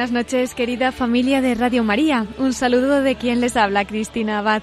Buenas 0.00 0.12
noches, 0.12 0.54
querida 0.54 0.92
familia 0.92 1.42
de 1.42 1.54
Radio 1.54 1.84
María. 1.84 2.26
Un 2.38 2.54
saludo 2.54 3.02
de 3.02 3.16
quien 3.16 3.42
les 3.42 3.54
habla, 3.54 3.84
Cristina 3.84 4.38
Abad. 4.38 4.62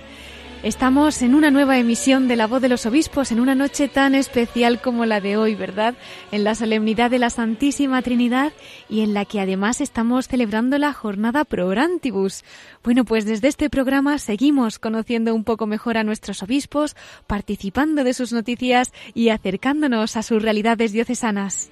Estamos 0.63 1.21
en 1.21 1.35
una 1.35 1.51
nueva 1.51 1.77
emisión 1.77 2.27
de 2.27 2.35
La 2.35 2.47
Voz 2.47 2.59
de 2.59 2.69
los 2.69 2.87
Obispos, 2.87 3.31
en 3.31 3.39
una 3.39 3.53
noche 3.53 3.87
tan 3.87 4.15
especial 4.15 4.81
como 4.81 5.05
la 5.05 5.21
de 5.21 5.37
hoy, 5.37 5.53
¿verdad? 5.53 5.93
En 6.31 6.43
la 6.43 6.55
solemnidad 6.55 7.11
de 7.11 7.19
la 7.19 7.29
Santísima 7.29 8.01
Trinidad 8.01 8.51
y 8.89 9.01
en 9.01 9.13
la 9.13 9.25
que 9.25 9.39
además 9.39 9.79
estamos 9.79 10.27
celebrando 10.27 10.79
la 10.79 10.91
jornada 10.91 11.45
Pro 11.45 11.67
Orantibus. 11.67 12.43
Bueno, 12.83 13.05
pues 13.05 13.25
desde 13.25 13.47
este 13.47 13.69
programa 13.69 14.17
seguimos 14.17 14.79
conociendo 14.79 15.35
un 15.35 15.43
poco 15.43 15.67
mejor 15.67 15.99
a 15.99 16.03
nuestros 16.03 16.41
obispos, 16.41 16.95
participando 17.27 18.03
de 18.03 18.15
sus 18.15 18.33
noticias 18.33 18.91
y 19.13 19.29
acercándonos 19.29 20.17
a 20.17 20.23
sus 20.23 20.41
realidades 20.41 20.93
diocesanas. 20.93 21.69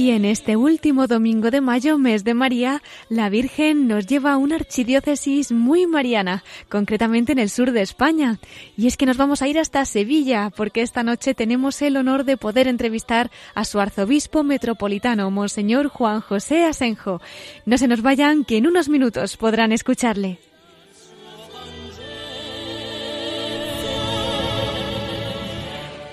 Y 0.00 0.12
en 0.12 0.24
este 0.24 0.56
último 0.56 1.06
domingo 1.06 1.50
de 1.50 1.60
mayo, 1.60 1.98
mes 1.98 2.24
de 2.24 2.32
María, 2.32 2.80
la 3.10 3.28
Virgen 3.28 3.86
nos 3.86 4.06
lleva 4.06 4.32
a 4.32 4.38
una 4.38 4.54
archidiócesis 4.54 5.52
muy 5.52 5.86
mariana, 5.86 6.42
concretamente 6.70 7.32
en 7.32 7.38
el 7.38 7.50
sur 7.50 7.70
de 7.70 7.82
España. 7.82 8.38
Y 8.78 8.86
es 8.86 8.96
que 8.96 9.04
nos 9.04 9.18
vamos 9.18 9.42
a 9.42 9.48
ir 9.48 9.58
hasta 9.58 9.84
Sevilla, 9.84 10.50
porque 10.56 10.80
esta 10.80 11.02
noche 11.02 11.34
tenemos 11.34 11.82
el 11.82 11.98
honor 11.98 12.24
de 12.24 12.38
poder 12.38 12.66
entrevistar 12.66 13.30
a 13.54 13.66
su 13.66 13.78
arzobispo 13.78 14.42
metropolitano, 14.42 15.30
Monseñor 15.30 15.88
Juan 15.88 16.22
José 16.22 16.64
Asenjo. 16.64 17.20
No 17.66 17.76
se 17.76 17.86
nos 17.86 18.00
vayan, 18.00 18.46
que 18.46 18.56
en 18.56 18.68
unos 18.68 18.88
minutos 18.88 19.36
podrán 19.36 19.70
escucharle. 19.70 20.38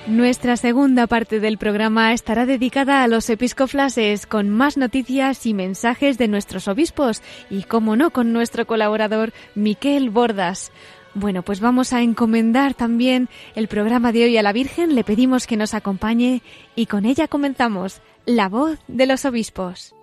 Nuestra 0.08 0.56
segunda 0.56 1.06
parte 1.06 1.42
del 1.42 1.58
programa 1.58 2.14
estará 2.14 2.46
dedicada 2.46 3.04
a 3.04 3.10
los 3.10 3.30
episcoflases 3.30 4.26
con 4.26 4.50
más 4.50 4.78
noticias 4.78 5.46
y 5.46 5.54
mensajes 5.54 6.18
de 6.18 6.30
nuestros 6.30 6.70
obispos 6.70 7.22
y, 7.50 7.64
como 7.64 7.98
no, 7.98 8.12
con 8.12 8.32
nuestro 8.32 8.66
colaborador 8.66 9.34
Miquel 9.54 10.10
Bordas. 10.10 10.72
Bueno, 11.14 11.44
pues 11.44 11.60
vamos 11.60 11.92
a 11.92 12.04
encomendar 12.04 12.74
también 12.74 13.28
el 13.54 13.68
programa 13.68 14.14
de 14.14 14.24
hoy 14.24 14.38
a 14.38 14.44
la 14.44 14.54
Virgen, 14.54 14.96
le 14.96 15.04
pedimos 15.04 15.46
que 15.46 15.58
nos 15.58 15.74
acompañe 15.74 16.42
y 16.74 16.86
con 16.86 17.04
ella 17.04 17.28
comenzamos 17.28 18.00
La 18.26 18.48
voz 18.48 18.80
de 18.88 19.08
los 19.08 19.26
obispos. 19.26 19.97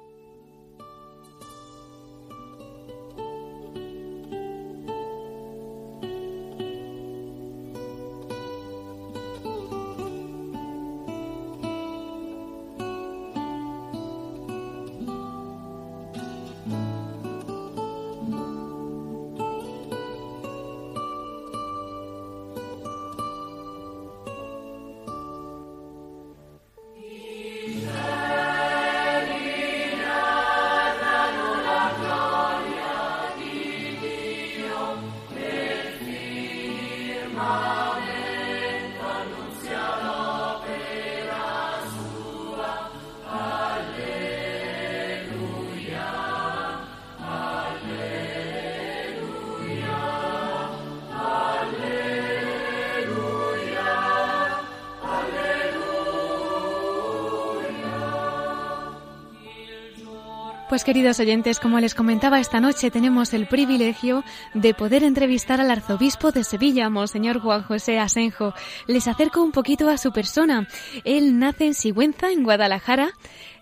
Pues 60.74 60.82
queridos 60.82 61.20
oyentes, 61.20 61.60
como 61.60 61.78
les 61.78 61.94
comentaba 61.94 62.40
esta 62.40 62.58
noche, 62.58 62.90
tenemos 62.90 63.32
el 63.32 63.46
privilegio 63.46 64.24
de 64.54 64.74
poder 64.74 65.04
entrevistar 65.04 65.60
al 65.60 65.70
arzobispo 65.70 66.32
de 66.32 66.42
Sevilla, 66.42 66.90
Monseñor 66.90 67.38
Juan 67.38 67.62
José 67.62 68.00
Asenjo. 68.00 68.54
Les 68.88 69.06
acerco 69.06 69.40
un 69.40 69.52
poquito 69.52 69.88
a 69.88 69.98
su 69.98 70.10
persona. 70.10 70.66
Él 71.04 71.38
nace 71.38 71.66
en 71.66 71.74
Sigüenza, 71.74 72.32
en 72.32 72.42
Guadalajara. 72.42 73.12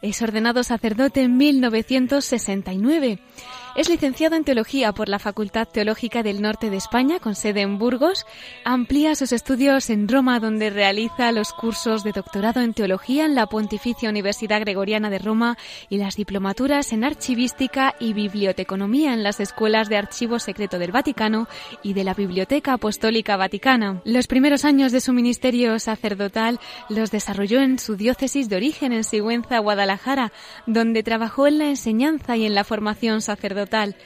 Es 0.03 0.21
ordenado 0.21 0.65
sacerdote 0.65 1.23
en 1.23 1.37
1969. 1.37 3.21
Es 3.75 3.89
licenciado 3.89 4.37
en 4.37 4.45
Teología 4.45 4.93
por 4.93 5.09
la 5.09 5.19
Facultad 5.19 5.67
Teológica 5.67 6.23
del 6.23 6.43
Norte 6.43 6.69
de 6.69 6.77
España, 6.77 7.21
con 7.21 7.35
sede 7.35 7.63
en 7.63 7.79
Burgos. 7.79 8.27
Amplía 8.65 9.15
sus 9.15 9.33
estudios 9.33 9.89
en 9.89 10.09
Roma, 10.09 10.41
donde 10.41 10.69
realiza 10.69 11.33
los 11.33 11.53
cursos 11.55 12.05
de 12.05 12.13
doctorado 12.13 12.61
en 12.61 12.75
Teología 12.75 13.25
en 13.25 13.35
la 13.35 13.47
Pontificia 13.47 14.11
Universidad 14.11 14.61
Gregoriana 14.61 15.09
de 15.09 15.21
Roma 15.21 15.57
y 15.89 15.97
las 15.97 16.17
diplomaturas 16.17 16.93
en 16.93 17.05
Archivística 17.05 17.95
y 17.99 18.13
Biblioteconomía 18.13 19.15
en 19.15 19.23
las 19.23 19.41
Escuelas 19.41 19.89
de 19.89 19.97
Archivo 19.97 20.39
Secreto 20.39 20.79
del 20.79 20.93
Vaticano 20.93 21.49
y 21.83 21.95
de 21.95 22.05
la 22.05 22.13
Biblioteca 22.13 22.75
Apostólica 22.75 23.39
Vaticana. 23.39 24.03
Los 24.05 24.27
primeros 24.27 24.67
años 24.67 24.93
de 24.93 25.01
su 25.01 25.15
ministerio 25.15 25.79
sacerdotal 25.79 26.61
los 26.91 27.11
desarrolló 27.11 27.61
en 27.61 27.79
su 27.79 27.97
diócesis 27.97 28.51
de 28.51 28.57
origen 28.57 28.93
en 28.93 29.05
Sigüenza, 29.05 29.61
Guadalajara, 29.61 29.92
donde 30.67 31.03
trabajó 31.03 31.47
en 31.47 31.59
la 31.59 31.69
enseñanza 31.69 32.37
y 32.37 32.47
en 32.47 32.55
la 32.55 32.65
formación 32.65 33.23
sacerdotal 33.23 33.97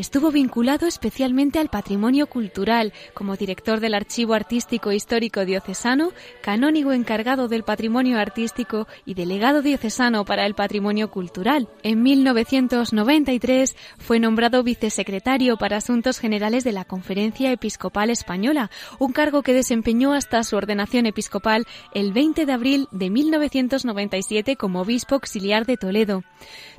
Estuvo 0.00 0.30
vinculado 0.30 0.86
especialmente 0.86 1.58
al 1.58 1.68
patrimonio 1.68 2.26
cultural 2.26 2.94
como 3.12 3.36
director 3.36 3.80
del 3.80 3.92
Archivo 3.92 4.32
Artístico 4.32 4.92
Histórico 4.92 5.44
Diocesano, 5.44 6.12
canónigo 6.40 6.92
encargado 6.92 7.48
del 7.48 7.64
patrimonio 7.64 8.18
artístico 8.18 8.88
y 9.04 9.12
delegado 9.12 9.60
diocesano 9.60 10.24
para 10.24 10.46
el 10.46 10.54
patrimonio 10.54 11.10
cultural. 11.10 11.68
En 11.82 12.02
1993 12.02 13.76
fue 13.98 14.18
nombrado 14.20 14.62
vicesecretario 14.62 15.58
para 15.58 15.76
Asuntos 15.76 16.18
Generales 16.18 16.64
de 16.64 16.72
la 16.72 16.86
Conferencia 16.86 17.52
Episcopal 17.52 18.08
Española, 18.08 18.70
un 18.98 19.12
cargo 19.12 19.42
que 19.42 19.52
desempeñó 19.52 20.14
hasta 20.14 20.42
su 20.44 20.56
ordenación 20.56 21.04
episcopal 21.04 21.66
el 21.92 22.14
20 22.14 22.46
de 22.46 22.52
abril 22.54 22.88
de 22.90 23.10
1997 23.10 24.56
como 24.56 24.80
obispo 24.80 25.16
auxiliar 25.16 25.66
de 25.66 25.76
Toledo 25.76 26.24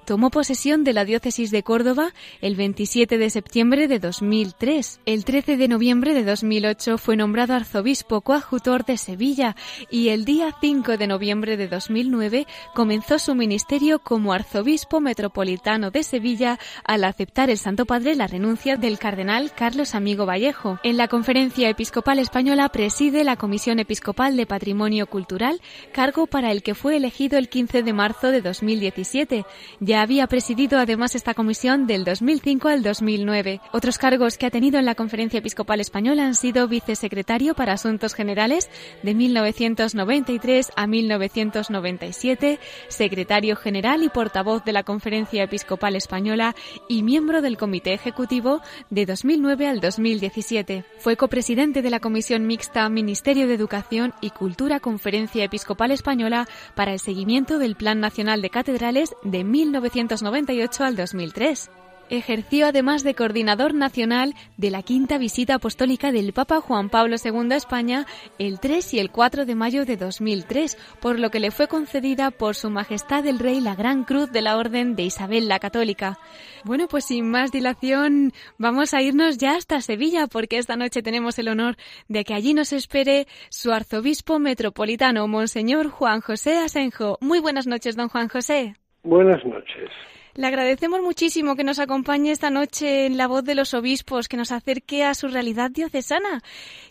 tomó 0.06 0.30
posesión 0.30 0.84
de 0.84 0.94
la 0.94 1.06
diócesis 1.06 1.52
de 1.52 1.64
Córdoba 1.64 2.14
el 2.42 2.56
27 2.56 3.18
de 3.18 3.30
septiembre 3.30 3.88
de 3.88 4.00
2003. 4.00 5.02
El 5.06 5.26
13 5.26 5.58
de 5.58 5.68
noviembre 5.68 6.14
de 6.14 6.24
2008 6.24 6.98
fue 6.98 7.16
nombrado 7.16 7.54
arzobispo 7.54 8.22
coadjutor 8.22 8.86
de 8.86 8.98
Sevilla 8.98 9.56
y 9.90 10.10
el 10.10 10.26
día 10.26 10.56
5 10.60 10.98
de 10.98 11.08
noviembre 11.08 11.58
de 11.58 11.68
2009 11.68 12.48
comenzó 12.74 13.20
su 13.20 13.36
ministerio 13.36 14.00
como 14.00 14.34
arzobispo 14.34 15.00
metropolitano 15.00 15.92
de 15.92 16.04
Sevilla 16.04 16.60
al 16.84 17.04
aceptar 17.04 17.50
el 17.50 17.58
Santo 17.58 17.86
Padre 17.86 18.16
la 18.16 18.28
renuncia 18.28 18.78
del 18.78 19.00
cardenal 19.00 19.52
Carlos 19.54 19.96
Amigo 19.96 20.26
Vallejo. 20.26 20.80
En 20.84 20.98
la 20.98 21.08
Conferencia 21.08 21.70
Episcopal 21.70 22.20
Española 22.20 22.70
preside 22.70 23.24
la 23.24 23.36
Comisión 23.36 23.80
Episcopal 23.80 24.36
de 24.36 24.46
Patrimonio 24.46 25.08
Cultural, 25.08 25.62
cargo 25.92 26.28
para 26.28 26.52
el 26.52 26.64
que 26.64 26.76
fue 26.76 26.98
elegido 26.98 27.38
el 27.38 27.50
15 27.50 27.84
de 27.84 27.94
marzo 27.94 28.32
de 28.32 28.42
2017 28.42 29.46
Ya 29.80 29.91
había 29.96 30.28
presidido 30.28 30.80
además 30.80 31.16
esta 31.16 31.34
comisión 31.34 31.88
del 31.88 32.04
2005 32.04 32.68
al 32.68 32.84
2009. 32.84 33.62
Otros 33.72 33.98
cargos 33.98 34.38
que 34.38 34.46
ha 34.46 34.52
tenido 34.52 34.80
en 34.80 34.86
la 34.86 34.96
Conferencia 34.96 35.40
Episcopal 35.40 35.80
Española 35.80 36.26
han 36.26 36.36
sido 36.36 36.68
vicesecretario 36.68 37.56
para 37.56 37.74
Asuntos 37.74 38.14
Generales 38.14 38.70
de 39.04 39.14
1993 39.14 40.72
a 40.76 40.88
1997, 40.88 42.60
secretario 42.90 43.56
general 43.56 44.04
y 44.04 44.10
portavoz 44.10 44.64
de 44.64 44.74
la 44.74 44.84
Conferencia 44.84 45.44
Episcopal 45.44 45.96
Española 45.96 46.56
y 46.88 47.04
miembro 47.04 47.42
del 47.42 47.58
Comité 47.58 47.94
Ejecutivo 47.94 48.62
de 48.90 49.06
2009 49.06 49.68
al 49.68 49.80
2017. 49.80 50.86
Fue 51.00 51.18
copresidente 51.18 51.82
de 51.82 51.90
la 51.90 52.00
Comisión 52.00 52.46
Mixta 52.46 52.88
Ministerio 52.90 53.48
de 53.48 53.56
Educación 53.56 54.14
y 54.22 54.30
Cultura 54.30 54.80
Conferencia 54.80 55.44
Episcopal 55.44 55.92
Española 55.92 56.48
para 56.76 56.94
el 56.94 57.00
seguimiento 57.00 57.58
del 57.58 57.76
Plan 57.76 58.00
Nacional 58.00 58.42
de 58.42 58.50
Catedrales 58.50 59.16
de 59.24 59.44
1998 59.82 60.84
al 60.84 60.96
2003. 60.96 61.70
Ejerció 62.12 62.68
además 62.68 63.04
de 63.04 63.16
coordinador 63.16 63.74
nacional 63.74 64.36
de 64.58 64.70
la 64.70 64.84
quinta 64.84 65.18
visita 65.18 65.56
apostólica 65.56 66.12
del 66.12 66.34
Papa 66.34 66.60
Juan 66.60 66.90
Pablo 66.90 67.16
II 67.24 67.54
a 67.54 67.56
España 67.56 68.06
el 68.38 68.60
3 68.60 68.96
y 68.96 69.00
el 69.00 69.12
4 69.12 69.46
de 69.46 69.56
mayo 69.56 69.86
de 69.86 69.96
2003, 69.96 70.78
por 71.00 71.20
lo 71.20 71.32
que 71.32 71.40
le 71.40 71.52
fue 71.52 71.70
concedida 71.70 72.30
por 72.30 72.56
Su 72.56 72.70
Majestad 72.70 73.26
el 73.28 73.40
Rey 73.40 73.62
la 73.62 73.76
Gran 73.76 74.04
Cruz 74.04 74.30
de 74.30 74.42
la 74.42 74.58
Orden 74.58 74.98
de 74.98 75.04
Isabel 75.04 75.48
la 75.48 75.60
Católica. 75.60 76.20
Bueno, 76.66 76.90
pues 76.90 77.06
sin 77.06 77.32
más 77.32 77.54
dilación, 77.54 78.34
vamos 78.58 78.94
a 78.94 79.02
irnos 79.02 79.38
ya 79.38 79.56
hasta 79.56 79.80
Sevilla, 79.80 80.28
porque 80.28 80.58
esta 80.58 80.76
noche 80.76 81.02
tenemos 81.02 81.40
el 81.40 81.48
honor 81.48 81.78
de 82.10 82.26
que 82.26 82.34
allí 82.34 82.54
nos 82.54 82.74
espere 82.74 83.26
su 83.50 83.72
arzobispo 83.72 84.38
metropolitano, 84.38 85.30
Monseñor 85.30 85.88
Juan 85.88 86.20
José 86.20 86.58
Asenjo. 86.58 87.18
Muy 87.22 87.40
buenas 87.40 87.68
noches, 87.68 87.96
don 87.96 88.10
Juan 88.10 88.28
José. 88.28 88.81
Buenas 89.04 89.44
noches. 89.46 89.90
Le 90.36 90.48
agradecemos 90.48 91.02
muchísimo 91.02 91.58
que 91.58 91.66
nos 91.66 91.80
acompañe 91.80 92.32
esta 92.32 92.50
noche 92.50 93.06
en 93.06 93.18
la 93.18 93.28
voz 93.28 93.44
de 93.44 93.54
los 93.54 93.74
obispos, 93.74 94.30
que 94.30 94.38
nos 94.38 94.54
acerque 94.54 95.04
a 95.04 95.14
su 95.14 95.28
realidad 95.28 95.72
diocesana. 95.72 96.40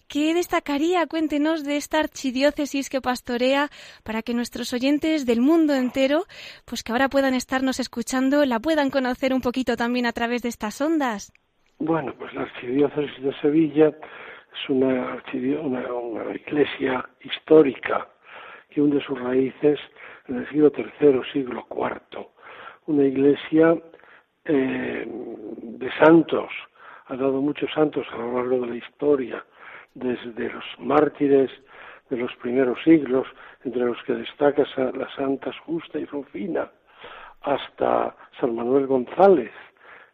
¿Qué 0.09 0.35
destacaría? 0.35 1.07
Cuéntenos 1.07 1.65
de 1.65 1.77
esta 1.77 2.01
archidiócesis 2.01 2.91
que 2.91 3.01
pastorea 3.01 3.69
para 4.05 4.21
que 4.21 4.35
nuestros 4.35 4.75
oyentes 4.75 5.25
del 5.25 5.41
mundo 5.41 5.75
entero, 5.75 6.25
pues 6.67 6.83
que 6.83 6.93
ahora 6.93 7.09
puedan 7.09 7.33
estarnos 7.33 7.81
escuchando, 7.81 8.45
la 8.45 8.61
puedan 8.61 8.91
conocer 8.91 9.33
un 9.33 9.41
poquito 9.41 9.75
también 9.77 10.05
a 10.05 10.12
través 10.12 10.43
de 10.43 10.51
estas 10.51 10.79
ondas. 10.83 11.33
Bueno, 11.79 12.12
pues 12.19 12.35
la 12.35 12.43
archidiócesis 12.43 13.23
de 13.23 13.35
Sevilla 13.41 13.89
es 13.89 14.69
una, 14.69 15.23
una 15.33 16.35
iglesia 16.35 17.09
histórica 17.25 18.07
que 18.69 18.83
hunde 18.83 19.03
sus 19.03 19.19
raíces 19.19 19.79
en 20.31 20.38
el 20.38 20.49
siglo 20.49 20.73
III, 20.75 21.21
siglo 21.32 21.67
IV 21.71 22.27
una 22.87 23.05
iglesia 23.05 23.77
eh, 24.44 25.06
de 25.06 25.91
santos, 26.05 26.50
ha 27.06 27.17
dado 27.17 27.41
muchos 27.41 27.71
santos 27.73 28.06
a 28.12 28.17
lo 28.17 28.35
largo 28.35 28.61
de 28.62 28.67
la 28.69 28.77
historia, 28.77 29.44
desde 29.94 30.50
los 30.50 30.65
mártires 30.79 31.50
de 32.09 32.17
los 32.17 32.35
primeros 32.37 32.79
siglos, 32.82 33.27
entre 33.65 33.85
los 33.85 34.03
que 34.05 34.15
destaca 34.15 34.65
la 34.77 35.09
Santa 35.15 35.53
Justa 35.65 35.99
y 35.99 36.05
Rufina, 36.06 36.71
hasta 37.43 38.17
San 38.41 38.55
Manuel 38.55 38.87
González 38.87 39.53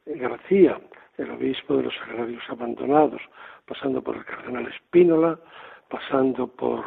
García, 0.05 0.79
el 1.17 1.31
obispo 1.31 1.77
de 1.79 1.85
los 1.85 1.95
Sagrarios 1.95 2.43
Abandonados, 2.49 3.23
pasando 3.67 4.03
por 4.03 4.17
el 4.17 4.25
cardenal 4.25 4.67
Espínola, 4.67 5.39
pasando 5.89 6.47
por 6.47 6.85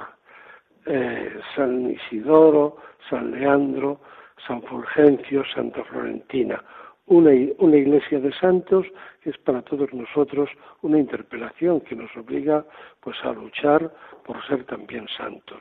eh, 0.86 1.40
San 1.56 1.90
Isidoro, 1.92 2.78
San 3.10 3.32
Leandro, 3.32 4.00
San 4.48 4.62
Fulgencio, 4.64 5.44
Santa 5.54 5.84
Florentina, 5.84 6.64
una, 7.10 7.34
iglesia 7.34 8.20
de 8.20 8.32
santos 8.34 8.86
es 9.24 9.36
para 9.40 9.64
todos 9.64 9.92
nosotros 9.94 10.48
una 10.84 11.00
interpelación 11.00 11.82
que 11.82 11.96
nos 11.96 12.16
obliga 12.16 12.64
pues 13.00 13.18
a 13.24 13.34
luchar 13.34 13.92
por 14.24 14.46
ser 14.46 14.64
también 14.66 15.08
santos. 15.18 15.60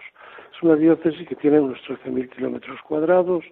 Es 0.55 0.63
una 0.63 0.77
diócesis 0.77 1.27
que 1.27 1.37
tiene 1.37 1.59
unos 1.59 1.79
13.000 1.89 2.29
kilómetros 2.29 2.83
cuadrados, 2.83 3.45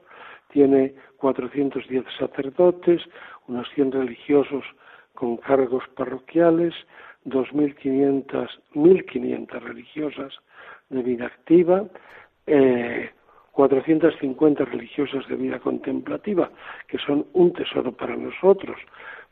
tiene 0.52 0.94
410 1.16 2.04
sacerdotes, 2.18 3.00
unos 3.48 3.66
100 3.74 3.92
religiosos 3.92 4.64
con 5.14 5.38
cargos 5.38 5.84
parroquiales, 5.96 6.74
2.500 7.24 8.48
1.500 8.74 9.60
religiosas 9.62 10.34
de 10.88 11.02
vida 11.02 11.26
activa, 11.26 11.84
eh, 12.46 13.10
450 13.52 14.64
religiosas 14.66 15.26
de 15.28 15.36
vida 15.36 15.58
contemplativa, 15.58 16.50
que 16.88 16.98
son 16.98 17.26
un 17.32 17.52
tesoro 17.52 17.90
para 17.92 18.14
nosotros, 18.14 18.76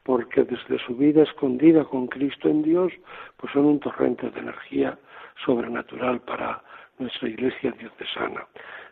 porque 0.02 0.44
desde 0.44 0.78
su 0.86 0.96
vida 0.96 1.22
escondida 1.22 1.84
con 1.84 2.06
Cristo 2.06 2.48
en 2.48 2.62
Dios, 2.62 2.92
pues 3.36 3.52
son 3.52 3.66
un 3.66 3.80
torrente 3.80 4.30
de 4.30 4.40
energía 4.40 4.98
sobrenatural 5.44 6.20
para 6.20 6.62
nuestra 6.98 7.28
iglesia 7.28 7.72
diocesana. 7.72 8.46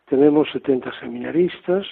Tenemos 0.07 0.51
70 0.53 0.93
seminaristas 1.01 1.87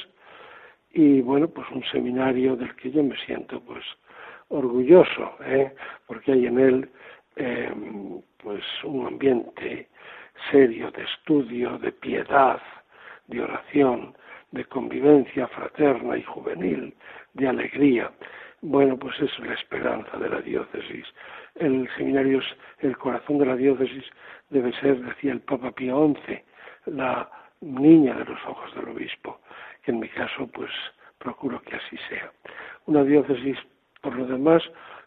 y 0.93 1.23
bueno, 1.23 1.49
pues 1.49 1.67
un 1.71 1.85
seminario 1.85 2.57
del 2.57 2.75
que 2.77 2.91
yo 2.91 3.03
me 3.03 3.17
siento 3.25 3.61
pues 3.61 3.85
orgulloso, 4.49 5.37
¿eh? 5.47 5.73
porque 6.07 6.33
hay 6.33 6.47
en 6.47 6.59
él 6.59 6.91
eh, 7.37 7.73
pues 8.43 8.63
un 8.85 9.07
ambiente 9.07 9.89
serio 10.51 10.91
de 10.91 11.05
estudio, 11.05 11.79
de 11.79 11.93
piedad, 11.93 12.61
de 13.27 13.43
oración, 13.43 14.15
de 14.53 14.65
convivencia 14.65 15.47
fraterna 15.49 16.17
y 16.17 16.23
juvenil, 16.23 16.95
de 17.35 17.49
alegría. 17.49 18.11
Bueno, 18.63 18.99
pues 18.99 19.19
es 19.21 19.39
la 19.39 19.55
esperanza 19.55 20.17
de 20.19 20.29
la 20.29 20.41
diócesis. 20.41 21.07
El 21.55 21.89
seminario 21.97 22.41
el 22.81 22.97
corazón 22.97 23.39
de 23.39 23.47
la 23.47 23.57
diócesis, 23.57 24.05
debe 24.51 24.73
ser, 24.81 25.01
decía 25.01 25.33
el 25.33 25.41
Papa 25.41 25.71
Pío 25.73 26.15
XI, 26.27 26.43
la 26.87 27.31
niña 27.61 28.15
de 28.15 28.25
los 28.25 28.39
ojos 28.47 28.75
del 28.75 28.89
obispo, 28.89 29.41
que 29.83 29.93
en 29.93 30.01
mi 30.01 30.09
caso 30.09 30.47
pues 30.49 30.71
procuro 31.19 31.61
que 31.63 31.77
así 31.77 31.97
sea. 32.09 32.31
Una 32.87 33.05
diócesis, 33.05 33.59
por 34.01 34.17
lo 34.17 34.27
demás, 34.27 34.63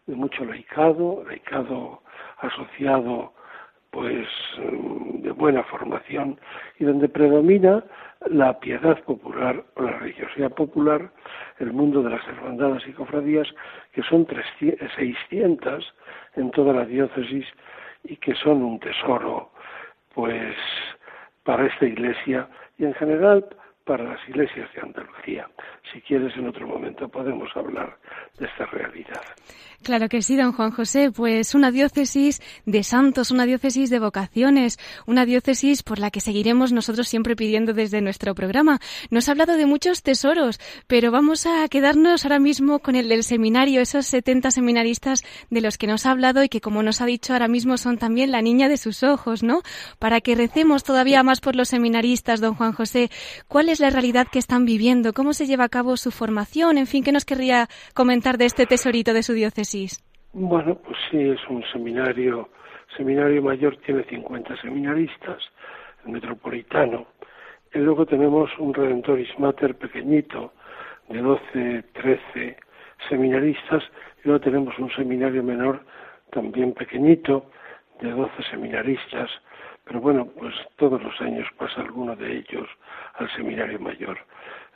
de 0.06 0.16
mucho 0.16 0.46
laicado, 0.46 1.24
laicado 1.28 2.02
asociado 2.40 3.34
pues 3.94 4.28
de 4.58 5.32
buena 5.32 5.64
formación 5.64 6.40
y 6.80 6.84
donde 6.84 7.08
predomina 7.08 7.84
la 8.26 8.60
piedad 8.60 9.00
popular 9.04 9.64
o 9.76 9.84
la 9.84 9.92
religiosidad 10.00 10.52
popular, 10.52 11.12
el 11.60 11.72
mundo 11.72 12.02
de 12.02 12.10
las 12.10 12.28
hermandades 12.28 12.84
y 12.88 12.94
cofradías, 12.94 13.48
que 13.94 14.02
son 14.02 14.28
600 14.96 15.96
en 16.36 16.52
toda 16.52 16.74
la 16.74 16.86
diócesis 16.86 17.46
y 18.04 18.18
que 18.18 18.34
son 18.34 18.64
un 18.64 18.80
tesoro, 18.80 19.52
pues, 20.16 20.56
para 21.44 21.68
esta 21.68 21.86
iglesia 21.86 22.48
y 22.80 22.86
en 22.86 22.96
general 22.96 23.46
para 23.86 24.06
las 24.06 24.30
iglesias 24.30 24.70
de 24.74 24.82
Andalucía. 24.82 25.48
Quieres, 26.06 26.36
en 26.36 26.48
otro 26.48 26.68
momento 26.68 27.08
podemos 27.08 27.50
hablar 27.56 27.98
de 28.38 28.46
esta 28.46 28.66
realidad. 28.66 29.22
Claro 29.84 30.08
que 30.08 30.22
sí, 30.22 30.38
don 30.38 30.54
Juan 30.54 30.72
José, 30.72 31.12
pues 31.12 31.56
una 31.56 31.70
diócesis 31.70 32.42
de 32.66 32.84
santos, 32.84 33.32
una 33.32 33.46
diócesis 33.46 33.90
de 33.90 34.00
vocaciones, 34.00 34.80
una 35.06 35.26
diócesis 35.26 35.84
por 35.84 36.00
la 36.00 36.10
que 36.10 36.22
seguiremos 36.22 36.72
nosotros 36.72 37.08
siempre 37.08 37.36
pidiendo 37.36 37.74
desde 37.74 38.02
nuestro 38.02 38.34
programa. 38.34 38.80
Nos 39.12 39.28
ha 39.28 39.32
hablado 39.32 39.58
de 39.58 39.66
muchos 39.66 40.02
tesoros, 40.02 40.60
pero 40.88 41.12
vamos 41.12 41.46
a 41.46 41.68
quedarnos 41.68 42.24
ahora 42.24 42.40
mismo 42.40 42.80
con 42.80 42.96
el 42.96 43.10
del 43.10 43.24
seminario, 43.24 43.82
esos 43.82 44.06
70 44.06 44.52
seminaristas 44.52 45.22
de 45.50 45.62
los 45.62 45.78
que 45.78 45.88
nos 45.88 46.06
ha 46.06 46.12
hablado 46.12 46.44
y 46.44 46.50
que, 46.50 46.62
como 46.62 46.82
nos 46.82 47.02
ha 47.02 47.06
dicho 47.06 47.34
ahora 47.34 47.50
mismo, 47.50 47.78
son 47.78 47.98
también 47.98 48.32
la 48.32 48.42
niña 48.42 48.70
de 48.70 48.78
sus 48.78 49.04
ojos, 49.04 49.44
¿no? 49.44 49.62
Para 50.00 50.22
que 50.22 50.36
recemos 50.36 50.84
todavía 50.84 51.24
más 51.24 51.42
por 51.42 51.58
los 51.58 51.70
seminaristas, 51.70 52.40
don 52.40 52.56
Juan 52.56 52.74
José. 52.74 53.10
¿Cuál 53.50 53.68
es 53.68 53.82
la 53.82 53.90
realidad 53.90 54.28
que 54.32 54.40
están 54.40 54.66
viviendo? 54.66 55.14
¿Cómo 55.14 55.34
se 55.34 55.46
lleva 55.46 55.66
a 55.66 55.70
cabo 55.70 55.93
su 55.98 56.12
formación? 56.12 56.78
En 56.78 56.88
fin, 56.88 57.04
¿qué 57.04 57.12
nos 57.12 57.26
querría 57.26 57.68
comentar 57.94 58.38
de 58.38 58.46
este 58.46 58.66
tesorito 58.66 59.14
de 59.14 59.24
su 59.24 59.34
diócesis? 59.34 60.04
Bueno, 60.34 60.76
pues 60.76 60.98
sí, 61.10 61.20
es 61.20 61.40
un 61.50 61.64
seminario, 61.72 62.50
seminario 62.98 63.42
mayor 63.42 63.78
tiene 63.86 64.04
50 64.04 64.60
seminaristas, 64.62 65.38
el 66.06 66.14
metropolitano, 66.14 67.06
y 67.74 67.80
luego 67.80 68.06
tenemos 68.06 68.50
un 68.58 68.74
Redentoris 68.74 69.30
Mater 69.38 69.76
pequeñito, 69.76 70.54
de 71.10 71.22
12, 71.22 71.84
13 71.94 72.58
seminaristas, 73.10 73.84
y 74.24 74.28
luego 74.28 74.40
tenemos 74.42 74.78
un 74.80 74.90
seminario 74.92 75.44
menor 75.44 75.84
también 76.32 76.74
pequeñito, 76.74 77.46
de 78.02 78.10
12 78.10 78.32
seminaristas, 78.50 79.30
pero 79.86 80.00
bueno, 80.02 80.28
pues 80.38 80.54
todos 80.78 81.02
los 81.02 81.20
años 81.22 81.48
pasa 81.58 81.82
alguno 81.82 82.16
de 82.16 82.38
ellos 82.38 82.68
al 83.16 83.30
seminario 83.36 83.80
mayor. 83.80 84.18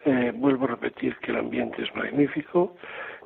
Eh, 0.10 0.32
vuelvo 0.34 0.66
a 0.66 0.70
repetir 0.70 1.18
que 1.18 1.32
el 1.32 1.38
ambiente 1.38 1.84
es 1.84 1.94
magnífico, 1.94 2.76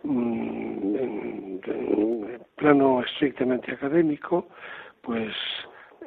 Mm, 0.04 0.96
en, 0.96 1.62
en, 1.64 2.42
plano 2.56 3.02
estrictamente 3.04 3.72
académico, 3.72 4.48
pues 5.02 5.34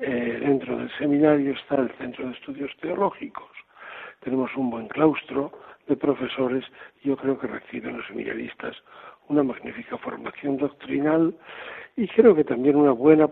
eh, 0.01 0.39
dentro 0.41 0.77
del 0.79 0.91
seminario 0.99 1.53
está 1.53 1.77
el 1.77 1.91
Centro 1.99 2.27
de 2.27 2.33
Estudios 2.33 2.73
Teológicos. 2.81 3.51
Tenemos 4.21 4.51
un 4.57 4.71
buen 4.71 4.89
claustro 4.89 5.53
de 5.87 5.97
profesores, 5.97 6.65
yo 7.05 7.17
creo 7.17 7.39
que 7.39 7.47
reciben 7.47 7.97
los 7.97 8.07
seminaristas 8.07 8.77
una 9.29 9.43
magnífica 9.43 9.97
formación 9.99 10.57
doctrinal 10.57 11.35
y 11.97 12.09
creo 12.09 12.35
que 12.35 12.45
también 12.45 12.77
una 12.77 12.93
buena 12.93 13.29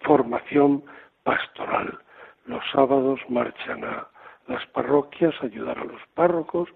formación 0.00 0.84
pastoral. 1.22 1.98
Los 2.46 2.62
sábados 2.72 3.20
marchan 3.28 3.84
a 3.84 4.08
las 4.48 4.66
parroquias 4.68 5.34
ayudar 5.42 5.78
a 5.78 5.84
los 5.84 6.00
párrocos 6.14 6.68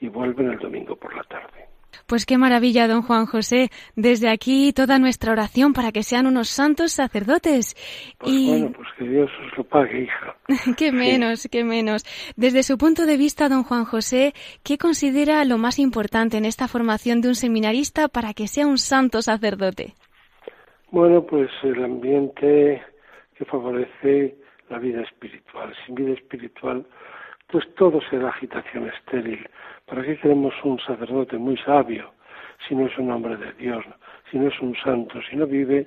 y 0.00 0.08
vuelven 0.08 0.50
el 0.50 0.58
domingo 0.58 0.96
por 0.96 1.14
la 1.14 1.22
tarde. 1.24 1.68
Pues 2.06 2.26
qué 2.26 2.38
maravilla, 2.38 2.88
don 2.88 3.02
Juan 3.02 3.26
José. 3.26 3.70
Desde 3.96 4.28
aquí 4.28 4.72
toda 4.72 4.98
nuestra 4.98 5.32
oración 5.32 5.72
para 5.72 5.92
que 5.92 6.02
sean 6.02 6.26
unos 6.26 6.48
santos 6.48 6.92
sacerdotes. 6.92 7.74
Pues 8.18 8.32
y... 8.32 8.48
bueno, 8.50 8.72
pues 8.76 8.88
que 8.98 9.08
Dios 9.08 9.30
os 9.46 9.58
lo 9.58 9.64
pague, 9.64 10.02
hija. 10.02 10.36
qué 10.76 10.92
menos, 10.92 11.48
qué 11.50 11.64
menos. 11.64 12.04
Desde 12.36 12.62
su 12.62 12.76
punto 12.78 13.06
de 13.06 13.16
vista, 13.16 13.48
don 13.48 13.62
Juan 13.62 13.84
José, 13.84 14.34
¿qué 14.62 14.76
considera 14.76 15.44
lo 15.44 15.58
más 15.58 15.78
importante 15.78 16.36
en 16.36 16.44
esta 16.44 16.68
formación 16.68 17.20
de 17.20 17.28
un 17.28 17.34
seminarista 17.34 18.08
para 18.08 18.34
que 18.34 18.48
sea 18.48 18.66
un 18.66 18.78
santo 18.78 19.22
sacerdote? 19.22 19.94
Bueno, 20.90 21.24
pues 21.24 21.50
el 21.62 21.82
ambiente 21.84 22.82
que 23.36 23.44
favorece 23.46 24.36
la 24.68 24.78
vida 24.78 25.02
espiritual. 25.02 25.74
Sin 25.84 25.94
vida 25.94 26.12
espiritual, 26.12 26.86
pues 27.48 27.72
todo 27.74 28.00
será 28.10 28.28
agitación 28.28 28.88
estéril. 28.88 29.48
¿Para 29.86 30.02
qué 30.02 30.16
queremos 30.18 30.54
un 30.64 30.78
sacerdote 30.80 31.36
muy 31.38 31.56
sabio 31.58 32.12
si 32.66 32.74
no 32.74 32.86
es 32.86 32.98
un 32.98 33.10
hombre 33.10 33.36
de 33.36 33.52
Dios, 33.54 33.84
si 34.30 34.38
no 34.38 34.48
es 34.48 34.60
un 34.60 34.74
santo, 34.76 35.20
si 35.28 35.36
no 35.36 35.46
vive 35.46 35.86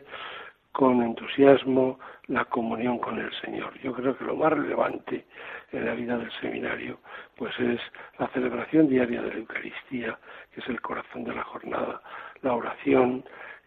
con 0.72 1.02
entusiasmo 1.02 2.00
la 2.28 2.46
comunión 2.46 3.00
con 3.00 3.20
el 3.20 3.32
Señor? 3.42 3.74
Yo 3.82 3.94
creo 3.94 4.18
que 4.18 4.26
lo 4.26 4.36
más 4.36 4.54
relevante 4.54 5.26
en 5.72 5.86
la 5.86 5.94
vida 5.94 6.18
del 6.18 6.32
seminario 6.40 7.00
pues 7.36 7.58
es 7.60 7.82
la 8.20 8.28
celebración 8.28 8.88
diaria 8.88 9.22
de 9.22 9.30
la 9.30 9.36
Eucaristía, 9.36 10.18
que 10.54 10.62
es 10.62 10.68
el 10.68 10.82
corazón 10.82 11.24
de 11.24 11.36
la 11.36 11.44
jornada, 11.44 12.02
la 12.42 12.54
oración 12.54 13.24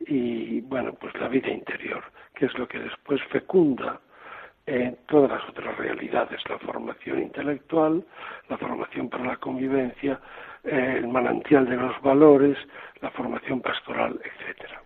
y 0.06 0.61
bueno, 0.62 0.94
pues 0.94 1.14
la 1.16 1.28
vida 1.28 1.50
interior, 1.50 2.02
que 2.35 2.47
es 2.47 2.59
lo 2.59 2.66
que 2.66 2.78
después 2.78 3.20
fecunda 3.25 4.00
en 4.70 4.96
todas 5.08 5.30
las 5.30 5.48
otras 5.48 5.76
realidades, 5.76 6.40
la 6.48 6.58
formación 6.58 7.20
intelectual, 7.20 8.04
la 8.48 8.56
formación 8.56 9.08
para 9.08 9.24
la 9.24 9.36
convivencia, 9.36 10.20
el 10.62 11.08
manantial 11.08 11.68
de 11.68 11.76
los 11.76 12.00
valores, 12.02 12.56
la 13.02 13.10
formación 13.10 13.60
pastoral, 13.60 14.20
etcétera. 14.24 14.80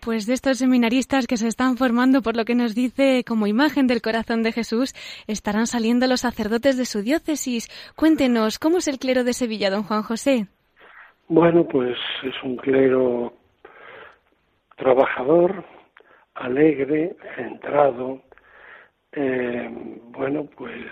Pues 0.00 0.26
de 0.26 0.34
estos 0.34 0.58
seminaristas 0.58 1.26
que 1.26 1.36
se 1.36 1.48
están 1.48 1.76
formando, 1.76 2.22
por 2.22 2.36
lo 2.36 2.46
que 2.46 2.54
nos 2.54 2.74
dice, 2.74 3.24
como 3.26 3.46
imagen 3.46 3.86
del 3.86 4.00
corazón 4.00 4.42
de 4.42 4.52
Jesús, 4.52 4.94
estarán 5.26 5.66
saliendo 5.66 6.06
los 6.06 6.20
sacerdotes 6.20 6.78
de 6.78 6.86
su 6.86 7.02
diócesis. 7.02 7.68
Cuéntenos, 7.94 8.58
¿cómo 8.58 8.78
es 8.78 8.88
el 8.88 8.98
clero 8.98 9.22
de 9.24 9.34
Sevilla, 9.34 9.68
don 9.68 9.82
Juan 9.82 10.02
José? 10.02 10.46
Bueno, 11.28 11.66
pues 11.66 11.96
es 12.22 12.34
un 12.42 12.56
clero 12.56 13.34
trabajador, 14.76 15.64
alegre, 16.34 17.16
centrado, 17.34 18.22
eh, 19.16 19.68
bueno, 20.10 20.46
pues 20.56 20.84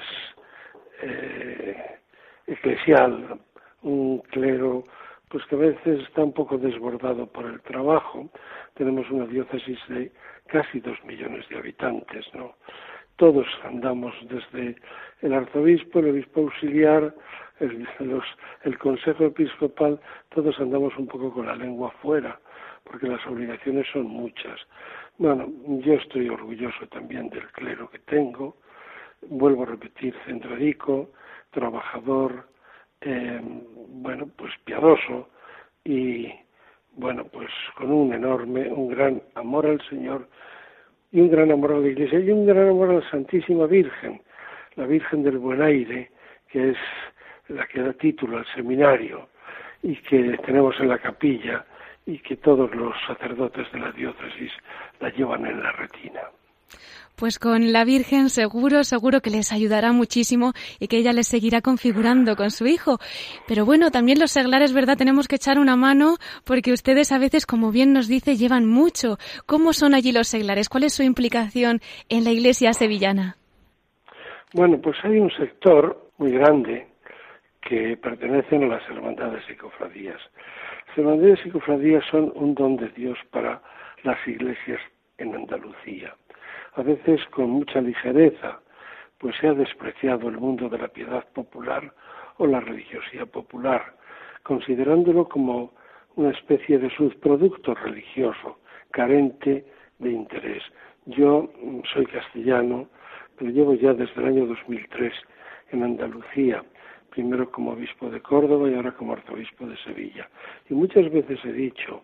eh, 1.03 1.99
eclesial, 2.47 3.39
un 3.83 4.19
clero 4.31 4.85
pues 5.29 5.45
que 5.47 5.57
a 5.57 5.59
veces 5.59 6.01
está 6.01 6.23
un 6.23 6.33
poco 6.33 6.59
desbordado 6.59 7.27
por 7.27 7.47
el 7.47 7.61
trabajo. 7.63 8.31
Tenemos 8.75 9.11
una 9.11 9.27
diócesis 9.27 9.79
de 9.89 10.13
casi 10.47 10.81
dos 10.81 10.97
millones 11.05 11.49
de 11.49 11.59
habitantes, 11.59 12.25
¿no? 12.35 12.55
Todos 13.17 13.47
andamos 13.65 14.15
desde 14.29 14.77
el 15.23 15.35
arzobispo, 15.35 15.99
el 15.99 16.11
obispo 16.11 16.41
auxiliar, 16.43 17.15
el, 17.61 17.87
el 18.63 18.79
consejo 18.79 19.25
episcopal, 19.27 20.01
todos 20.31 20.59
andamos 20.61 20.97
un 20.97 21.07
poco 21.07 21.33
con 21.33 21.47
la 21.47 21.57
lengua 21.57 21.91
fuera, 22.03 22.39
porque 22.85 23.07
las 23.09 23.25
obligaciones 23.27 23.87
son 23.93 24.07
muchas. 24.07 24.61
Bueno, 25.17 25.49
yo 25.85 25.95
estoy 25.95 26.29
orgulloso 26.29 26.89
también 26.89 27.31
del 27.31 27.47
clero 27.53 27.89
que 27.89 28.01
tengo, 28.01 28.57
vuelvo 29.29 29.63
a 29.63 29.67
repetir, 29.67 30.13
centradico, 30.27 31.13
trabajador, 31.53 32.49
eh, 33.01 33.41
bueno, 33.91 34.29
pues 34.37 34.53
piadoso 34.65 35.29
y, 35.85 36.33
bueno, 36.97 37.25
pues 37.27 37.49
con 37.77 37.93
un 37.93 38.13
enorme, 38.13 38.69
un 38.73 38.89
gran 38.89 39.23
amor 39.37 39.67
al 39.67 39.81
Señor 39.89 40.29
y 41.13 41.21
un 41.21 41.31
gran 41.31 41.53
amor 41.53 41.75
a 41.75 41.79
la 41.79 41.89
Iglesia 41.89 42.19
y 42.19 42.31
un 42.31 42.45
gran 42.45 42.69
amor 42.69 42.91
a 42.91 42.95
la 42.95 43.11
Santísima 43.11 43.67
Virgen, 43.67 44.21
la 44.75 44.87
Virgen 44.87 45.23
del 45.23 45.39
Buen 45.39 45.63
Aire, 45.63 46.11
que 46.49 46.71
es 46.71 46.79
la 47.47 47.65
que 47.69 47.83
da 47.83 47.93
título 47.93 48.39
al 48.39 48.47
seminario 48.47 49.29
y 49.81 49.95
que 49.95 50.37
tenemos 50.39 50.75
en 50.81 50.89
la 50.89 50.99
capilla 50.99 51.65
y 52.07 52.19
que 52.19 52.37
todos 52.37 52.75
los 52.75 52.95
sacerdotes 53.07 53.71
de 53.73 53.81
la 53.81 53.93
diócesis 53.93 54.53
la 55.01 55.11
llevan 55.11 55.47
en 55.47 55.63
la 55.63 55.73
retina. 55.73 56.21
Pues 57.17 57.39
con 57.39 57.73
la 57.73 57.85
Virgen 57.85 58.29
seguro, 58.29 58.83
seguro 58.83 59.21
que 59.21 59.31
les 59.31 59.53
ayudará 59.53 59.93
muchísimo 59.93 60.53
y 60.81 60.89
que 60.89 60.97
ella 60.97 61.13
les 61.13 61.29
seguirá 61.29 61.61
configurando 61.61 62.35
con 62.35 62.51
su 62.51 62.67
hijo. 62.67 62.99
Pero 63.47 63.65
bueno, 63.65 63.93
también 63.93 64.19
los 64.19 64.33
seglares, 64.33 64.73
¿verdad? 64.73 64.97
Tenemos 64.97 65.29
que 65.29 65.37
echar 65.37 65.61
una 65.61 65.77
mano 65.77 66.17
porque 66.45 66.73
ustedes 66.73 67.13
a 67.13 67.19
veces, 67.19 67.47
como 67.47 67.71
bien 67.71 67.93
nos 67.93 68.09
dice, 68.09 68.37
llevan 68.37 68.67
mucho. 68.67 69.17
¿Cómo 69.47 69.73
son 69.73 69.95
allí 69.95 70.11
los 70.11 70.27
seglares? 70.27 70.69
¿Cuál 70.69 70.85
es 70.85 70.95
su 70.95 71.05
implicación 71.05 71.81
en 72.09 72.25
la 72.25 72.31
iglesia 72.31 72.73
sevillana? 72.73 73.37
Bueno, 74.53 74.81
pues 74.81 74.97
hay 75.05 75.19
un 75.19 75.31
sector 75.31 76.11
muy 76.19 76.33
grande 76.33 76.89
que 77.61 77.97
pertenecen 77.97 78.65
a 78.65 78.77
las 78.77 78.91
hermandades 78.91 79.45
y 79.49 79.55
cofradías. 79.55 80.21
Hermandades 80.97 81.45
y 81.45 81.51
cofradías 81.51 82.05
son 82.09 82.33
un 82.37 82.55
don 82.55 82.77
de 82.77 82.89
Dios 82.91 83.19
para 83.33 83.61
las 84.05 84.17
iglesias 84.29 84.81
en 85.19 85.35
Andalucía. 85.35 86.15
A 86.75 86.83
veces 86.83 87.21
con 87.31 87.51
mucha 87.51 87.81
ligereza, 87.81 88.61
pues 89.19 89.35
se 89.41 89.49
ha 89.49 89.55
despreciado 89.55 90.29
el 90.29 90.39
mundo 90.39 90.69
de 90.69 90.79
la 90.79 90.87
piedad 90.87 91.27
popular 91.33 91.93
o 92.37 92.47
la 92.47 92.61
religiosidad 92.61 93.27
popular, 93.27 93.97
considerándolo 94.45 95.29
como 95.29 95.73
una 96.15 96.31
especie 96.31 96.79
de 96.79 96.91
subproducto 96.91 97.75
religioso, 97.75 98.59
carente 98.93 99.65
de 99.99 100.11
interés. 100.13 100.63
Yo 101.07 101.51
soy 101.93 102.07
castellano, 102.07 102.89
pero 103.37 103.51
llevo 103.51 103.75
ya 103.75 103.95
desde 103.95 104.21
el 104.21 104.29
año 104.29 104.47
2003 104.47 105.13
en 105.73 105.83
Andalucía 105.83 106.63
primero 107.15 107.51
como 107.51 107.73
obispo 107.73 108.11
de 108.11 108.21
Córdoba 108.21 108.69
y 108.69 108.75
ahora 108.75 108.93
como 108.93 109.13
arzobispo 109.13 109.67
de 109.67 109.77
Sevilla. 109.79 110.29
Y 110.69 110.75
muchas 110.75 111.11
veces 111.11 111.39
he 111.45 111.53
dicho 111.53 112.03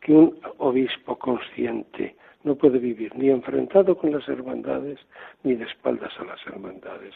que 0.00 0.12
un 0.12 0.38
obispo 0.58 1.18
consciente 1.18 2.14
no 2.44 2.54
puede 2.54 2.78
vivir 2.78 3.14
ni 3.16 3.30
enfrentado 3.30 3.96
con 3.96 4.12
las 4.12 4.26
hermandades 4.28 4.98
ni 5.42 5.54
de 5.54 5.64
espaldas 5.64 6.12
a 6.18 6.24
las 6.24 6.46
hermandades. 6.46 7.14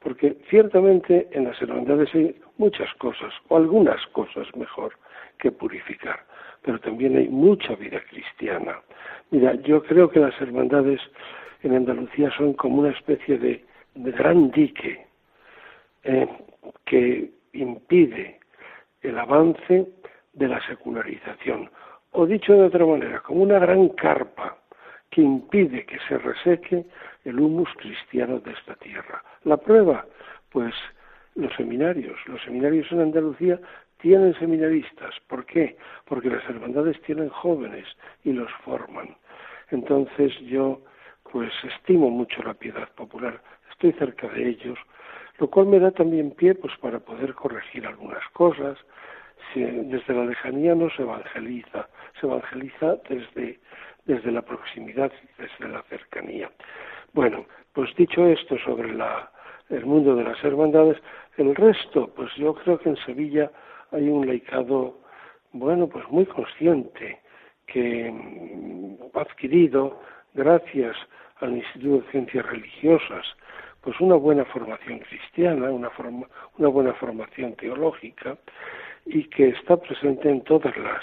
Porque 0.00 0.36
ciertamente 0.48 1.28
en 1.32 1.44
las 1.44 1.60
hermandades 1.60 2.14
hay 2.14 2.36
muchas 2.58 2.92
cosas, 2.94 3.32
o 3.48 3.56
algunas 3.56 4.04
cosas 4.08 4.46
mejor, 4.56 4.92
que 5.38 5.50
purificar, 5.50 6.20
pero 6.62 6.78
también 6.78 7.16
hay 7.16 7.28
mucha 7.28 7.74
vida 7.74 8.00
cristiana. 8.08 8.80
Mira, 9.30 9.54
yo 9.62 9.82
creo 9.82 10.08
que 10.08 10.20
las 10.20 10.40
hermandades 10.40 11.00
en 11.62 11.74
Andalucía 11.74 12.30
son 12.36 12.52
como 12.54 12.80
una 12.80 12.90
especie 12.90 13.38
de, 13.38 13.64
gran 13.94 14.50
dique 14.50 15.03
eh, 16.04 16.28
que 16.84 17.30
impide 17.52 18.40
el 19.02 19.18
avance 19.18 19.86
de 20.32 20.48
la 20.48 20.64
secularización. 20.66 21.70
O 22.12 22.26
dicho 22.26 22.52
de 22.52 22.64
otra 22.64 22.86
manera, 22.86 23.20
como 23.20 23.42
una 23.42 23.58
gran 23.58 23.88
carpa 23.90 24.56
que 25.10 25.22
impide 25.22 25.84
que 25.84 25.98
se 26.08 26.18
reseque 26.18 26.84
el 27.24 27.38
humus 27.38 27.68
cristiano 27.76 28.40
de 28.40 28.52
esta 28.52 28.74
tierra. 28.76 29.22
La 29.44 29.56
prueba, 29.56 30.06
pues 30.50 30.74
los 31.34 31.52
seminarios. 31.54 32.16
Los 32.26 32.42
seminarios 32.42 32.90
en 32.92 33.00
Andalucía 33.00 33.60
tienen 33.98 34.34
seminaristas. 34.38 35.14
¿Por 35.28 35.44
qué? 35.46 35.76
Porque 36.04 36.30
las 36.30 36.44
hermandades 36.48 37.00
tienen 37.02 37.28
jóvenes 37.28 37.86
y 38.24 38.32
los 38.32 38.50
forman. 38.64 39.16
Entonces 39.70 40.32
yo 40.40 40.80
pues 41.32 41.52
estimo 41.64 42.10
mucho 42.10 42.42
la 42.44 42.54
piedad 42.54 42.88
popular, 42.94 43.40
estoy 43.72 43.92
cerca 43.94 44.28
de 44.28 44.50
ellos, 44.50 44.78
lo 45.38 45.48
cual 45.48 45.66
me 45.66 45.80
da 45.80 45.90
también 45.90 46.30
pie 46.30 46.54
pues 46.54 46.76
para 46.78 47.00
poder 47.00 47.34
corregir 47.34 47.86
algunas 47.86 48.26
cosas. 48.32 48.78
Desde 49.54 50.14
la 50.14 50.24
lejanía 50.24 50.74
no 50.74 50.88
se 50.90 51.02
evangeliza, 51.02 51.88
se 52.18 52.26
evangeliza 52.26 52.96
desde, 53.08 53.60
desde 54.04 54.32
la 54.32 54.42
proximidad, 54.42 55.12
desde 55.38 55.68
la 55.72 55.82
cercanía. 55.82 56.50
Bueno, 57.12 57.44
pues 57.72 57.94
dicho 57.96 58.26
esto 58.26 58.56
sobre 58.58 58.92
la, 58.92 59.30
el 59.70 59.86
mundo 59.86 60.16
de 60.16 60.24
las 60.24 60.42
hermandades, 60.42 60.98
el 61.36 61.54
resto, 61.54 62.08
pues 62.14 62.34
yo 62.36 62.54
creo 62.54 62.78
que 62.78 62.90
en 62.90 62.96
Sevilla 62.96 63.50
hay 63.92 64.08
un 64.08 64.26
laicado, 64.26 64.98
bueno, 65.52 65.88
pues 65.88 66.08
muy 66.10 66.26
consciente, 66.26 67.20
que 67.66 68.10
mm, 68.10 69.16
ha 69.16 69.20
adquirido, 69.20 70.00
gracias 70.34 70.96
al 71.40 71.56
Instituto 71.56 72.04
de 72.04 72.10
Ciencias 72.10 72.46
Religiosas, 72.46 73.26
pues 73.84 74.00
una 74.00 74.14
buena 74.14 74.46
formación 74.46 75.00
cristiana, 75.00 75.70
una, 75.70 75.90
una 76.56 76.68
buena 76.68 76.94
formación 76.94 77.54
teológica 77.54 78.38
y 79.04 79.24
que 79.24 79.48
está 79.50 79.76
presente 79.76 80.30
en 80.30 80.40
todas 80.42 80.74
las 80.78 81.02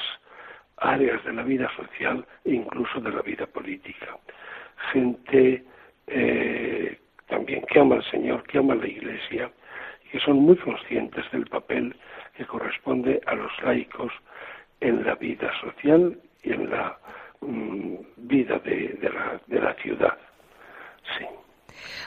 áreas 0.77 1.23
de 1.23 1.33
la 1.33 1.43
vida 1.43 1.69
social 1.75 2.25
e 2.43 2.53
incluso 2.55 3.00
de 3.00 3.11
la 3.11 3.21
vida 3.21 3.45
política. 3.45 4.17
Gente 4.91 5.63
eh, 6.07 6.97
también 7.27 7.63
que 7.71 7.79
ama 7.79 7.95
al 7.97 8.03
Señor, 8.09 8.41
que 8.43 8.57
ama 8.57 8.73
a 8.73 8.77
la 8.77 8.88
Iglesia, 8.88 9.51
que 10.11 10.19
son 10.19 10.38
muy 10.38 10.57
conscientes 10.57 11.23
del 11.31 11.45
papel 11.45 11.95
que 12.35 12.45
corresponde 12.45 13.21
a 13.27 13.35
los 13.35 13.51
laicos 13.61 14.11
en 14.79 15.05
la 15.05 15.13
vida 15.15 15.51
social 15.61 16.17
y 16.41 16.51
en 16.51 16.71
la 16.71 16.97
mm, 17.41 17.95
vida 18.17 18.57
de, 18.57 18.97
la, 19.03 19.39
de 19.45 19.61
la 19.61 19.73
ciudad. 19.75 20.17
Sí. 21.17 21.25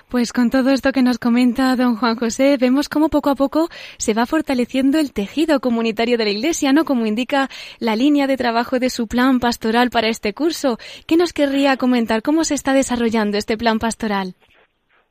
Pues 0.08 0.32
con 0.32 0.50
todo 0.50 0.70
esto 0.70 0.92
que 0.92 1.02
nos 1.02 1.18
comenta 1.18 1.74
don 1.76 1.96
Juan 1.96 2.16
José, 2.16 2.56
vemos 2.58 2.88
cómo 2.88 3.08
poco 3.08 3.30
a 3.30 3.34
poco 3.34 3.68
se 3.98 4.14
va 4.14 4.26
fortaleciendo 4.26 4.98
el 4.98 5.12
tejido 5.12 5.60
comunitario 5.60 6.18
de 6.18 6.24
la 6.24 6.30
Iglesia, 6.30 6.72
¿no? 6.72 6.84
Como 6.84 7.06
indica 7.06 7.48
la 7.78 7.96
línea 7.96 8.26
de 8.26 8.36
trabajo 8.36 8.78
de 8.78 8.90
su 8.90 9.06
plan 9.06 9.40
pastoral 9.40 9.90
para 9.90 10.08
este 10.08 10.34
curso. 10.34 10.78
¿Qué 11.06 11.16
nos 11.16 11.32
querría 11.32 11.76
comentar? 11.76 12.22
¿Cómo 12.22 12.44
se 12.44 12.54
está 12.54 12.72
desarrollando 12.72 13.38
este 13.38 13.56
plan 13.56 13.78
pastoral? 13.78 14.34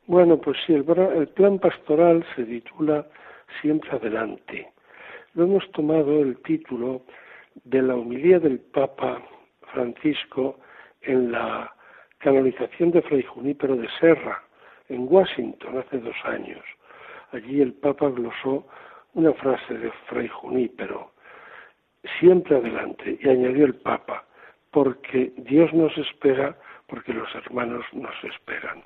Bueno, 0.06 0.38
pues 0.38 0.58
sí, 0.66 0.74
el, 0.74 0.84
plan 1.28 1.58
pastoral 1.58 2.24
se 2.36 2.44
titula 2.44 3.06
Siempre 3.60 3.90
Adelante. 3.90 4.68
Lo 5.34 5.44
hemos 5.44 5.70
tomado 5.72 6.20
el 6.20 6.36
título 6.42 7.02
de 7.64 7.80
la 7.80 7.94
homilía 7.94 8.38
del 8.38 8.58
Papa 8.60 9.22
Francisco 9.72 10.58
en 11.00 11.32
la 11.32 11.74
canonización 12.24 12.90
de 12.90 13.02
Fray 13.02 13.22
Junípero 13.22 13.76
de 13.76 13.86
Serra, 14.00 14.42
en 14.88 15.06
Washington, 15.10 15.76
hace 15.76 15.98
dos 15.98 16.16
años. 16.24 16.64
Allí 17.32 17.60
el 17.60 17.74
Papa 17.74 18.08
glosó 18.08 18.66
una 19.12 19.34
frase 19.34 19.74
de 19.74 19.90
Fray 20.06 20.28
Junípero, 20.28 21.12
siempre 22.18 22.56
adelante, 22.56 23.18
y 23.20 23.28
añadió 23.28 23.66
el 23.66 23.74
Papa, 23.74 24.24
porque 24.70 25.34
Dios 25.36 25.70
nos 25.74 25.96
espera, 25.98 26.56
porque 26.86 27.12
los 27.12 27.28
hermanos 27.34 27.84
nos 27.92 28.14
esperan. 28.24 28.82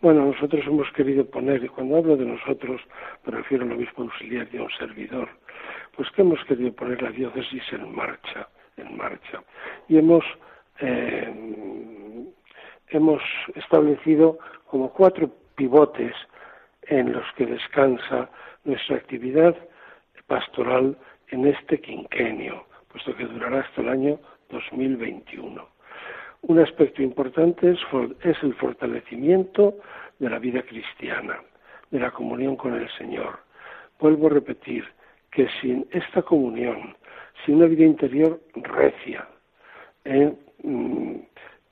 Bueno, 0.00 0.26
nosotros 0.26 0.64
hemos 0.64 0.88
querido 0.92 1.28
poner, 1.28 1.64
y 1.64 1.68
cuando 1.68 1.96
hablo 1.96 2.16
de 2.16 2.26
nosotros 2.26 2.80
me 3.26 3.32
refiero 3.32 3.64
al 3.64 3.72
obispo 3.72 4.02
auxiliar 4.02 4.46
y 4.52 4.58
a 4.58 4.62
un 4.62 4.70
servidor, 4.78 5.28
pues 5.96 6.08
que 6.12 6.22
hemos 6.22 6.44
querido 6.44 6.72
poner 6.74 7.02
la 7.02 7.10
diócesis 7.10 7.64
en 7.72 7.92
marcha, 7.92 8.48
en 8.76 8.96
marcha. 8.96 9.42
Y 9.88 9.98
hemos 9.98 10.24
eh, 10.80 11.97
hemos 12.90 13.22
establecido 13.54 14.38
como 14.66 14.92
cuatro 14.92 15.30
pivotes 15.56 16.14
en 16.82 17.12
los 17.12 17.24
que 17.36 17.46
descansa 17.46 18.30
nuestra 18.64 18.96
actividad 18.96 19.56
pastoral 20.26 20.96
en 21.28 21.46
este 21.46 21.80
quinquenio, 21.80 22.64
puesto 22.92 23.14
que 23.16 23.24
durará 23.24 23.60
hasta 23.60 23.80
el 23.82 23.88
año 23.88 24.18
2021. 24.50 25.68
Un 26.42 26.58
aspecto 26.60 27.02
importante 27.02 27.70
es, 27.70 28.42
el 28.42 28.54
fortalecimiento 28.54 29.74
de 30.18 30.30
la 30.30 30.38
vida 30.38 30.62
cristiana, 30.62 31.40
de 31.90 31.98
la 31.98 32.10
comunión 32.10 32.56
con 32.56 32.74
el 32.74 32.88
Señor. 32.96 33.40
Vuelvo 33.98 34.28
a 34.28 34.30
repetir 34.30 34.84
que 35.30 35.48
sin 35.60 35.86
esta 35.90 36.22
comunión, 36.22 36.96
sin 37.44 37.56
una 37.56 37.66
vida 37.66 37.84
interior 37.84 38.40
recia, 38.54 39.26
eh, 40.04 40.32
mm, 40.62 41.16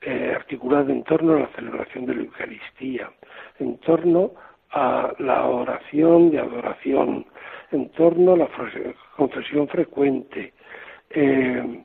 eh, 0.00 0.32
articulada 0.34 0.92
en 0.92 1.02
torno 1.04 1.34
a 1.34 1.40
la 1.40 1.48
celebración 1.48 2.06
de 2.06 2.14
la 2.14 2.22
Eucaristía, 2.22 3.10
en 3.58 3.78
torno 3.78 4.32
a 4.70 5.12
la 5.18 5.44
oración 5.46 6.30
de 6.30 6.40
adoración, 6.40 7.26
en 7.72 7.88
torno 7.90 8.34
a 8.34 8.36
la 8.36 8.48
confesión 9.16 9.68
frecuente, 9.68 10.52
eh, 11.10 11.84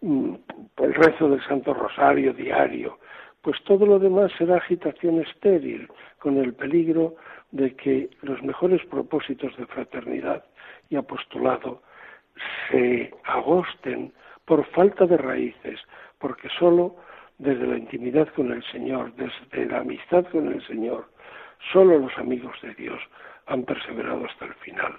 mm, 0.00 0.34
el 0.78 0.94
rezo 0.94 1.28
del 1.28 1.42
Santo 1.42 1.74
Rosario 1.74 2.32
diario, 2.32 2.98
pues 3.42 3.62
todo 3.64 3.86
lo 3.86 3.98
demás 3.98 4.30
será 4.38 4.56
agitación 4.56 5.20
estéril, 5.20 5.88
con 6.18 6.38
el 6.38 6.54
peligro 6.54 7.16
de 7.50 7.74
que 7.74 8.10
los 8.22 8.42
mejores 8.42 8.84
propósitos 8.86 9.56
de 9.56 9.66
fraternidad 9.66 10.44
y 10.90 10.96
apostolado 10.96 11.82
se 12.70 13.12
agosten 13.24 14.12
por 14.44 14.64
falta 14.66 15.06
de 15.06 15.16
raíces, 15.16 15.80
porque 16.18 16.48
sólo 16.58 16.96
desde 17.38 17.66
la 17.66 17.78
intimidad 17.78 18.28
con 18.34 18.52
el 18.52 18.62
Señor, 18.64 19.12
desde 19.14 19.66
la 19.66 19.78
amistad 19.78 20.26
con 20.26 20.52
el 20.52 20.64
Señor, 20.66 21.08
solo 21.72 21.98
los 21.98 22.16
amigos 22.18 22.56
de 22.62 22.74
Dios 22.74 23.00
han 23.46 23.64
perseverado 23.64 24.26
hasta 24.26 24.46
el 24.46 24.54
final. 24.54 24.94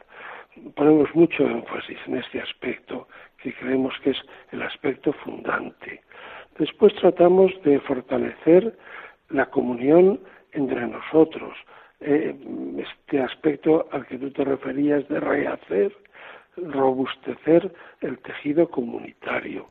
Ponemos 0.75 1.13
mucho 1.13 1.43
énfasis 1.43 1.97
en 2.08 2.17
este 2.17 2.41
aspecto 2.41 3.08
que 3.41 3.54
creemos 3.54 3.93
que 4.04 4.12
es 4.12 4.21
el 4.52 4.62
aspecto 4.62 5.13
fundante. 5.13 6.02
Después 6.58 6.93
tratamos 6.95 7.52
de 7.63 7.80
fortalecer 7.82 8.78
la 9.30 9.45
comunión 9.45 10.19
entre 10.52 10.88
nosotros, 10.88 11.56
eh, 12.02 12.36
este 12.78 13.21
aspecto 13.21 13.88
al 13.91 14.06
que 14.08 14.17
tú 14.17 14.32
te 14.32 14.43
referías 14.43 15.08
de 15.10 15.19
rehacer, 15.19 15.95
robustecer 16.58 17.71
el 18.02 18.17
tejido 18.19 18.69
comunitario 18.69 19.67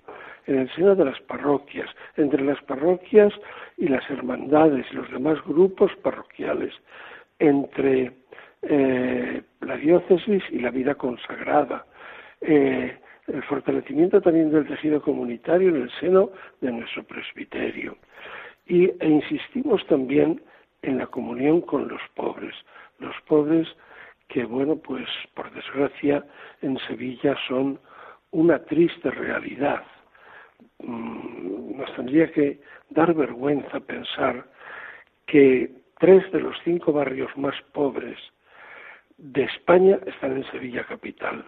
en 0.49 0.61
el 0.61 0.75
seno 0.75 0.97
de 0.97 1.05
las 1.05 1.21
parroquias, 1.21 1.89
entre 2.17 2.43
las 2.43 2.61
parroquias 2.63 3.33
y 3.77 3.87
las 3.87 4.09
hermandades 4.11 4.87
y 4.91 4.97
los 4.97 5.11
demás 5.11 5.39
grupos 5.45 5.93
parroquiales, 6.03 6.73
entre 7.39 8.13
eh, 8.63 9.43
la 9.61 9.77
diócesis 9.77 10.43
y 10.51 10.59
la 10.61 10.71
vida 10.71 10.95
consagrada, 10.95 11.85
eh, 12.41 12.97
el 13.27 13.43
fortalecimiento 13.43 14.23
también 14.23 14.51
del 14.51 14.67
tejido 14.67 15.03
comunitario 15.03 15.69
en 15.69 15.83
el 15.83 15.91
seno 16.01 16.31
de 16.63 16.73
nuestro 16.73 17.05
presbiterio. 17.05 17.97
Y, 18.67 18.87
e 18.87 19.07
insistimos 19.07 19.87
también 19.87 20.41
en 20.81 20.97
la 20.97 21.07
comunión 21.07 21.61
con 21.61 21.89
los 21.89 22.01
pobres, 22.15 22.55
los 22.99 23.15
pobres 23.27 23.69
que, 24.29 24.45
bueno, 24.45 24.77
pues 24.77 25.07
por 25.35 25.51
desgracia 25.53 26.25
en 26.63 26.79
Sevilla 26.87 27.37
son 27.47 27.79
una 28.31 28.59
triste 28.65 29.11
realidad. 29.11 29.83
Mm, 30.83 31.77
nos 31.77 31.93
tendría 31.95 32.31
que 32.33 32.61
dar 32.91 33.15
vergüenza 33.15 33.81
pensar 33.81 34.45
que 35.27 35.71
tres 35.99 36.31
de 36.33 36.41
los 36.41 36.57
cinco 36.65 36.93
barrios 36.93 37.37
más 37.37 37.55
pobres 37.73 38.19
de 39.17 39.43
España 39.45 39.99
están 40.07 40.37
en 40.37 40.45
Sevilla 40.51 40.85
capital 40.85 41.45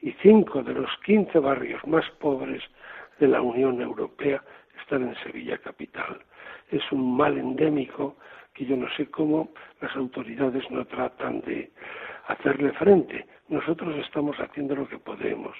y 0.00 0.12
cinco 0.22 0.62
de 0.62 0.74
los 0.74 0.90
quince 1.04 1.38
barrios 1.38 1.84
más 1.86 2.04
pobres 2.18 2.62
de 3.20 3.28
la 3.28 3.40
Unión 3.40 3.80
Europea 3.80 4.42
están 4.80 5.08
en 5.08 5.14
Sevilla 5.22 5.56
capital. 5.58 6.20
Es 6.70 6.82
un 6.92 7.16
mal 7.16 7.38
endémico 7.38 8.16
que 8.52 8.66
yo 8.66 8.76
no 8.76 8.88
sé 8.96 9.06
cómo 9.06 9.50
las 9.80 9.94
autoridades 9.96 10.68
no 10.70 10.84
tratan 10.84 11.40
de 11.42 11.70
hacerle 12.26 12.72
frente. 12.72 13.26
Nosotros 13.48 13.94
estamos 13.98 14.36
haciendo 14.38 14.74
lo 14.74 14.88
que 14.88 14.98
podemos, 14.98 15.54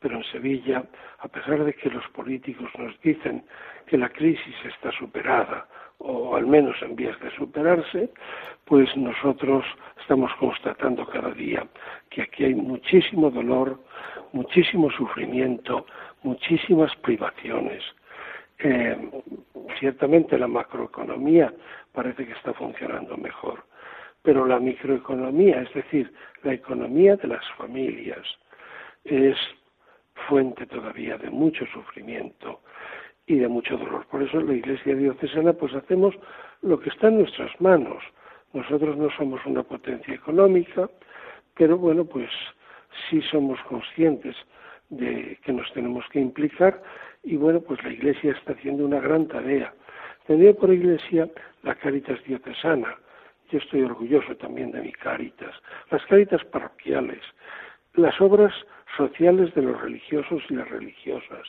pero 0.00 0.16
en 0.16 0.24
Sevilla, 0.24 0.84
a 1.20 1.28
pesar 1.28 1.64
de 1.64 1.74
que 1.74 1.88
los 1.88 2.06
políticos 2.08 2.68
nos 2.76 3.00
dicen 3.02 3.44
que 3.86 3.96
la 3.96 4.08
crisis 4.08 4.54
está 4.64 4.90
superada 4.92 5.66
o 5.98 6.34
al 6.34 6.46
menos 6.46 6.74
en 6.82 6.96
vías 6.96 7.18
de 7.20 7.30
superarse, 7.36 8.10
pues 8.64 8.94
nosotros 8.96 9.64
estamos 10.00 10.32
constatando 10.40 11.06
cada 11.06 11.30
día 11.32 11.66
que 12.08 12.22
aquí 12.22 12.44
hay 12.44 12.54
muchísimo 12.54 13.30
dolor, 13.30 13.78
muchísimo 14.32 14.90
sufrimiento, 14.90 15.86
muchísimas 16.22 16.94
privaciones. 16.96 17.82
Eh, 18.58 18.96
ciertamente 19.78 20.38
la 20.38 20.48
macroeconomía 20.48 21.52
parece 21.92 22.26
que 22.26 22.32
está 22.32 22.54
funcionando 22.54 23.16
mejor, 23.16 23.64
pero 24.22 24.46
la 24.46 24.58
microeconomía, 24.58 25.62
es 25.62 25.72
decir, 25.74 26.12
la 26.42 26.52
economía 26.54 27.16
de 27.16 27.28
las 27.28 27.44
familias, 27.56 28.26
es 29.04 29.36
fuente 30.28 30.66
todavía 30.66 31.16
de 31.16 31.30
mucho 31.30 31.64
sufrimiento 31.66 32.60
y 33.26 33.36
de 33.36 33.48
mucho 33.48 33.76
dolor. 33.76 34.06
Por 34.06 34.22
eso 34.22 34.40
la 34.40 34.54
Iglesia 34.54 34.94
diocesana 34.94 35.52
pues 35.52 35.74
hacemos 35.74 36.14
lo 36.62 36.78
que 36.78 36.90
está 36.90 37.08
en 37.08 37.18
nuestras 37.18 37.58
manos. 37.60 38.02
Nosotros 38.52 38.96
no 38.96 39.08
somos 39.16 39.40
una 39.46 39.62
potencia 39.62 40.14
económica, 40.14 40.90
pero 41.56 41.78
bueno, 41.78 42.04
pues 42.04 42.30
sí 43.08 43.22
somos 43.22 43.60
conscientes 43.62 44.36
de 44.88 45.38
que 45.44 45.52
nos 45.52 45.72
tenemos 45.72 46.04
que 46.10 46.20
implicar 46.20 46.82
y 47.22 47.36
bueno, 47.36 47.60
pues 47.60 47.82
la 47.84 47.90
Iglesia 47.90 48.32
está 48.32 48.52
haciendo 48.52 48.84
una 48.84 49.00
gran 49.00 49.28
tarea. 49.28 49.72
Tendría 50.26 50.52
por 50.52 50.72
Iglesia 50.72 51.28
la 51.62 51.74
Caritas 51.76 52.22
diocesana, 52.24 52.96
yo 53.50 53.58
estoy 53.58 53.82
orgulloso 53.82 54.36
también 54.36 54.72
de 54.72 54.82
mi 54.82 54.92
Caritas, 54.92 55.54
las 55.90 56.04
Caritas 56.06 56.44
parroquiales, 56.44 57.20
las 57.94 58.20
obras 58.20 58.54
sociales 58.96 59.54
de 59.54 59.62
los 59.62 59.80
religiosos 59.80 60.42
y 60.48 60.54
las 60.54 60.68
religiosas, 60.68 61.46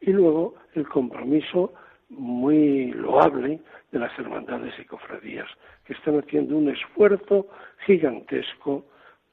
y 0.00 0.12
luego 0.12 0.54
el 0.74 0.86
compromiso 0.88 1.72
muy 2.08 2.92
loable 2.92 3.60
de 3.92 3.98
las 3.98 4.16
hermandades 4.18 4.74
y 4.78 4.84
cofradías, 4.84 5.48
que 5.84 5.94
están 5.94 6.18
haciendo 6.18 6.56
un 6.56 6.68
esfuerzo 6.68 7.48
gigantesco 7.86 8.84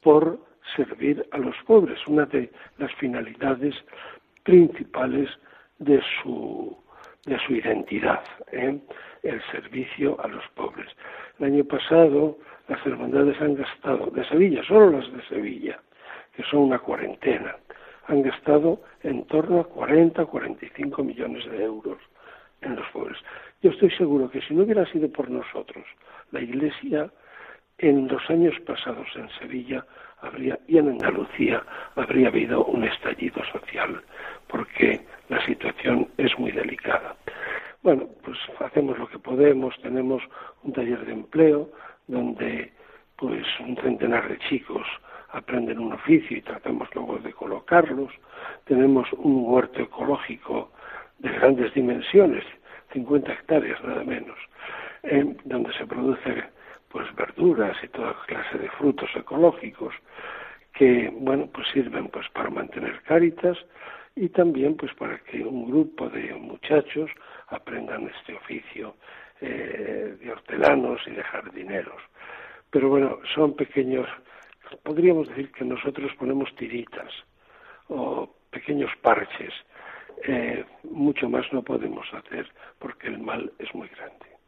por 0.01 0.39
servir 0.75 1.25
a 1.31 1.37
los 1.37 1.55
pobres, 1.65 1.99
una 2.07 2.25
de 2.25 2.51
las 2.77 2.93
finalidades 2.95 3.75
principales 4.43 5.29
de 5.79 6.01
su, 6.21 6.77
de 7.25 7.37
su 7.45 7.53
identidad, 7.53 8.23
¿eh? 8.51 8.79
El 9.23 9.41
servicio 9.51 10.19
a 10.21 10.27
los 10.27 10.43
pobres. 10.55 10.87
El 11.39 11.45
año 11.47 11.63
pasado 11.65 12.37
las 12.67 12.85
hermandades 12.85 13.39
han 13.41 13.55
gastado, 13.55 14.07
de 14.07 14.23
Sevilla, 14.25 14.63
solo 14.63 14.91
las 14.91 15.11
de 15.11 15.21
Sevilla, 15.23 15.79
que 16.35 16.43
son 16.43 16.61
una 16.61 16.79
cuarentena, 16.79 17.55
han 18.07 18.21
gastado 18.21 18.81
en 19.03 19.25
torno 19.25 19.59
a 19.59 19.63
40, 19.65 20.25
45 20.25 21.03
millones 21.03 21.45
de 21.49 21.63
euros 21.63 21.97
en 22.61 22.75
los 22.75 22.87
pobres. 22.89 23.17
Yo 23.61 23.71
estoy 23.71 23.91
seguro 23.91 24.29
que 24.29 24.41
si 24.41 24.53
no 24.53 24.63
hubiera 24.63 24.85
sido 24.85 25.09
por 25.11 25.29
nosotros, 25.29 25.85
la 26.31 26.41
Iglesia 26.41 27.11
en 27.77 28.07
los 28.07 28.29
años 28.29 28.53
pasados 28.65 29.07
en 29.15 29.29
Sevilla 29.39 29.85
habría, 30.21 30.59
y 30.67 30.77
en 30.77 30.89
Andalucía 30.89 31.63
habría 31.95 32.27
habido 32.27 32.63
un 32.65 32.83
estallido 32.83 33.43
social, 33.51 34.01
porque 34.47 35.01
la 35.29 35.43
situación 35.45 36.07
es 36.17 36.37
muy 36.37 36.51
delicada. 36.51 37.15
Bueno, 37.83 38.07
pues 38.23 38.37
hacemos 38.59 38.97
lo 38.99 39.07
que 39.07 39.17
podemos, 39.17 39.75
tenemos 39.81 40.21
un 40.63 40.71
taller 40.71 41.03
de 41.03 41.13
empleo 41.13 41.69
donde 42.07 42.71
pues 43.15 43.45
un 43.59 43.75
centenar 43.77 44.29
de 44.29 44.37
chicos 44.49 44.85
aprenden 45.29 45.79
un 45.79 45.93
oficio 45.93 46.37
y 46.37 46.41
tratamos 46.41 46.87
luego 46.93 47.17
de 47.17 47.33
colocarlos. 47.33 48.11
Tenemos 48.65 49.11
un 49.13 49.45
huerto 49.45 49.81
ecológico 49.81 50.71
de 51.19 51.29
grandes 51.29 51.73
dimensiones, 51.73 52.43
50 52.93 53.31
hectáreas 53.33 53.83
nada 53.83 54.03
menos, 54.03 54.37
donde 55.45 55.73
se 55.73 55.87
produce 55.87 56.43
pues 56.89 57.07
verduras 57.15 57.77
y 57.83 57.87
toda 57.87 58.15
clase 58.27 58.59
de 58.59 58.69
frutos 58.71 59.09
ecológicos 59.15 59.95
que 60.73 61.09
bueno 61.13 61.47
pues 61.53 61.67
sirven 61.69 62.09
pues 62.09 62.27
para 62.29 62.49
mantener 62.49 63.01
cáritas 63.03 63.57
y 64.15 64.29
también 64.29 64.75
pues 64.75 64.93
para 64.95 65.17
que 65.19 65.43
un 65.43 65.69
grupo 65.69 66.09
de 66.09 66.33
muchachos 66.33 67.09
aprendan 67.47 68.09
este 68.17 68.33
oficio 68.33 68.95
eh, 69.39 70.15
de 70.19 70.31
hortelanos 70.31 71.01
y 71.07 71.11
de 71.11 71.23
jardineros. 71.23 72.01
Pero 72.69 72.89
bueno 72.89 73.19
son 73.33 73.55
pequeños 73.55 74.07
podríamos 74.83 75.27
decir 75.29 75.51
que 75.51 75.65
nosotros 75.65 76.11
ponemos 76.17 76.53
tiritas 76.55 77.11
o 77.89 78.33
pequeños 78.49 78.91
parches 79.01 79.53
eh, 80.23 80.63
mucho 80.83 81.29
más 81.29 81.51
no 81.51 81.63
podemos 81.63 82.05
hacer 82.13 82.47
porque 82.79 83.07
el 83.07 83.19
mal 83.19 83.51
es 83.59 83.73
muy 83.73 83.87
grande 83.89 84.40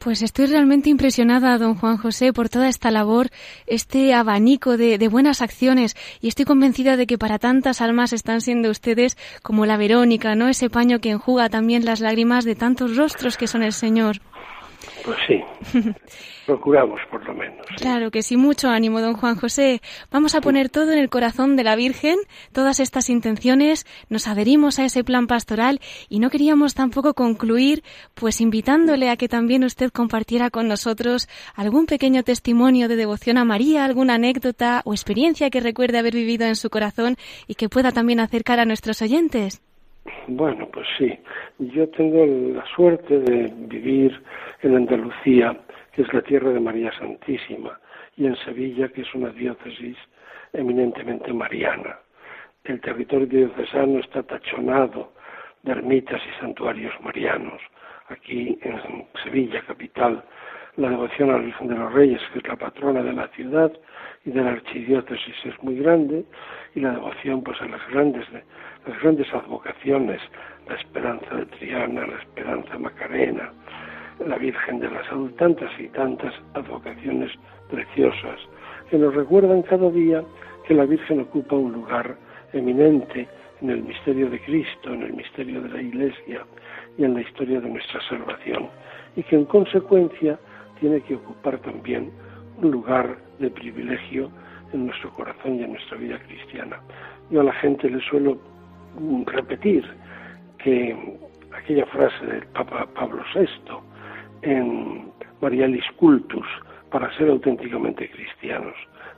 pues 0.00 0.22
estoy 0.22 0.46
realmente 0.46 0.88
impresionada, 0.88 1.58
don 1.58 1.74
Juan 1.74 1.98
José, 1.98 2.32
por 2.32 2.48
toda 2.48 2.68
esta 2.68 2.90
labor, 2.90 3.28
este 3.66 4.14
abanico 4.14 4.78
de, 4.78 4.96
buenas 5.08 5.42
acciones 5.42 5.94
y 6.22 6.28
estoy 6.28 6.46
convencida 6.46 6.96
de 6.96 7.06
que 7.06 7.18
para 7.18 7.38
tantas 7.38 7.82
almas 7.82 8.14
están 8.14 8.40
siendo 8.40 8.70
ustedes 8.70 9.18
como 9.42 9.66
la 9.66 9.76
Verónica, 9.76 10.34
¿no? 10.34 10.48
Ese 10.48 10.70
paño 10.70 11.00
que 11.00 11.10
enjuga 11.10 11.50
también 11.50 11.84
las 11.84 12.00
lágrimas 12.00 12.46
de 12.46 12.54
tantos 12.56 12.96
rostros 12.96 13.36
que 13.36 13.46
son 13.46 13.62
el 13.62 13.74
Señor. 13.74 14.22
Pues 15.04 15.18
sí, 15.26 15.42
procuramos 16.46 17.00
por 17.10 17.24
lo 17.26 17.34
menos. 17.34 17.66
Claro 17.76 18.10
que 18.10 18.22
sí, 18.22 18.36
mucho 18.36 18.68
ánimo, 18.68 19.00
don 19.00 19.14
Juan 19.14 19.36
José. 19.36 19.80
Vamos 20.10 20.34
a 20.34 20.40
poner 20.40 20.68
todo 20.68 20.92
en 20.92 20.98
el 20.98 21.08
corazón 21.08 21.56
de 21.56 21.64
la 21.64 21.76
Virgen, 21.76 22.16
todas 22.52 22.80
estas 22.80 23.08
intenciones, 23.10 23.86
nos 24.08 24.26
adherimos 24.26 24.78
a 24.78 24.84
ese 24.84 25.04
plan 25.04 25.26
pastoral 25.26 25.80
y 26.08 26.18
no 26.18 26.30
queríamos 26.30 26.74
tampoco 26.74 27.14
concluir, 27.14 27.82
pues 28.14 28.40
invitándole 28.40 29.10
a 29.10 29.16
que 29.16 29.28
también 29.28 29.64
usted 29.64 29.90
compartiera 29.90 30.50
con 30.50 30.68
nosotros 30.68 31.28
algún 31.54 31.86
pequeño 31.86 32.22
testimonio 32.22 32.88
de 32.88 32.96
devoción 32.96 33.38
a 33.38 33.44
María, 33.44 33.84
alguna 33.84 34.14
anécdota 34.14 34.82
o 34.84 34.92
experiencia 34.92 35.50
que 35.50 35.60
recuerde 35.60 35.98
haber 35.98 36.14
vivido 36.14 36.46
en 36.46 36.56
su 36.56 36.70
corazón 36.70 37.16
y 37.46 37.54
que 37.54 37.68
pueda 37.68 37.92
también 37.92 38.20
acercar 38.20 38.60
a 38.60 38.64
nuestros 38.64 39.02
oyentes. 39.02 39.62
Bueno, 40.28 40.68
pues 40.72 40.86
sí. 40.98 41.18
Yo 41.58 41.88
tengo 41.90 42.24
la 42.54 42.64
suerte 42.74 43.18
de 43.20 43.52
vivir 43.56 44.22
en 44.62 44.76
Andalucía, 44.76 45.56
que 45.92 46.02
es 46.02 46.12
la 46.12 46.22
tierra 46.22 46.50
de 46.50 46.60
María 46.60 46.92
Santísima, 46.98 47.78
y 48.16 48.26
en 48.26 48.36
Sevilla, 48.36 48.88
que 48.88 49.02
es 49.02 49.14
una 49.14 49.30
diócesis 49.30 49.96
eminentemente 50.52 51.32
mariana. 51.32 51.98
El 52.64 52.80
territorio 52.80 53.26
diocesano 53.26 54.00
está 54.00 54.22
tachonado 54.22 55.12
de 55.62 55.72
ermitas 55.72 56.20
y 56.26 56.40
santuarios 56.40 56.92
marianos. 57.00 57.60
Aquí 58.08 58.58
en 58.62 59.06
Sevilla, 59.22 59.62
capital, 59.62 60.22
la 60.76 60.90
devoción 60.90 61.30
a 61.30 61.34
la 61.34 61.44
Virgen 61.44 61.68
de 61.68 61.74
los 61.74 61.92
Reyes, 61.92 62.20
que 62.32 62.38
es 62.40 62.48
la 62.48 62.56
patrona 62.56 63.02
de 63.02 63.12
la 63.12 63.28
ciudad 63.28 63.72
y 64.24 64.30
de 64.30 64.42
la 64.42 64.52
archidiócesis, 64.52 65.34
es 65.44 65.62
muy 65.62 65.76
grande, 65.76 66.24
y 66.74 66.80
la 66.80 66.92
devoción 66.92 67.42
pues 67.42 67.60
a 67.60 67.66
las 67.66 67.86
grandes, 67.88 68.26
las 68.86 69.02
grandes 69.02 69.32
advocaciones, 69.32 70.20
la 70.68 70.74
esperanza 70.76 71.34
de 71.34 71.46
Triana, 71.46 72.06
la 72.06 72.18
esperanza 72.18 72.78
Macarena, 72.78 73.52
la 74.26 74.36
Virgen 74.36 74.80
de 74.80 74.90
la 74.90 75.04
Salud, 75.08 75.30
tantas 75.32 75.70
y 75.78 75.88
tantas 75.88 76.34
advocaciones 76.54 77.32
preciosas 77.70 78.38
que 78.90 78.98
nos 78.98 79.14
recuerdan 79.14 79.62
cada 79.62 79.90
día 79.90 80.22
que 80.66 80.74
la 80.74 80.84
Virgen 80.84 81.20
ocupa 81.20 81.56
un 81.56 81.72
lugar 81.72 82.16
eminente 82.52 83.28
en 83.60 83.70
el 83.70 83.82
misterio 83.82 84.28
de 84.30 84.40
Cristo, 84.40 84.92
en 84.92 85.02
el 85.02 85.12
misterio 85.12 85.60
de 85.62 85.68
la 85.68 85.82
Iglesia 85.82 86.44
y 86.98 87.04
en 87.04 87.14
la 87.14 87.20
historia 87.20 87.60
de 87.60 87.68
nuestra 87.68 88.00
salvación, 88.08 88.68
y 89.16 89.22
que 89.22 89.36
en 89.36 89.44
consecuencia 89.44 90.38
tiene 90.80 91.00
que 91.02 91.14
ocupar 91.14 91.58
también 91.58 92.10
un 92.58 92.70
lugar 92.70 93.16
de 93.38 93.50
privilegio 93.50 94.30
en 94.72 94.86
nuestro 94.86 95.10
corazón 95.10 95.56
y 95.56 95.62
en 95.62 95.72
nuestra 95.72 95.96
vida 95.96 96.18
cristiana. 96.26 96.80
Yo 97.30 97.40
a 97.40 97.44
la 97.44 97.52
gente 97.54 97.88
le 97.88 98.00
suelo 98.00 98.38
repetir 99.26 99.84
que 100.58 100.96
aquella 101.56 101.86
frase 101.86 102.26
del 102.26 102.46
Papa 102.48 102.86
Pablo 102.94 103.22
VI 103.34 103.48
en 104.42 105.10
Marialis 105.40 105.84
Cultus, 105.96 106.46
para 106.90 107.12
ser 107.16 107.28
auténticamente 107.28 108.10
cristianos, 108.10 108.74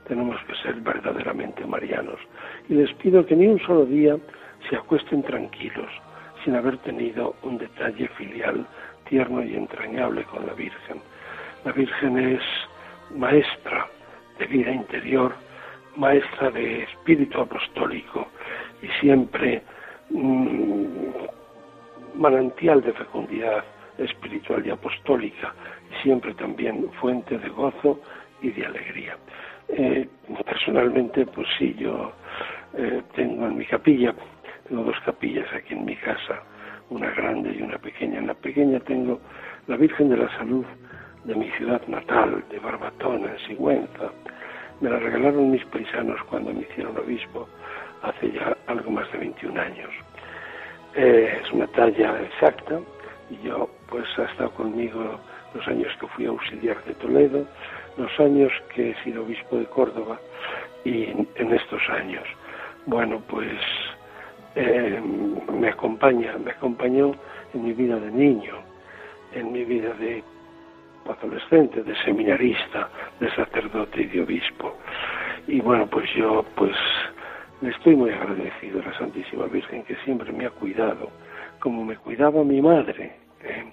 tenemos 0.07 0.37
que 0.45 0.55
ser 0.55 0.75
verdaderamente 0.75 1.65
marianos. 1.65 2.19
Y 2.69 2.75
les 2.75 2.93
pido 2.95 3.25
que 3.25 3.35
ni 3.35 3.47
un 3.47 3.59
solo 3.59 3.85
día 3.85 4.17
se 4.69 4.75
acuesten 4.75 5.23
tranquilos, 5.23 5.89
sin 6.43 6.55
haber 6.55 6.77
tenido 6.79 7.35
un 7.43 7.57
detalle 7.57 8.07
filial 8.09 8.65
tierno 9.09 9.43
y 9.43 9.55
entrañable 9.55 10.23
con 10.25 10.45
la 10.45 10.53
Virgen. 10.53 10.97
La 11.65 11.71
Virgen 11.71 12.17
es 12.17 12.41
maestra 13.15 13.87
de 14.39 14.45
vida 14.47 14.71
interior, 14.71 15.33
maestra 15.95 16.51
de 16.51 16.83
espíritu 16.83 17.41
apostólico 17.41 18.27
y 18.83 18.87
siempre 18.99 19.63
mm, 20.09 20.85
manantial 22.15 22.81
de 22.81 22.93
fecundidad 22.93 23.63
espiritual 23.97 24.65
y 24.65 24.69
apostólica, 24.69 25.53
y 25.89 26.03
siempre 26.03 26.33
también 26.33 26.91
fuente 26.99 27.37
de 27.37 27.49
gozo 27.49 27.99
y 28.41 28.51
de 28.51 28.65
alegría. 28.65 29.17
Eh, 29.69 30.07
personalmente, 30.45 31.25
pues 31.27 31.47
sí, 31.57 31.73
yo 31.79 32.11
eh, 32.77 33.01
tengo 33.15 33.47
en 33.47 33.57
mi 33.57 33.65
capilla, 33.65 34.13
tengo 34.67 34.83
dos 34.83 34.99
capillas 35.05 35.47
aquí 35.53 35.73
en 35.73 35.85
mi 35.85 35.95
casa, 35.95 36.43
una 36.89 37.09
grande 37.11 37.55
y 37.57 37.61
una 37.61 37.77
pequeña. 37.77 38.19
En 38.19 38.27
la 38.27 38.33
pequeña 38.33 38.79
tengo 38.81 39.19
la 39.67 39.77
Virgen 39.77 40.09
de 40.09 40.17
la 40.17 40.29
Salud 40.37 40.65
de 41.23 41.35
mi 41.35 41.49
ciudad 41.51 41.81
natal, 41.87 42.43
de 42.49 42.59
Barbatona, 42.59 43.31
en 43.31 43.47
Sigüenza. 43.47 44.11
Me 44.81 44.89
la 44.89 44.99
regalaron 44.99 45.51
mis 45.51 45.63
paisanos 45.65 46.21
cuando 46.25 46.53
me 46.53 46.61
hicieron 46.61 46.97
obispo 46.97 47.47
hace 48.03 48.31
ya 48.31 48.55
algo 48.67 48.91
más 48.91 49.11
de 49.11 49.17
21 49.17 49.59
años. 49.59 49.89
Eh, 50.95 51.39
es 51.41 51.51
una 51.51 51.67
talla 51.67 52.21
exacta 52.21 52.79
y 53.29 53.47
yo 53.47 53.69
pues 53.89 54.05
ha 54.19 54.23
estado 54.25 54.51
conmigo 54.51 55.19
los 55.55 55.67
años 55.67 55.91
que 55.99 56.07
fui 56.07 56.25
auxiliar 56.25 56.83
de 56.85 56.93
Toledo, 56.95 57.45
los 57.97 58.19
años 58.19 58.51
que 58.73 58.91
he 58.91 59.03
sido 59.03 59.23
obispo 59.23 59.57
de 59.57 59.65
Córdoba 59.65 60.19
y 60.83 61.05
en 61.05 61.53
estos 61.53 61.81
años. 61.89 62.23
Bueno, 62.85 63.21
pues 63.27 63.57
eh, 64.55 65.01
me 65.51 65.69
acompaña, 65.69 66.37
me 66.37 66.51
acompañó 66.51 67.15
en 67.53 67.63
mi 67.63 67.73
vida 67.73 67.97
de 67.97 68.11
niño, 68.11 68.55
en 69.33 69.51
mi 69.51 69.63
vida 69.63 69.93
de 69.93 70.23
adolescente, 71.07 71.83
de 71.83 71.95
seminarista, 72.03 72.89
de 73.19 73.33
sacerdote 73.35 74.01
y 74.01 74.05
de 74.05 74.21
obispo. 74.21 74.77
Y 75.47 75.59
bueno, 75.59 75.87
pues 75.87 76.09
yo 76.15 76.45
pues 76.55 76.75
le 77.63 77.69
estoy 77.69 77.95
muy 77.95 78.11
agradecido 78.11 78.81
a 78.81 78.85
la 78.85 78.97
Santísima 78.97 79.45
Virgen 79.45 79.83
que 79.83 79.95
siempre 80.03 80.33
me 80.33 80.45
ha 80.45 80.49
cuidado, 80.49 81.09
como 81.59 81.85
me 81.85 81.95
cuidaba 81.95 82.43
mi 82.43 82.61
madre. 82.61 83.15
¿eh? 83.41 83.63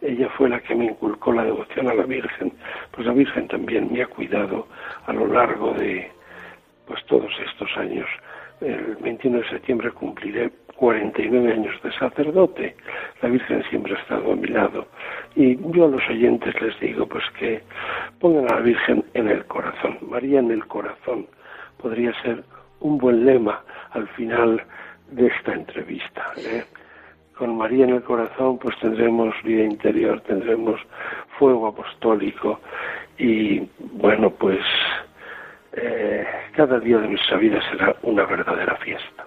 Ella 0.00 0.28
fue 0.36 0.48
la 0.48 0.60
que 0.60 0.72
me 0.76 0.84
inculcó 0.84 1.32
la 1.32 1.44
devoción 1.44 1.88
a 1.88 1.94
la 1.94 2.04
Virgen, 2.04 2.52
pues 2.92 3.08
la 3.08 3.12
Virgen 3.12 3.48
también 3.48 3.92
me 3.92 4.02
ha 4.02 4.06
cuidado 4.06 4.68
a 5.04 5.12
lo 5.12 5.26
largo 5.26 5.72
de 5.72 6.12
pues 6.86 7.04
todos 7.06 7.32
estos 7.44 7.68
años. 7.76 8.06
El 8.60 8.96
21 9.00 9.38
de 9.38 9.48
septiembre 9.48 9.90
cumpliré 9.90 10.52
49 10.76 11.52
años 11.52 11.74
de 11.82 11.92
sacerdote, 11.92 12.76
la 13.20 13.30
Virgen 13.30 13.64
siempre 13.68 13.96
ha 13.96 13.98
estado 14.00 14.32
a 14.32 14.36
mi 14.36 14.46
lado. 14.46 14.86
Y 15.34 15.56
yo 15.72 15.86
a 15.86 15.88
los 15.88 16.08
oyentes 16.08 16.54
les 16.62 16.78
digo 16.78 17.04
pues 17.06 17.24
que 17.36 17.62
pongan 18.20 18.44
a 18.48 18.54
la 18.54 18.60
Virgen 18.60 19.04
en 19.14 19.26
el 19.26 19.44
corazón, 19.46 19.98
María 20.02 20.38
en 20.38 20.52
el 20.52 20.64
corazón. 20.68 21.26
Podría 21.78 22.12
ser 22.22 22.44
un 22.80 22.98
buen 22.98 23.24
lema 23.24 23.62
al 23.90 24.08
final 24.08 24.62
de 25.10 25.26
esta 25.26 25.52
entrevista. 25.52 26.32
¿eh? 26.36 26.64
Con 27.36 27.56
María 27.56 27.84
en 27.84 27.94
el 27.94 28.02
corazón 28.02 28.58
pues 28.58 28.78
tendremos 28.80 29.34
vida 29.42 29.64
interior, 29.64 30.20
tendremos 30.22 30.80
fuego 31.38 31.68
apostólico 31.68 32.60
y 33.18 33.60
bueno 33.78 34.30
pues 34.30 34.60
eh, 35.72 36.26
cada 36.54 36.78
día 36.80 36.98
de 36.98 37.08
nuestra 37.08 37.36
vida 37.38 37.60
será 37.70 37.96
una 38.02 38.24
verdadera 38.24 38.76
fiesta. 38.76 39.26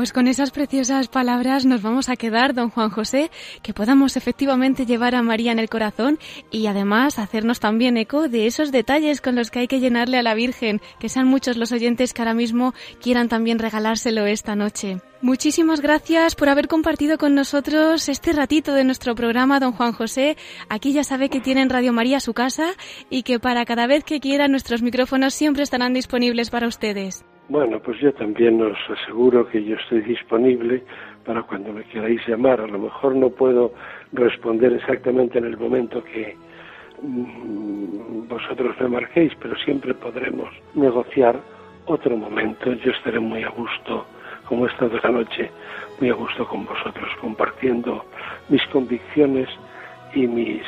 Pues 0.00 0.14
con 0.14 0.28
esas 0.28 0.50
preciosas 0.50 1.08
palabras 1.08 1.66
nos 1.66 1.82
vamos 1.82 2.08
a 2.08 2.16
quedar, 2.16 2.54
don 2.54 2.70
Juan 2.70 2.88
José, 2.88 3.30
que 3.62 3.74
podamos 3.74 4.16
efectivamente 4.16 4.86
llevar 4.86 5.14
a 5.14 5.20
María 5.20 5.52
en 5.52 5.58
el 5.58 5.68
corazón 5.68 6.18
y 6.50 6.68
además 6.68 7.18
hacernos 7.18 7.60
también 7.60 7.98
eco 7.98 8.26
de 8.26 8.46
esos 8.46 8.72
detalles 8.72 9.20
con 9.20 9.34
los 9.34 9.50
que 9.50 9.58
hay 9.58 9.68
que 9.68 9.78
llenarle 9.78 10.16
a 10.16 10.22
la 10.22 10.32
Virgen, 10.32 10.80
que 10.98 11.10
sean 11.10 11.26
muchos 11.26 11.58
los 11.58 11.70
oyentes 11.70 12.14
que 12.14 12.22
ahora 12.22 12.32
mismo 12.32 12.72
quieran 13.02 13.28
también 13.28 13.58
regalárselo 13.58 14.24
esta 14.24 14.56
noche. 14.56 15.02
Muchísimas 15.20 15.82
gracias 15.82 16.34
por 16.34 16.48
haber 16.48 16.66
compartido 16.66 17.18
con 17.18 17.34
nosotros 17.34 18.08
este 18.08 18.32
ratito 18.32 18.72
de 18.72 18.84
nuestro 18.84 19.14
programa, 19.14 19.60
don 19.60 19.72
Juan 19.72 19.92
José. 19.92 20.38
Aquí 20.70 20.94
ya 20.94 21.04
sabe 21.04 21.28
que 21.28 21.40
tienen 21.40 21.68
Radio 21.68 21.92
María 21.92 22.20
su 22.20 22.32
casa 22.32 22.70
y 23.10 23.22
que 23.22 23.38
para 23.38 23.66
cada 23.66 23.86
vez 23.86 24.04
que 24.04 24.18
quiera 24.18 24.48
nuestros 24.48 24.80
micrófonos 24.80 25.34
siempre 25.34 25.62
estarán 25.62 25.92
disponibles 25.92 26.48
para 26.48 26.68
ustedes. 26.68 27.22
Bueno, 27.50 27.80
pues 27.80 27.98
yo 27.98 28.12
también 28.12 28.62
os 28.62 28.78
aseguro 28.88 29.44
que 29.48 29.64
yo 29.64 29.74
estoy 29.74 30.02
disponible 30.02 30.84
para 31.24 31.42
cuando 31.42 31.72
me 31.72 31.82
queráis 31.82 32.24
llamar. 32.28 32.60
A 32.60 32.66
lo 32.68 32.78
mejor 32.78 33.16
no 33.16 33.28
puedo 33.28 33.72
responder 34.12 34.72
exactamente 34.72 35.38
en 35.38 35.46
el 35.46 35.58
momento 35.58 36.00
que 36.04 36.36
mm, 37.02 38.28
vosotros 38.28 38.76
me 38.80 38.88
marquéis, 38.90 39.32
pero 39.42 39.56
siempre 39.56 39.94
podremos 39.94 40.48
negociar 40.74 41.40
otro 41.86 42.16
momento. 42.16 42.72
Yo 42.72 42.92
estaré 42.92 43.18
muy 43.18 43.42
a 43.42 43.48
gusto, 43.48 44.06
como 44.46 44.68
he 44.68 44.70
estado 44.70 44.94
esta 44.94 45.10
noche, 45.10 45.50
muy 45.98 46.08
a 46.10 46.14
gusto 46.14 46.46
con 46.46 46.64
vosotros, 46.64 47.10
compartiendo 47.20 48.04
mis 48.48 48.64
convicciones 48.68 49.48
y 50.14 50.28
mis 50.28 50.62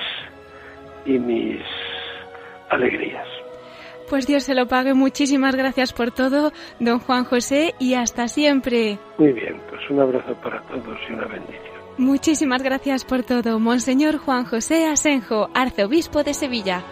y 1.07 1.17
mis 1.17 1.63
alegrías. 2.71 3.42
Pues 4.13 4.27
Dios 4.27 4.43
se 4.43 4.55
lo 4.55 4.67
pague. 4.69 4.93
Muchísimas 4.93 5.57
gracias 5.57 5.95
por 5.95 6.11
todo, 6.11 6.53
don 6.79 6.99
Juan 6.99 7.25
José, 7.25 7.75
y 7.79 7.95
hasta 7.95 8.29
siempre. 8.29 8.99
Muy 9.17 9.33
bien, 9.33 9.59
pues 9.71 9.81
un 9.89 10.01
abrazo 10.01 10.35
para 10.43 10.61
todos 10.65 10.99
y 11.09 11.15
una 11.15 11.25
bendición. 11.29 11.73
Muchísimas 11.97 12.63
gracias 12.63 13.07
por 13.07 13.23
todo, 13.23 13.59
Monseñor 13.59 14.19
Juan 14.19 14.45
José 14.45 14.87
Asenjo, 14.87 15.49
arzobispo 15.55 16.25
de 16.25 16.35
Sevilla. 16.35 16.85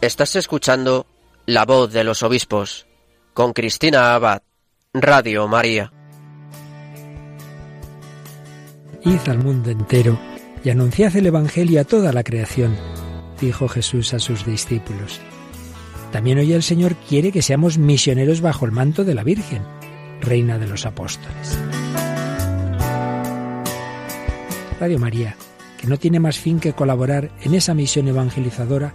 Estás 0.00 0.36
escuchando 0.36 1.06
La 1.44 1.64
voz 1.64 1.92
de 1.92 2.04
los 2.04 2.22
obispos 2.22 2.86
con 3.34 3.52
Cristina 3.52 4.14
Abad, 4.14 4.42
Radio 4.94 5.48
María. 5.48 5.92
Id 9.04 9.28
al 9.28 9.38
mundo 9.38 9.70
entero 9.70 10.16
y 10.62 10.70
anunciad 10.70 11.16
el 11.16 11.26
Evangelio 11.26 11.80
a 11.80 11.84
toda 11.84 12.12
la 12.12 12.22
creación, 12.22 12.76
dijo 13.40 13.66
Jesús 13.66 14.14
a 14.14 14.20
sus 14.20 14.46
discípulos. 14.46 15.20
También 16.12 16.38
hoy 16.38 16.52
el 16.52 16.62
Señor 16.62 16.94
quiere 16.94 17.32
que 17.32 17.42
seamos 17.42 17.76
misioneros 17.76 18.40
bajo 18.40 18.66
el 18.66 18.72
manto 18.72 19.02
de 19.02 19.16
la 19.16 19.24
Virgen, 19.24 19.64
Reina 20.20 20.58
de 20.58 20.68
los 20.68 20.86
Apóstoles. 20.86 21.58
Radio 24.78 25.00
María, 25.00 25.34
que 25.76 25.88
no 25.88 25.96
tiene 25.96 26.20
más 26.20 26.38
fin 26.38 26.60
que 26.60 26.72
colaborar 26.72 27.32
en 27.40 27.56
esa 27.56 27.74
misión 27.74 28.06
evangelizadora, 28.06 28.94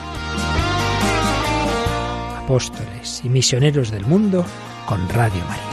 apóstoles 2.43 3.21
y 3.23 3.29
misioneros 3.29 3.91
del 3.91 4.05
mundo 4.05 4.45
con 4.87 5.07
Radio 5.09 5.43
María. 5.47 5.70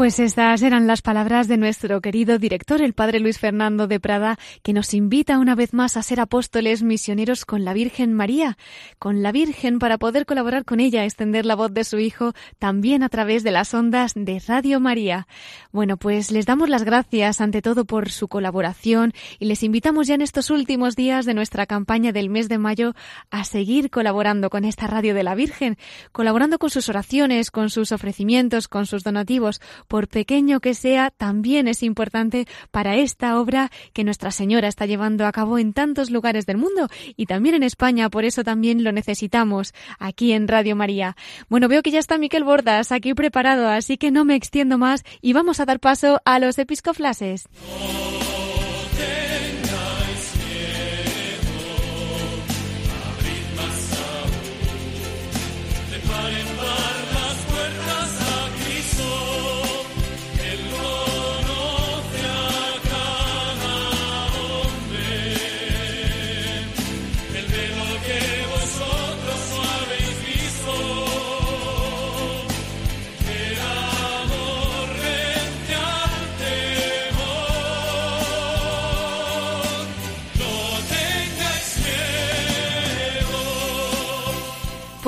Pues 0.00 0.18
estas 0.18 0.62
eran 0.62 0.86
las 0.86 1.02
palabras 1.02 1.46
de 1.46 1.58
nuestro 1.58 2.00
querido 2.00 2.38
director, 2.38 2.80
el 2.80 2.94
padre 2.94 3.20
Luis 3.20 3.38
Fernando 3.38 3.86
de 3.86 4.00
Prada, 4.00 4.38
que 4.62 4.72
nos 4.72 4.94
invita 4.94 5.36
una 5.36 5.54
vez 5.54 5.74
más 5.74 5.98
a 5.98 6.02
ser 6.02 6.20
apóstoles 6.20 6.82
misioneros 6.82 7.44
con 7.44 7.66
la 7.66 7.74
Virgen 7.74 8.14
María, 8.14 8.56
con 8.98 9.22
la 9.22 9.30
Virgen 9.30 9.78
para 9.78 9.98
poder 9.98 10.24
colaborar 10.24 10.64
con 10.64 10.80
ella, 10.80 11.04
extender 11.04 11.44
la 11.44 11.54
voz 11.54 11.74
de 11.74 11.84
su 11.84 11.98
Hijo 11.98 12.32
también 12.58 13.02
a 13.02 13.10
través 13.10 13.42
de 13.42 13.50
las 13.50 13.74
ondas 13.74 14.12
de 14.14 14.40
Radio 14.48 14.80
María. 14.80 15.26
Bueno, 15.70 15.98
pues 15.98 16.30
les 16.30 16.46
damos 16.46 16.70
las 16.70 16.84
gracias 16.84 17.42
ante 17.42 17.60
todo 17.60 17.84
por 17.84 18.08
su 18.08 18.26
colaboración 18.26 19.12
y 19.38 19.44
les 19.44 19.62
invitamos 19.62 20.06
ya 20.06 20.14
en 20.14 20.22
estos 20.22 20.48
últimos 20.48 20.96
días 20.96 21.26
de 21.26 21.34
nuestra 21.34 21.66
campaña 21.66 22.10
del 22.10 22.30
mes 22.30 22.48
de 22.48 22.56
mayo 22.56 22.94
a 23.30 23.44
seguir 23.44 23.90
colaborando 23.90 24.48
con 24.48 24.64
esta 24.64 24.86
Radio 24.86 25.12
de 25.12 25.24
la 25.24 25.34
Virgen, 25.34 25.76
colaborando 26.10 26.58
con 26.58 26.70
sus 26.70 26.88
oraciones, 26.88 27.50
con 27.50 27.68
sus 27.68 27.92
ofrecimientos, 27.92 28.66
con 28.66 28.86
sus 28.86 29.04
donativos 29.04 29.60
por 29.90 30.06
pequeño 30.06 30.60
que 30.60 30.74
sea, 30.74 31.10
también 31.10 31.66
es 31.66 31.82
importante 31.82 32.46
para 32.70 32.94
esta 32.94 33.40
obra 33.40 33.72
que 33.92 34.04
Nuestra 34.04 34.30
Señora 34.30 34.68
está 34.68 34.86
llevando 34.86 35.26
a 35.26 35.32
cabo 35.32 35.58
en 35.58 35.72
tantos 35.72 36.12
lugares 36.12 36.46
del 36.46 36.58
mundo 36.58 36.86
y 37.16 37.26
también 37.26 37.56
en 37.56 37.64
España, 37.64 38.08
por 38.08 38.24
eso 38.24 38.44
también 38.44 38.84
lo 38.84 38.92
necesitamos 38.92 39.74
aquí 39.98 40.32
en 40.32 40.46
Radio 40.46 40.76
María. 40.76 41.16
Bueno, 41.48 41.66
veo 41.66 41.82
que 41.82 41.90
ya 41.90 41.98
está 41.98 42.18
Miquel 42.18 42.44
Bordas 42.44 42.92
aquí 42.92 43.14
preparado, 43.14 43.68
así 43.68 43.98
que 43.98 44.12
no 44.12 44.24
me 44.24 44.36
extiendo 44.36 44.78
más 44.78 45.02
y 45.20 45.32
vamos 45.32 45.58
a 45.58 45.64
dar 45.64 45.80
paso 45.80 46.20
a 46.24 46.38
los 46.38 46.56
episcoflases. 46.58 47.48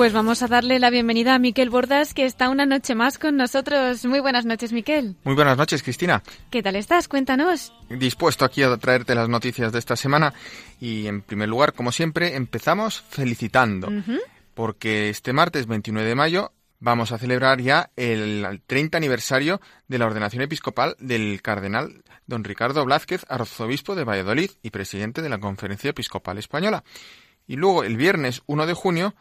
Pues 0.03 0.11
vamos 0.11 0.43
a 0.43 0.49
darle 0.49 0.79
la 0.79 0.89
bienvenida 0.89 1.33
a 1.33 1.39
Miquel 1.39 1.69
Bordas, 1.69 2.13
que 2.13 2.25
está 2.25 2.49
una 2.49 2.65
noche 2.65 2.93
más 2.93 3.17
con 3.17 3.37
nosotros. 3.37 4.03
Muy 4.03 4.19
buenas 4.19 4.43
noches, 4.43 4.73
Miquel. 4.73 5.15
Muy 5.23 5.33
buenas 5.33 5.57
noches, 5.57 5.81
Cristina. 5.81 6.21
¿Qué 6.49 6.61
tal 6.61 6.75
estás? 6.75 7.07
Cuéntanos. 7.07 7.71
Dispuesto 7.89 8.43
aquí 8.43 8.63
a 8.63 8.75
traerte 8.75 9.15
las 9.15 9.29
noticias 9.29 9.71
de 9.71 9.79
esta 9.79 9.95
semana 9.95 10.33
y, 10.81 11.07
en 11.07 11.21
primer 11.21 11.47
lugar, 11.47 11.71
como 11.71 11.93
siempre, 11.93 12.35
empezamos 12.35 13.01
felicitando, 13.01 13.87
porque 14.53 15.09
este 15.09 15.31
martes 15.31 15.67
29 15.67 16.09
de 16.09 16.15
mayo 16.15 16.51
vamos 16.81 17.13
a 17.13 17.17
celebrar 17.17 17.61
ya 17.61 17.89
el 17.95 18.61
30 18.67 18.97
aniversario 18.97 19.61
de 19.87 19.99
la 19.99 20.05
ordenación 20.07 20.43
episcopal 20.43 20.97
del 20.99 21.41
cardenal 21.41 22.03
don 22.27 22.43
Ricardo 22.43 22.83
Blázquez, 22.83 23.25
arzobispo 23.29 23.95
de 23.95 24.03
Valladolid 24.03 24.51
y 24.63 24.71
presidente 24.71 25.21
de 25.21 25.29
la 25.29 25.39
Conferencia 25.39 25.91
Episcopal 25.91 26.37
Española. 26.39 26.83
Y 27.47 27.55
luego, 27.55 27.85
el 27.85 27.95
viernes 27.95 28.41
1 28.47 28.65
de 28.65 28.73
junio, 28.73 29.15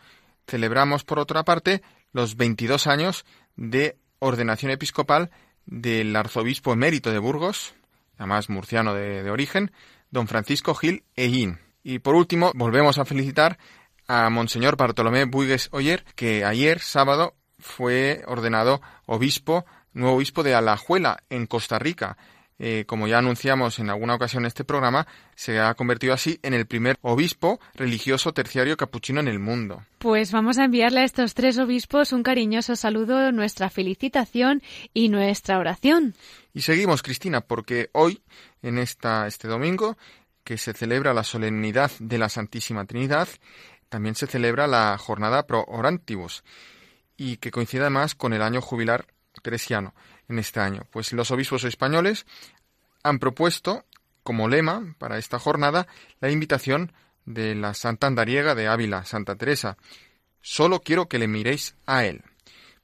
celebramos, 0.46 1.05
por 1.05 1.18
otra 1.18 1.44
parte, 1.44 1.83
los 2.12 2.37
22 2.37 2.87
años 2.87 3.24
de 3.57 3.96
ordenación 4.18 4.70
episcopal 4.70 5.31
del 5.66 6.14
arzobispo 6.14 6.72
emérito 6.72 7.11
de 7.11 7.18
Burgos, 7.18 7.74
además 8.16 8.48
murciano 8.48 8.94
de, 8.94 9.28
origen, 9.31 9.72
don 10.11 10.28
Francisco 10.28 10.74
Gil 10.74 11.05
Eguín. 11.16 11.59
Y 11.83 11.98
por 11.98 12.14
último, 12.14 12.52
volvemos 12.55 12.98
a 12.98 13.05
felicitar 13.05 13.59
a 14.07 14.28
Monseñor 14.31 14.76
Bartolomé 14.76 15.24
Buigues 15.24 15.68
Oyer, 15.72 16.05
que 16.14 16.44
ayer, 16.44 16.81
sábado, 16.81 17.35
fue 17.59 18.22
ordenado 18.26 18.81
obispo, 19.07 19.64
nuevo 19.92 20.16
obispo 20.16 20.42
de 20.42 20.55
Alajuela, 20.55 21.22
en 21.31 21.46
Costa 21.46 21.78
Rica. 21.78 22.16
Eh, 22.64 22.85
como 22.87 23.09
ya 23.09 23.18
anunciamos 23.18 23.81
en 23.81 23.90
alguna 23.90 24.14
ocasión 24.14 24.44
en 24.44 24.46
este 24.46 24.62
programa, 24.62 25.09
se 25.35 25.59
ha 25.59 25.75
convertido 25.75 26.14
así 26.14 26.38
en 26.44 26.55
el 26.55 26.64
primer 26.64 26.96
obispo 27.03 27.59
religioso 27.75 28.33
terciario 28.33 28.77
capuchino 28.77 29.18
en 29.18 29.27
el 29.27 29.40
mundo. 29.40 29.83
Pues 29.98 30.31
vamos 30.31 30.59
a 30.59 30.64
enviarle 30.66 31.01
a 31.01 31.05
estos 31.05 31.35
tres 31.35 31.59
obispos 31.59 32.12
un 32.12 32.22
cariñoso 32.22 32.77
saludo, 32.77 33.33
nuestra 33.33 33.68
felicitación 33.68 34.62
y 34.94 35.09
nuestra 35.09 35.59
oración. 35.59 36.14
Y 36.55 36.61
seguimos, 36.61 37.03
Cristina, 37.03 37.40
porque 37.40 37.90
hoy, 37.94 38.22
en 38.62 38.79
esta, 38.79 39.27
este 39.27 39.48
domingo, 39.48 39.98
que 40.44 40.57
se 40.57 40.72
celebra 40.72 41.12
la 41.14 41.25
solemnidad 41.25 41.90
de 41.98 42.18
la 42.18 42.29
Santísima 42.29 42.85
Trinidad, 42.85 43.27
también 43.88 44.14
se 44.14 44.29
celebra 44.29 44.68
la 44.68 44.96
jornada 44.98 45.48
pro 45.48 45.64
orantibus 45.66 46.44
y 47.16 47.38
que 47.38 47.51
coincide 47.51 47.81
además 47.81 48.14
con 48.14 48.33
el 48.33 48.42
año 48.42 48.61
jubilar 48.61 49.07
teresiano 49.42 49.94
en 50.29 50.39
este 50.39 50.61
año. 50.61 50.87
Pues 50.91 51.13
los 51.13 51.31
obispos 51.31 51.65
españoles 51.65 52.27
han 53.03 53.19
propuesto 53.19 53.85
como 54.23 54.49
lema 54.49 54.95
para 54.99 55.19
esta 55.19 55.39
jornada 55.39 55.87
la 56.21 56.31
invitación 56.31 56.93
de 57.25 57.55
la 57.55 57.75
Santa 57.75 58.07
Andariega 58.07 58.55
de 58.55 58.69
Ávila, 58.69 59.05
Santa 59.05 59.37
Teresa. 59.37 59.77
Solo 60.41 60.81
quiero 60.81 61.09
que 61.09 61.19
le 61.19 61.29
miréis 61.29 61.77
a 61.87 62.05
él. 62.05 62.23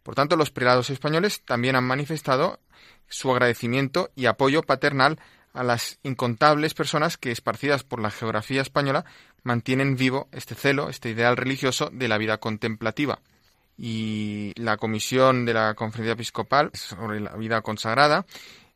Por 0.03 0.15
tanto, 0.15 0.37
los 0.37 0.51
prelados 0.51 0.91
españoles 0.91 1.43
también 1.45 1.77
han 1.77 1.85
manifestado 1.85 2.61
su 3.09 3.31
agradecimiento 3.31 4.11
y 4.15 4.27
apoyo 4.27 4.63
paternal 4.63 5.19
a 5.53 5.65
las 5.65 5.99
incontables 6.03 6.75
personas 6.75 7.17
que, 7.17 7.33
esparcidas 7.33 7.83
por 7.83 8.01
la 8.01 8.11
geografía 8.11 8.63
española, 8.63 9.05
mantienen 9.43 9.97
vivo 9.97 10.29
este 10.31 10.55
celo, 10.55 10.89
este 10.89 11.11
ideal 11.11 11.37
religioso 11.37 11.91
de 11.93 12.09
la 12.09 12.19
vida 12.19 12.39
contemplativa 12.39 13.21
y 13.79 14.53
la 14.57 14.77
comisión 14.77 15.45
de 15.45 15.55
la 15.55 15.75
Conferencia 15.75 16.15
Episcopal 16.15 16.71
sobre 16.75 17.21
la 17.21 17.37
vida 17.37 17.63
consagrada, 17.63 18.27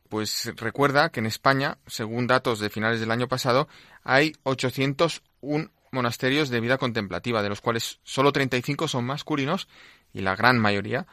pues 0.07 0.53
recuerda 0.55 1.09
que 1.09 1.19
en 1.19 1.25
España, 1.25 1.77
según 1.87 2.25
datos 2.25 2.59
de 2.59 2.69
finales 2.69 3.01
del 3.01 3.11
año 3.11 3.27
pasado, 3.27 3.67
hay 4.03 4.33
801 4.43 5.71
monasterios 5.91 6.49
de 6.49 6.61
vida 6.61 6.77
contemplativa, 6.77 7.43
de 7.43 7.49
los 7.49 7.59
cuales 7.59 7.99
solo 8.03 8.31
35 8.31 8.87
son 8.87 9.05
masculinos 9.05 9.67
y 10.13 10.21
la 10.21 10.35
gran 10.35 10.57
mayoría 10.57 11.05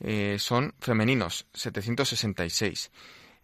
eh, 0.00 0.36
son 0.40 0.74
femeninos, 0.80 1.46
766. 1.54 2.90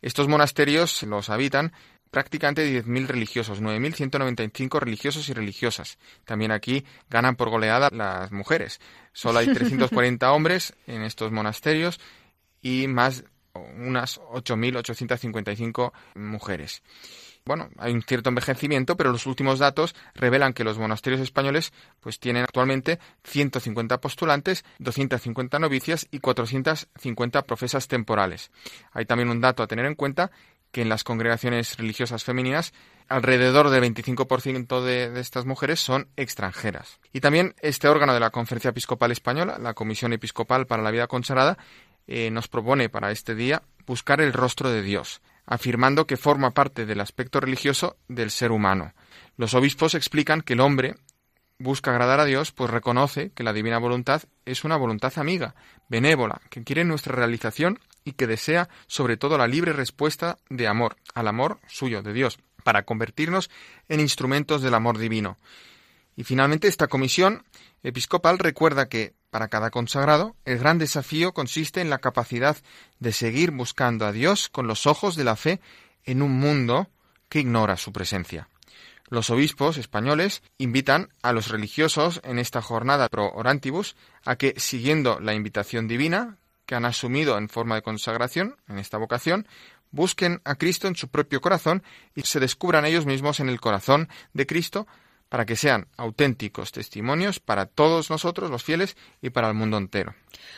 Estos 0.03 0.27
monasterios 0.27 1.05
los 1.05 1.31
habitan 1.31 1.73
prácticamente 2.13 2.85
10.000 2.85 3.07
religiosos, 3.09 3.61
9.195 3.61 4.79
religiosos 4.79 5.29
y 5.31 5.33
religiosas. 5.33 5.99
También 6.25 6.53
aquí 6.53 6.85
ganan 7.11 7.35
por 7.37 7.49
goleada 7.49 7.89
las 7.91 8.31
mujeres. 8.31 8.81
Solo 9.13 9.41
hay 9.41 9.47
340 9.53 10.31
hombres 10.31 10.75
en 10.87 11.03
estos 11.03 11.33
monasterios 11.33 11.99
y 12.61 12.87
más 12.87 13.25
unas 13.55 14.21
8.855 14.21 15.93
mujeres. 16.15 16.83
Bueno, 17.45 17.71
hay 17.79 17.93
un 17.93 18.03
cierto 18.03 18.29
envejecimiento, 18.29 18.97
pero 18.97 19.11
los 19.11 19.27
últimos 19.27 19.59
datos 19.59 19.97
revelan 20.15 20.53
que 20.53 20.63
los 20.63 20.79
monasterios 20.79 21.21
españoles 21.21 21.73
pues 21.99 22.21
tienen 22.21 22.45
actualmente 22.45 23.01
150 23.25 24.01
postulantes, 24.01 24.65
250 24.79 25.59
novicias 25.59 26.07
y 26.13 26.21
450 26.21 27.43
profesas 27.43 27.89
temporales. 27.89 28.53
Hay 28.93 29.07
también 29.07 29.29
un 29.29 29.41
dato 29.41 29.65
a 29.65 29.67
tener 29.67 29.87
en 29.87 29.97
cuenta 29.97 30.31
que 30.73 30.83
en 30.83 30.89
las 30.89 31.05
congregaciones 31.05 31.77
religiosas 31.77 32.25
femeninas 32.25 32.73
alrededor 33.09 33.71
del 33.71 33.85
25% 33.85 34.83
de, 34.83 35.21
estas 35.21 35.45
mujeres 35.45 35.81
son 35.81 36.09
extranjeras. 36.17 36.99
Y 37.13 37.21
también 37.21 37.55
este 37.61 37.89
órgano 37.89 38.15
de 38.15 38.21
la 38.21 38.31
Conferencia 38.31 38.71
Episcopal 38.71 39.13
Española, 39.13 39.59
la 39.61 39.75
Comisión 39.75 40.13
Episcopal 40.13 40.67
para 40.67 40.83
la 40.83 40.91
Vida 40.91 41.07
Consagrada, 41.07 41.59
eh, 42.07 42.31
nos 42.31 42.49
propone 42.49 42.89
para 42.89 43.11
este 43.11 43.35
día 43.35 43.63
buscar 43.87 44.21
el 44.21 44.33
rostro 44.33 44.71
de 44.71 44.83
Dios, 44.83 45.21
afirmando 45.47 46.07
que 46.07 46.17
forma 46.17 46.53
parte 46.53 46.87
del 46.87 47.01
aspecto 47.01 47.39
religioso 47.41 47.97
del 48.09 48.31
ser 48.31 48.51
humano. 48.51 48.95
Los 49.37 49.55
obispos 49.55 49.95
explican 49.95 50.41
que 50.41 50.55
el 50.55 50.61
hombre 50.61 50.95
busca 51.59 51.91
agradar 51.91 52.21
a 52.21 52.25
Dios, 52.25 52.51
pues 52.53 52.71
reconoce 52.71 53.31
que 53.31 53.45
la 53.45 53.53
divina 53.53 53.79
voluntad 53.79 54.23
es 54.47 54.65
una 54.65 54.77
voluntad 54.77 55.13
amiga, 55.17 55.55
benévola, 55.89 56.41
que 56.51 56.65
quiere 56.65 56.85
nuestra 56.85 57.15
realización 57.15 57.79
y 58.05 58.13
que 58.13 58.27
desea 58.27 58.69
sobre 58.87 59.17
todo 59.17 59.39
la 59.39 59.47
libre 59.47 59.73
respuesta 59.73 60.39
de 60.49 60.67
amor, 60.67 60.97
al 61.15 61.29
amor 61.29 61.61
suyo, 61.67 62.03
de 62.03 62.13
Dios, 62.13 62.39
para 62.65 62.85
convertirnos 62.85 63.51
en 63.89 64.01
instrumentos 64.01 64.63
del 64.63 64.75
amor 64.75 64.99
divino. 64.99 65.39
Y 66.17 66.25
finalmente 66.25 66.69
esta 66.69 66.89
comisión 66.89 67.45
episcopal 67.83 68.39
recuerda 68.39 68.89
que 68.89 69.15
para 69.31 69.49
cada 69.49 69.71
consagrado 69.71 70.37
el 70.45 70.59
gran 70.59 70.79
desafío 70.79 71.33
consiste 71.33 71.81
en 71.81 71.91
la 71.91 71.99
capacidad 71.99 72.57
de 72.99 73.13
seguir 73.13 73.51
buscando 73.51 74.07
a 74.07 74.13
Dios 74.13 74.49
con 74.51 74.67
los 74.67 74.87
ojos 74.87 75.17
de 75.17 75.25
la 75.25 75.37
fe 75.37 75.61
en 76.05 76.23
un 76.23 76.33
mundo 76.33 76.89
que 77.29 77.41
ignora 77.41 77.77
su 77.77 77.93
presencia. 77.93 78.49
Los 79.09 79.31
obispos 79.31 79.77
españoles 79.77 80.43
invitan 80.59 81.11
a 81.23 81.33
los 81.33 81.49
religiosos 81.49 82.21
en 82.25 82.39
esta 82.39 82.63
jornada 82.63 83.09
pro 83.09 83.31
orantibus 83.33 83.95
a 84.25 84.37
que, 84.37 84.55
siguiendo 84.57 85.21
la 85.21 85.35
invitación 85.35 85.87
divina, 85.87 86.39
que 86.73 86.77
han 86.77 86.87
asumido 86.87 87.37
en 87.37 87.51
forma 87.51 87.75
de 87.75 87.83
consagración, 87.83 88.57
en 88.67 88.79
esta 88.79 88.97
vocación, 88.97 89.47
busquen 89.91 90.41
a 90.47 90.55
Cristo 90.55 90.89
en 90.89 90.97
su 90.97 91.09
propio 91.09 91.43
corazón 91.43 91.83
y 92.15 92.23
se 92.23 92.41
descubran 92.41 92.87
ellos 92.87 93.05
mismos 93.05 93.41
en 93.41 93.51
el 93.51 93.61
corazón 93.61 94.09
de 94.33 94.47
Cristo 94.47 94.87
para 95.33 95.47
que 95.47 95.57
sean 95.57 95.87
auténticos 95.97 96.73
testimonios 96.73 97.41
para 97.41 97.65
todos 97.65 98.11
nosotros, 98.11 98.51
los 98.51 98.63
fieles, 98.63 98.99
y 99.23 99.31
para 99.31 99.49
el 99.49 99.55
mundo 99.55 99.79
entero. 99.79 100.15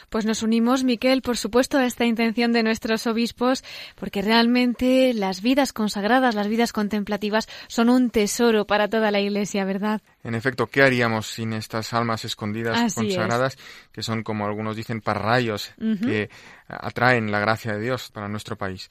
Pues 0.09 0.25
nos 0.25 0.43
unimos, 0.43 0.83
Miquel, 0.83 1.23
por 1.23 1.37
supuesto, 1.37 1.79
a 1.79 1.87
esta 1.87 2.07
intención 2.07 2.53
de 2.53 2.65
nuestros 2.65 3.07
obispos, 3.07 3.63
porque 3.95 4.21
realmente 4.21 5.15
las 5.15 5.43
vidas 5.43 5.73
consagradas, 5.73 6.35
las 6.35 6.49
vidas 6.49 6.73
contemplativas, 6.73 7.49
son 7.69 7.89
un 7.89 8.11
tesoro 8.11 8.67
para 8.67 8.89
toda 8.89 9.13
la 9.13 9.21
Iglesia, 9.21 9.65
¿verdad? 9.65 10.03
En 10.25 10.35
efecto, 10.35 10.67
¿qué 10.67 10.83
haríamos 10.83 11.29
sin 11.29 11.53
estas 11.53 11.93
almas 11.93 12.25
escondidas, 12.25 12.95
consagradas, 12.95 13.57
que 13.93 14.03
son, 14.03 14.25
como 14.25 14.45
algunos 14.45 14.75
dicen, 14.75 15.01
parrayos, 15.01 15.73
que 15.79 16.31
atraen 16.67 17.31
la 17.31 17.39
gracia 17.39 17.75
de 17.75 17.81
Dios 17.81 18.11
para 18.11 18.27
nuestro 18.27 18.57
país? 18.57 18.91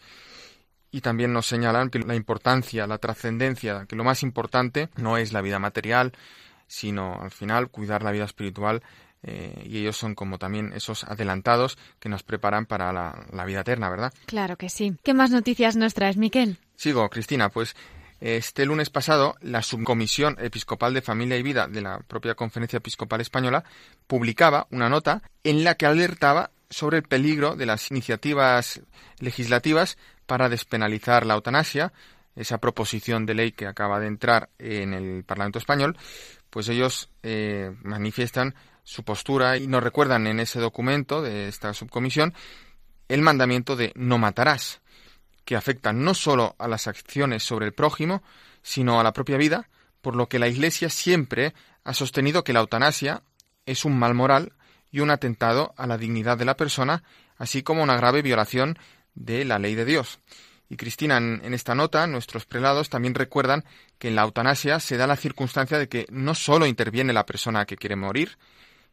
Y 0.94 1.02
también 1.02 1.34
nos 1.34 1.48
señalan 1.48 1.90
que 1.90 1.98
la 2.00 2.16
importancia, 2.16 2.86
la 2.86 3.00
trascendencia, 3.00 3.88
que 3.90 3.96
lo 3.96 4.04
más 4.04 4.22
importante 4.22 4.90
no 4.96 5.18
es 5.18 5.34
la 5.34 5.42
vida 5.42 5.58
material, 5.58 6.14
sino 6.68 7.20
al 7.20 7.32
final 7.32 7.70
cuidar 7.70 8.04
la 8.04 8.12
vida 8.12 8.26
espiritual 8.26 8.84
eh, 9.24 9.64
y 9.66 9.80
ellos 9.80 9.98
son 9.98 10.14
como 10.14 10.38
también 10.38 10.72
esos 10.74 11.04
adelantados 11.04 11.80
que 12.00 12.10
nos 12.10 12.22
preparan 12.22 12.68
para 12.68 12.94
la, 12.94 13.46
vida 13.46 13.62
eterna, 13.62 13.90
¿verdad? 13.90 14.14
Claro 14.28 14.56
que 14.56 14.70
sí. 14.70 14.96
¿Qué 15.04 15.16
más 15.16 15.32
noticias 15.32 15.76
nos 15.76 15.96
traes, 15.96 16.16
Miquel? 16.16 16.60
Sigo, 16.76 17.10
Cristina, 17.10 17.50
pues 17.50 17.76
este 18.22 18.66
lunes 18.68 18.92
pasado 18.92 19.36
la 19.42 19.64
Subcomisión 19.64 20.38
Episcopal 20.40 20.94
de 20.94 21.02
Familia 21.02 21.38
y 21.38 21.44
Vida 21.44 21.68
de 21.68 21.82
la 21.82 22.02
propia 22.02 22.36
Conferencia 22.36 22.78
Episcopal 22.78 23.20
Española 23.20 23.64
publicaba 24.06 24.68
una 24.70 24.90
nota 24.90 25.24
en 25.44 25.64
la 25.64 25.74
que 25.74 25.88
alertaba 25.88 26.52
sobre 26.70 26.98
el 26.98 27.04
peligro 27.04 27.56
de 27.56 27.66
las 27.66 27.90
iniciativas 27.92 28.82
legislativas 29.20 29.98
para 30.26 30.50
despenalizar 30.50 31.26
la 31.26 31.36
eutanasia, 31.36 31.94
esa 32.36 32.58
proposición 32.58 33.26
de 33.26 33.36
ley 33.36 33.52
que 33.52 33.68
acaba 33.68 34.00
de 34.00 34.08
entrar 34.08 34.50
en 34.58 34.94
el 34.94 35.24
Parlamento 35.24 35.60
español, 35.60 35.98
pues 36.50 36.70
ellos 36.70 37.10
eh, 37.22 37.72
manifiestan 37.84 38.56
su 38.84 39.04
postura 39.04 39.58
y 39.58 39.68
nos 39.68 39.84
recuerdan 39.84 40.28
en 40.28 40.40
ese 40.40 40.60
documento 40.60 41.22
de 41.22 41.48
esta 41.48 41.74
subcomisión 41.74 42.34
el 43.08 43.22
mandamiento 43.22 43.76
de 43.76 43.92
no 43.96 44.18
matarás, 44.18 44.82
que 45.46 45.56
afecta 45.56 45.94
no 45.94 46.14
solo 46.14 46.56
a 46.58 46.68
las 46.68 46.88
acciones 46.88 47.44
sobre 47.44 47.66
el 47.66 47.74
prójimo, 47.74 48.24
sino 48.62 49.00
a 49.00 49.04
la 49.04 49.14
propia 49.14 49.38
vida, 49.38 49.70
por 50.02 50.16
lo 50.16 50.28
que 50.28 50.40
la 50.40 50.48
Iglesia 50.48 50.90
siempre 50.90 51.54
ha 51.84 51.94
sostenido 51.94 52.44
que 52.44 52.54
la 52.54 52.62
eutanasia 52.62 53.24
es 53.66 53.86
un 53.86 53.98
mal 53.98 54.14
moral 54.14 54.54
y 54.92 55.00
un 55.00 55.10
atentado 55.10 55.74
a 55.78 55.88
la 55.88 55.98
dignidad 55.98 56.38
de 56.38 56.46
la 56.46 56.58
persona, 56.58 57.04
así 57.38 57.64
como 57.64 57.84
una 57.84 57.98
grave 57.98 58.22
violación 58.22 58.78
de 59.16 59.46
la 59.46 59.60
ley 59.60 59.76
de 59.76 59.86
Dios. 59.86 60.20
Y 60.70 60.78
Cristina, 60.78 61.18
en, 61.18 61.54
esta 61.54 61.76
nota, 61.76 62.08
nuestros 62.08 62.46
prelados 62.46 62.90
también 62.90 63.14
recuerdan 63.14 63.64
que 64.00 64.08
en 64.08 64.16
la 64.16 64.24
eutanasia 64.24 64.80
se 64.80 64.98
da 64.98 65.06
la 65.06 65.16
circunstancia 65.16 65.78
de 65.78 65.88
que 65.88 66.08
no 66.10 66.34
solo 66.34 66.66
interviene 66.66 67.14
la 67.14 67.26
persona 67.26 67.66
que 67.66 67.78
quiere 67.78 67.96
morir, 67.96 68.38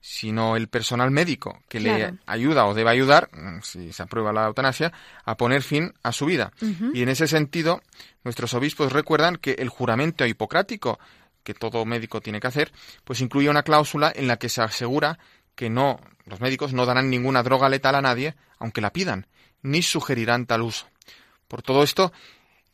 sino 0.01 0.57
el 0.57 0.69
personal 0.69 1.11
médico 1.11 1.63
que 1.69 1.81
le 1.81 2.15
ayuda 2.27 2.67
o 2.67 2.75
debe 2.75 2.91
ayudar, 2.91 3.31
mm, 3.33 3.61
si 3.63 3.93
se 3.93 4.03
aprueba 4.03 4.33
la 4.33 4.47
eutanasia, 4.47 4.93
a 5.25 5.37
poner 5.37 5.63
fin 5.63 5.95
a 6.03 6.13
su 6.13 6.27
vida. 6.27 6.53
Y 6.93 7.03
en 7.03 7.09
ese 7.09 7.27
sentido, 7.27 7.83
nuestros 8.25 8.53
obispos 8.55 8.93
recuerdan 8.93 9.37
que 9.37 9.53
el 9.53 9.69
juramento 9.69 10.27
hipocrático 10.27 10.99
que 11.43 11.55
todo 11.55 11.87
médico 11.87 12.21
tiene 12.21 12.41
que 12.41 12.49
hacer, 12.49 12.73
pues 13.05 13.21
incluye 13.21 13.49
una 13.49 13.63
cláusula 13.63 14.13
en 14.15 14.29
la 14.29 14.37
que 14.37 14.49
se 14.49 14.63
asegura 14.63 15.19
que 15.55 15.71
no 15.71 15.99
los 16.27 16.41
médicos 16.41 16.73
no 16.73 16.87
darán 16.87 17.11
ninguna 17.11 17.43
droga 17.43 17.69
letal 17.69 17.95
a 17.95 18.03
nadie, 18.03 18.35
aunque 18.59 18.81
la 18.81 18.93
pidan, 18.93 19.27
ni 19.63 19.83
sugerirán 19.83 20.47
tal 20.47 20.63
uso. 20.63 20.87
Por 21.49 21.63
todo 21.63 21.83
esto, 21.83 22.13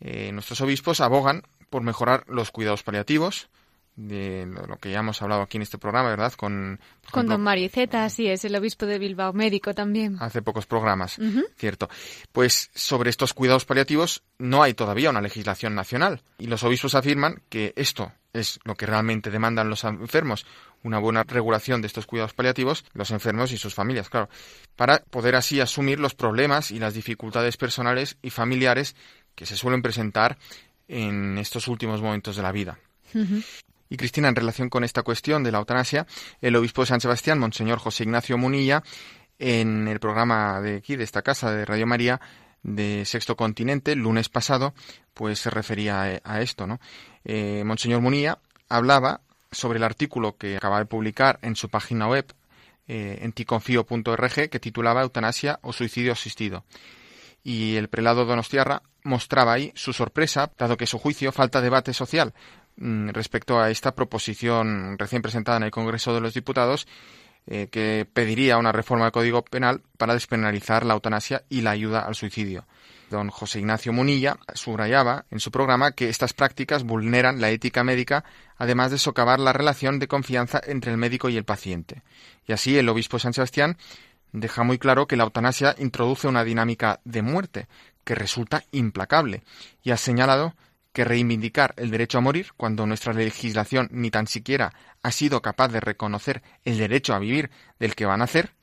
eh, 0.00 0.30
nuestros 0.32 0.60
obispos 0.60 1.00
abogan 1.00 1.42
por 1.70 1.82
mejorar 1.82 2.24
los 2.28 2.50
cuidados 2.50 2.82
paliativos, 2.82 3.48
de 3.96 4.46
lo 4.68 4.76
que 4.76 4.90
ya 4.90 5.00
hemos 5.00 5.20
hablado 5.22 5.42
aquí 5.42 5.56
en 5.56 5.62
este 5.62 5.78
programa, 5.78 6.10
¿verdad? 6.10 6.32
Con, 6.34 6.78
con 7.10 7.26
don 7.26 7.40
Mariceta, 7.40 8.04
así 8.04 8.28
es, 8.28 8.44
el 8.44 8.54
obispo 8.54 8.84
de 8.84 8.98
Bilbao, 8.98 9.32
médico 9.32 9.74
también. 9.74 10.18
Hace 10.20 10.42
pocos 10.42 10.66
programas, 10.66 11.18
cierto. 11.56 11.88
Pues 12.30 12.70
sobre 12.74 13.10
estos 13.10 13.32
cuidados 13.32 13.64
paliativos 13.64 14.22
no 14.38 14.62
hay 14.62 14.74
todavía 14.74 15.10
una 15.10 15.22
legislación 15.22 15.74
nacional 15.74 16.20
y 16.38 16.46
los 16.46 16.62
obispos 16.62 16.94
afirman 16.94 17.42
que 17.48 17.72
esto 17.76 18.12
es 18.34 18.60
lo 18.64 18.74
que 18.74 18.84
realmente 18.84 19.30
demandan 19.30 19.70
los 19.70 19.84
enfermos, 19.84 20.46
una 20.82 20.98
buena 20.98 21.22
regulación 21.24 21.80
de 21.80 21.86
estos 21.86 22.06
cuidados 22.06 22.34
paliativos, 22.34 22.84
los 22.92 23.10
enfermos 23.10 23.50
y 23.52 23.56
sus 23.56 23.74
familias, 23.74 24.10
claro, 24.10 24.28
para 24.76 24.98
poder 24.98 25.36
así 25.36 25.58
asumir 25.60 25.98
los 25.98 26.14
problemas 26.14 26.70
y 26.70 26.78
las 26.78 26.92
dificultades 26.92 27.56
personales 27.56 28.18
y 28.20 28.28
familiares 28.28 28.94
que 29.34 29.46
se 29.46 29.56
suelen 29.56 29.80
presentar 29.80 30.36
en 30.86 31.38
estos 31.38 31.66
últimos 31.66 32.02
momentos 32.02 32.36
de 32.36 32.42
la 32.42 32.52
vida. 32.52 32.78
Y 33.88 33.96
Cristina, 33.96 34.28
en 34.28 34.36
relación 34.36 34.68
con 34.68 34.84
esta 34.84 35.02
cuestión 35.02 35.42
de 35.42 35.52
la 35.52 35.58
eutanasia, 35.58 36.06
el 36.40 36.56
obispo 36.56 36.82
de 36.82 36.86
San 36.86 37.00
Sebastián, 37.00 37.38
Monseñor 37.38 37.78
José 37.78 38.04
Ignacio 38.04 38.36
Munilla, 38.38 38.82
en 39.38 39.86
el 39.88 40.00
programa 40.00 40.60
de 40.60 40.76
aquí, 40.76 40.96
de 40.96 41.04
esta 41.04 41.22
casa 41.22 41.52
de 41.52 41.64
Radio 41.64 41.86
María, 41.86 42.20
de 42.62 43.04
Sexto 43.04 43.36
Continente, 43.36 43.94
lunes 43.94 44.28
pasado, 44.28 44.74
pues 45.14 45.38
se 45.38 45.50
refería 45.50 46.20
a, 46.24 46.40
esto, 46.40 46.66
¿no? 46.66 46.80
Eh, 47.24 47.62
Monseñor 47.64 48.00
Munilla 48.00 48.38
hablaba 48.68 49.20
sobre 49.52 49.78
el 49.78 49.84
artículo 49.84 50.36
que 50.36 50.56
acaba 50.56 50.78
de 50.78 50.86
publicar 50.86 51.38
en 51.42 51.54
su 51.54 51.68
página 51.68 52.08
web 52.08 52.26
eh, 52.88 53.18
enticonfío.org 53.22 54.48
que 54.50 54.60
titulaba 54.60 55.02
Eutanasia 55.02 55.60
o 55.62 55.72
suicidio 55.72 56.12
asistido. 56.12 56.64
Y 57.44 57.76
el 57.76 57.88
prelado 57.88 58.24
Donostiarra 58.24 58.82
mostraba 59.04 59.52
ahí 59.52 59.72
su 59.76 59.92
sorpresa, 59.92 60.50
dado 60.58 60.76
que 60.76 60.86
su 60.86 60.98
juicio 60.98 61.30
falta 61.30 61.60
debate 61.60 61.92
social 61.94 62.34
respecto 62.78 63.60
a 63.60 63.70
esta 63.70 63.94
proposición 63.94 64.98
recién 64.98 65.22
presentada 65.22 65.56
en 65.58 65.64
el 65.64 65.70
Congreso 65.70 66.14
de 66.14 66.20
los 66.20 66.34
Diputados 66.34 66.86
eh, 67.48 67.68
que 67.70 68.08
pediría 68.12 68.58
una 68.58 68.72
reforma 68.72 69.04
del 69.04 69.12
Código 69.12 69.44
Penal 69.44 69.80
para 69.96 70.14
despenalizar 70.14 70.84
la 70.84 70.94
eutanasia 70.94 71.44
y 71.48 71.60
la 71.60 71.70
ayuda 71.70 72.00
al 72.00 72.16
suicidio. 72.16 72.66
Don 73.08 73.30
José 73.30 73.60
Ignacio 73.60 73.92
Munilla 73.92 74.36
subrayaba 74.54 75.26
en 75.30 75.38
su 75.38 75.52
programa 75.52 75.92
que 75.92 76.08
estas 76.08 76.32
prácticas 76.32 76.82
vulneran 76.82 77.40
la 77.40 77.50
ética 77.50 77.84
médica, 77.84 78.24
además 78.56 78.90
de 78.90 78.98
socavar 78.98 79.38
la 79.38 79.52
relación 79.52 80.00
de 80.00 80.08
confianza 80.08 80.60
entre 80.66 80.90
el 80.90 80.98
médico 80.98 81.28
y 81.28 81.36
el 81.36 81.44
paciente. 81.44 82.02
Y 82.48 82.52
así 82.52 82.76
el 82.76 82.88
obispo 82.88 83.20
San 83.20 83.32
Sebastián 83.32 83.78
deja 84.32 84.64
muy 84.64 84.78
claro 84.78 85.06
que 85.06 85.16
la 85.16 85.22
eutanasia 85.22 85.76
introduce 85.78 86.26
una 86.26 86.42
dinámica 86.42 86.98
de 87.04 87.22
muerte 87.22 87.68
que 88.02 88.16
resulta 88.16 88.64
implacable 88.72 89.44
y 89.84 89.92
ha 89.92 89.96
señalado 89.96 90.54
que 90.96 91.04
reivindicar 91.04 91.74
el 91.76 91.90
derecho 91.90 92.16
a 92.16 92.22
morir 92.22 92.52
cuando 92.56 92.86
nuestra 92.86 93.12
legislación 93.12 93.90
ni 93.92 94.10
tan 94.10 94.26
siquiera 94.26 94.72
ha 95.02 95.12
sido 95.12 95.42
capaz 95.42 95.68
de 95.68 95.80
reconocer 95.80 96.42
el 96.64 96.78
derecho 96.78 97.12
a 97.12 97.18
vivir 97.18 97.50
del 97.78 97.94
que 97.94 98.06
van 98.06 98.22
a 98.22 98.24
hacer, 98.24 98.54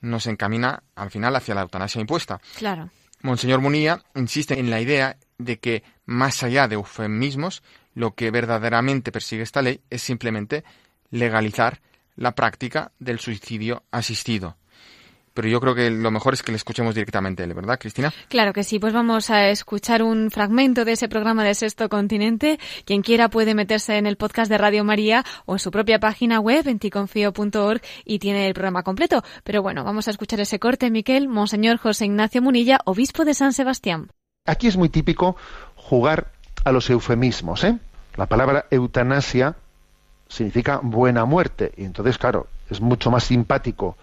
nos 0.00 0.26
encamina 0.26 0.82
al 0.96 1.12
final 1.12 1.36
hacia 1.36 1.54
la 1.54 1.60
eutanasia 1.60 2.00
impuesta. 2.00 2.40
Claro. 2.56 2.90
Monseñor 3.22 3.60
Munilla 3.60 4.02
insiste 4.16 4.58
en 4.58 4.68
la 4.68 4.80
idea 4.80 5.16
de 5.38 5.60
que, 5.60 5.84
más 6.06 6.42
allá 6.42 6.66
de 6.66 6.74
eufemismos, 6.74 7.62
lo 7.94 8.16
que 8.16 8.32
verdaderamente 8.32 9.12
persigue 9.12 9.44
esta 9.44 9.62
ley 9.62 9.80
es 9.88 10.02
simplemente 10.02 10.64
legalizar 11.10 11.80
la 12.16 12.34
práctica 12.34 12.90
del 12.98 13.20
suicidio 13.20 13.84
asistido 13.92 14.56
pero 15.36 15.48
yo 15.48 15.60
creo 15.60 15.74
que 15.74 15.90
lo 15.90 16.10
mejor 16.10 16.32
es 16.32 16.42
que 16.42 16.50
le 16.50 16.56
escuchemos 16.56 16.94
directamente 16.94 17.44
él, 17.44 17.52
¿verdad, 17.52 17.78
Cristina? 17.78 18.10
Claro 18.28 18.54
que 18.54 18.64
sí, 18.64 18.78
pues 18.78 18.94
vamos 18.94 19.28
a 19.28 19.50
escuchar 19.50 20.02
un 20.02 20.30
fragmento 20.30 20.86
de 20.86 20.92
ese 20.92 21.10
programa 21.10 21.44
de 21.44 21.54
Sexto 21.54 21.90
Continente. 21.90 22.58
Quien 22.86 23.02
quiera 23.02 23.28
puede 23.28 23.54
meterse 23.54 23.98
en 23.98 24.06
el 24.06 24.16
podcast 24.16 24.50
de 24.50 24.56
Radio 24.56 24.82
María 24.82 25.26
o 25.44 25.52
en 25.52 25.58
su 25.58 25.70
propia 25.70 26.00
página 26.00 26.40
web, 26.40 26.66
enticonfío.org, 26.66 27.82
y 28.06 28.18
tiene 28.18 28.46
el 28.46 28.54
programa 28.54 28.82
completo. 28.82 29.22
Pero 29.44 29.60
bueno, 29.60 29.84
vamos 29.84 30.08
a 30.08 30.10
escuchar 30.10 30.40
ese 30.40 30.58
corte, 30.58 30.90
Miquel, 30.90 31.28
Monseñor 31.28 31.76
José 31.76 32.06
Ignacio 32.06 32.40
Munilla, 32.40 32.80
obispo 32.86 33.26
de 33.26 33.34
San 33.34 33.52
Sebastián. 33.52 34.08
Aquí 34.46 34.68
es 34.68 34.78
muy 34.78 34.88
típico 34.88 35.36
jugar 35.74 36.32
a 36.64 36.72
los 36.72 36.88
eufemismos, 36.88 37.62
¿eh? 37.62 37.78
La 38.16 38.24
palabra 38.24 38.64
eutanasia 38.70 39.54
significa 40.28 40.80
buena 40.82 41.26
muerte, 41.26 41.72
y 41.76 41.84
entonces, 41.84 42.16
claro, 42.16 42.46
es 42.70 42.80
mucho 42.80 43.10
más 43.10 43.24
simpático 43.24 43.98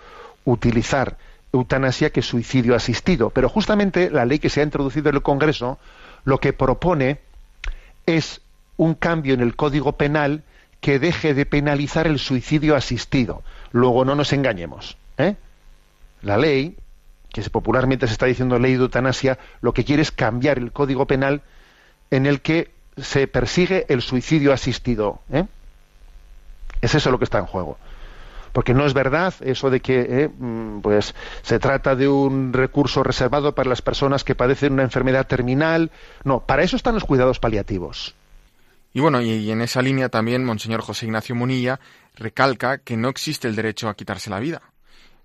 utilizar 0.46 1.18
eutanasia 1.52 2.10
que 2.10 2.22
suicidio 2.22 2.76
asistido. 2.76 3.30
Pero 3.30 3.50
justamente 3.50 4.10
la 4.10 4.26
ley 4.26 4.40
que 4.40 4.50
se 4.50 4.62
ha 4.62 4.64
introducido 4.64 5.10
en 5.10 5.16
el 5.16 5.22
Congreso 5.22 5.80
lo 6.26 6.40
que 6.40 6.54
propone 6.54 7.20
es 8.06 8.42
un 8.78 8.96
cambio 8.96 9.34
en 9.34 9.42
el 9.42 9.56
Código 9.56 9.94
Penal 9.94 10.44
que 10.82 11.00
deje 11.00 11.34
de 11.34 11.46
penalizar 11.46 12.08
el 12.08 12.20
suicidio 12.20 12.76
asistido. 12.76 13.44
Luego 13.72 14.04
no 14.04 14.16
nos 14.16 14.34
engañemos. 14.34 14.98
¿eh? 15.18 15.36
La 16.22 16.38
ley, 16.38 16.76
que 17.32 17.42
popularmente 17.50 18.08
se 18.08 18.14
está 18.14 18.26
diciendo 18.26 18.60
ley 18.60 18.74
de 18.74 18.82
eutanasia, 18.82 19.40
lo 19.62 19.74
que 19.74 19.86
quiere 19.86 20.02
es 20.02 20.12
cambiar 20.12 20.58
el 20.58 20.72
Código 20.72 21.06
Penal 21.06 21.42
en 22.12 22.26
el 22.26 22.42
que 22.42 22.72
se 22.98 23.28
persigue 23.28 23.86
el 23.90 24.02
suicidio 24.02 24.54
asistido. 24.54 25.22
¿eh? 25.32 25.46
Es 26.82 26.96
eso 26.96 27.12
lo 27.12 27.18
que 27.18 27.26
está 27.26 27.40
en 27.40 27.46
juego. 27.46 27.78
Porque 28.54 28.74
no 28.74 28.86
es 28.86 28.94
verdad 28.94 29.34
eso 29.42 29.70
de 29.70 29.82
que 29.82 30.02
eh, 30.02 30.30
mm, 30.30 30.80
pues 30.82 31.14
se 31.42 31.60
trata 31.60 31.96
de 31.96 32.08
un 32.08 32.54
recurso 32.54 33.04
reservado 33.04 33.54
para 33.54 33.70
las 33.70 33.82
personas 33.82 34.24
que 34.24 34.36
padecen 34.36 34.74
una 34.74 34.84
enfermedad 34.84 35.28
terminal. 35.28 35.92
No, 36.24 36.46
para 36.46 36.64
eso 36.64 36.78
están 36.78 36.94
los 36.94 37.04
cuidados 37.04 37.40
paliativos. 37.40 38.16
Y 38.94 39.00
bueno, 39.00 39.22
y, 39.22 39.50
en 39.50 39.62
esa 39.62 39.82
línea 39.82 40.10
también 40.10 40.46
Monseñor 40.46 40.82
José 40.82 41.08
Ignacio 41.08 41.36
Munilla 41.36 41.80
recalca 42.16 42.78
que 42.78 42.96
no 42.96 43.10
existe 43.10 43.48
el 43.48 43.56
derecho 43.56 43.90
a 43.90 43.96
quitarse 43.96 44.30
la 44.30 44.40
vida 44.40 44.62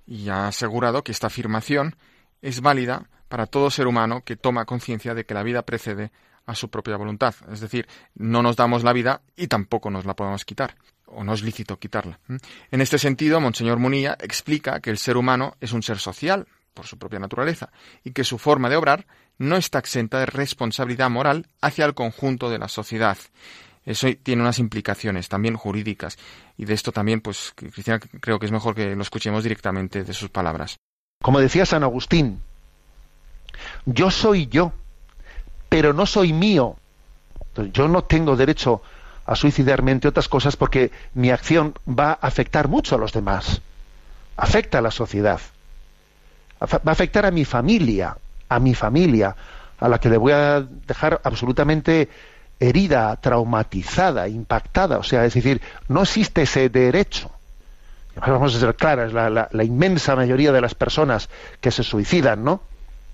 y 0.07 0.31
ha 0.31 0.49
asegurado 0.49 1.05
que 1.05 1.12
esta 1.12 1.26
afirmación 1.26 1.97
es 2.41 2.62
válida 2.62 3.09
para 3.29 3.45
todo 3.45 3.70
ser 3.70 3.87
humano 3.87 4.22
que 4.24 4.37
toma 4.37 4.64
conciencia 4.64 5.14
de 5.14 5.26
que 5.26 5.35
la 5.35 5.43
vida 5.43 5.62
precede 5.62 6.11
a 6.47 6.55
su 6.55 6.70
propia 6.70 6.97
voluntad. 6.97 7.35
Es 7.53 7.61
decir, 7.61 7.87
no 8.14 8.43
nos 8.43 8.57
damos 8.57 8.85
la 8.85 8.95
vida 8.95 9.20
y 9.37 9.49
tampoco 9.49 9.91
nos 9.91 10.07
la 10.07 10.16
podemos 10.16 10.47
quitar, 10.47 10.76
o 11.13 11.25
no 11.25 11.35
es 11.35 11.43
lícito 11.43 11.79
quitarla. 11.79 12.19
En 12.71 12.81
este 12.81 12.99
sentido, 12.99 13.41
Monseñor 13.41 13.79
Munilla 13.79 14.17
explica 14.21 14.81
que 14.81 14.91
el 14.91 14.99
ser 14.99 15.17
humano 15.17 15.57
es 15.61 15.73
un 15.73 15.83
ser 15.83 15.99
social, 15.99 16.47
por 16.75 16.87
su 16.87 16.97
propia 16.97 17.19
naturaleza, 17.19 17.71
y 18.05 18.13
que 18.13 18.23
su 18.23 18.39
forma 18.39 18.69
de 18.69 18.77
obrar 18.77 19.07
no 19.39 19.57
está 19.57 19.79
exenta 19.81 20.21
de 20.21 20.27
responsabilidad 20.27 21.11
moral 21.11 21.49
hacia 21.61 21.85
el 21.85 21.95
conjunto 21.95 22.51
de 22.51 22.59
la 22.59 22.69
sociedad. 22.69 23.19
Eso 23.85 24.07
tiene 24.23 24.43
unas 24.43 24.59
implicaciones 24.59 25.29
también 25.29 25.57
jurídicas, 25.57 26.19
y 26.57 26.67
de 26.67 26.75
esto 26.75 26.93
también, 26.93 27.21
pues, 27.21 27.53
Cristina, 27.57 27.99
creo 27.99 28.39
que 28.39 28.47
es 28.47 28.53
mejor 28.53 28.75
que 28.75 28.95
lo 28.95 29.03
escuchemos 29.03 29.43
directamente 29.43 30.05
de 30.05 30.13
sus 30.13 30.31
palabras. 30.31 30.77
Como 31.21 31.41
decía 31.41 31.67
San 31.67 31.83
Agustín, 31.83 32.41
yo 33.87 34.11
soy 34.11 34.47
yo, 34.47 34.73
pero 35.69 35.93
no 35.93 36.07
soy 36.07 36.33
mío. 36.33 36.77
yo 37.73 37.89
no 37.89 38.05
tengo 38.05 38.37
derecho 38.37 38.83
a 39.29 39.37
suicidarme, 39.37 39.93
entre 39.93 40.09
otras 40.09 40.26
cosas, 40.26 40.57
porque 40.57 40.91
mi 41.12 41.31
acción 41.31 41.74
va 41.87 42.12
a 42.12 42.26
afectar 42.26 42.66
mucho 42.66 42.95
a 42.95 42.99
los 42.99 43.12
demás. 43.12 43.61
Afecta 44.39 44.79
a 44.79 44.81
la 44.81 44.91
sociedad. 44.91 45.39
Va 46.62 46.81
a 46.83 46.91
afectar 46.91 47.26
a 47.26 47.31
mi 47.31 47.45
familia, 47.45 48.16
a 48.49 48.59
mi 48.59 48.74
familia, 48.74 49.37
a 49.79 49.87
la 49.87 50.01
que 50.01 50.09
le 50.09 50.16
voy 50.16 50.33
a 50.33 50.62
dejar 50.62 51.20
absolutamente 51.24 52.09
herida, 52.59 53.14
traumatizada, 53.16 54.29
impactada. 54.29 54.97
O 54.97 55.03
sea, 55.03 55.26
es 55.26 55.35
decir, 55.35 55.61
no 55.89 56.05
existe 56.05 56.43
ese 56.43 56.70
derecho. 56.70 57.31
Vamos 58.16 58.57
a 58.57 58.61
ser 58.61 58.76
claras, 58.76 59.12
la, 59.12 59.49
la 59.53 59.64
inmensa 59.64 60.16
mayoría 60.16 60.53
de 60.53 60.62
las 60.62 60.74
personas 60.74 61.29
que 61.61 61.70
se 61.70 61.83
suicidan, 61.83 62.45
¿no? 62.45 62.62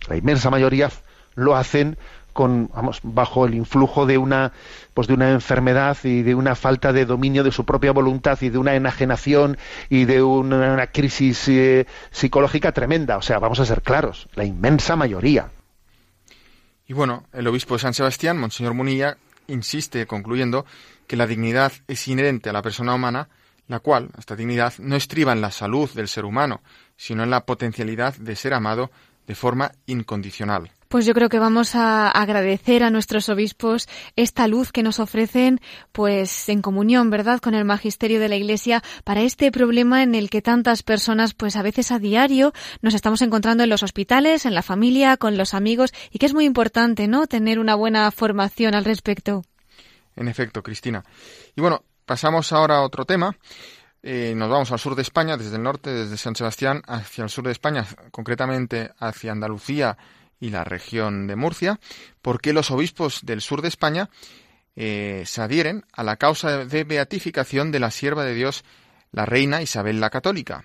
La 0.06 0.16
inmensa 0.16 0.48
mayoría 0.48 0.90
lo 1.34 1.56
hacen 1.56 1.98
con, 2.34 2.68
vamos, 2.74 3.00
bajo 3.02 3.46
el 3.46 3.54
influjo 3.54 4.04
de 4.04 4.18
una, 4.18 4.52
pues 4.92 5.08
de 5.08 5.14
una 5.14 5.30
enfermedad 5.30 5.96
y 6.02 6.22
de 6.22 6.34
una 6.34 6.54
falta 6.54 6.92
de 6.92 7.06
dominio 7.06 7.42
de 7.42 7.52
su 7.52 7.64
propia 7.64 7.92
voluntad 7.92 8.38
y 8.42 8.50
de 8.50 8.58
una 8.58 8.74
enajenación 8.74 9.56
y 9.88 10.04
de 10.04 10.22
una, 10.22 10.86
crisis 10.88 11.48
eh, 11.48 11.86
psicológica 12.10 12.72
tremenda. 12.72 13.16
O 13.16 13.22
sea, 13.22 13.38
vamos 13.38 13.60
a 13.60 13.64
ser 13.64 13.80
claros, 13.80 14.28
la 14.34 14.44
inmensa 14.44 14.96
mayoría. 14.96 15.50
Y 16.86 16.92
bueno, 16.92 17.24
el 17.32 17.46
obispo 17.46 17.74
de 17.74 17.80
San 17.80 17.94
Sebastián, 17.94 18.36
Monseñor 18.36 18.74
Munilla, 18.74 19.16
insiste, 19.46 20.06
concluyendo, 20.06 20.66
que 21.06 21.16
la 21.16 21.26
dignidad 21.26 21.72
es 21.88 22.06
inherente 22.08 22.50
a 22.50 22.52
la 22.52 22.62
persona 22.62 22.94
humana, 22.94 23.28
la 23.68 23.80
cual, 23.80 24.10
esta 24.18 24.36
dignidad, 24.36 24.74
no 24.78 24.96
estriba 24.96 25.32
en 25.32 25.40
la 25.40 25.50
salud 25.50 25.90
del 25.92 26.08
ser 26.08 26.24
humano, 26.26 26.62
sino 26.96 27.22
en 27.22 27.30
la 27.30 27.46
potencialidad 27.46 28.14
de 28.16 28.36
ser 28.36 28.52
amado 28.52 28.90
de 29.26 29.34
forma 29.34 29.72
incondicional. 29.86 30.70
Pues 30.94 31.06
yo 31.06 31.12
creo 31.12 31.28
que 31.28 31.40
vamos 31.40 31.74
a 31.74 32.08
agradecer 32.08 32.84
a 32.84 32.90
nuestros 32.90 33.28
obispos 33.28 33.88
esta 34.14 34.46
luz 34.46 34.70
que 34.70 34.84
nos 34.84 35.00
ofrecen, 35.00 35.60
pues 35.90 36.48
en 36.48 36.62
comunión, 36.62 37.10
¿verdad?, 37.10 37.40
con 37.40 37.56
el 37.56 37.64
magisterio 37.64 38.20
de 38.20 38.28
la 38.28 38.36
Iglesia 38.36 38.80
para 39.02 39.22
este 39.22 39.50
problema 39.50 40.04
en 40.04 40.14
el 40.14 40.30
que 40.30 40.40
tantas 40.40 40.84
personas, 40.84 41.34
pues 41.34 41.56
a 41.56 41.62
veces 41.62 41.90
a 41.90 41.98
diario, 41.98 42.52
nos 42.80 42.94
estamos 42.94 43.22
encontrando 43.22 43.64
en 43.64 43.70
los 43.70 43.82
hospitales, 43.82 44.46
en 44.46 44.54
la 44.54 44.62
familia, 44.62 45.16
con 45.16 45.36
los 45.36 45.52
amigos, 45.52 45.92
y 46.12 46.20
que 46.20 46.26
es 46.26 46.32
muy 46.32 46.44
importante, 46.44 47.08
¿no?, 47.08 47.26
tener 47.26 47.58
una 47.58 47.74
buena 47.74 48.08
formación 48.12 48.76
al 48.76 48.84
respecto. 48.84 49.42
En 50.14 50.28
efecto, 50.28 50.62
Cristina. 50.62 51.02
Y 51.56 51.60
bueno, 51.60 51.82
pasamos 52.06 52.52
ahora 52.52 52.76
a 52.76 52.82
otro 52.82 53.04
tema. 53.04 53.36
Eh, 54.00 54.32
nos 54.36 54.48
vamos 54.48 54.70
al 54.70 54.78
sur 54.78 54.94
de 54.94 55.02
España, 55.02 55.36
desde 55.36 55.56
el 55.56 55.62
norte, 55.64 55.90
desde 55.90 56.16
San 56.16 56.36
Sebastián, 56.36 56.82
hacia 56.86 57.24
el 57.24 57.30
sur 57.30 57.46
de 57.46 57.50
España, 57.50 57.84
concretamente 58.12 58.92
hacia 59.00 59.32
Andalucía 59.32 59.98
y 60.40 60.50
la 60.50 60.64
región 60.64 61.26
de 61.26 61.36
Murcia, 61.36 61.80
porque 62.22 62.52
los 62.52 62.70
obispos 62.70 63.20
del 63.24 63.40
sur 63.40 63.62
de 63.62 63.68
España 63.68 64.10
eh, 64.76 65.22
se 65.26 65.40
adhieren 65.40 65.84
a 65.92 66.02
la 66.02 66.16
causa 66.16 66.64
de 66.64 66.84
beatificación 66.84 67.70
de 67.70 67.80
la 67.80 67.90
sierva 67.90 68.24
de 68.24 68.34
Dios, 68.34 68.64
la 69.12 69.24
reina 69.24 69.62
Isabel 69.62 70.00
la 70.00 70.10
Católica. 70.10 70.64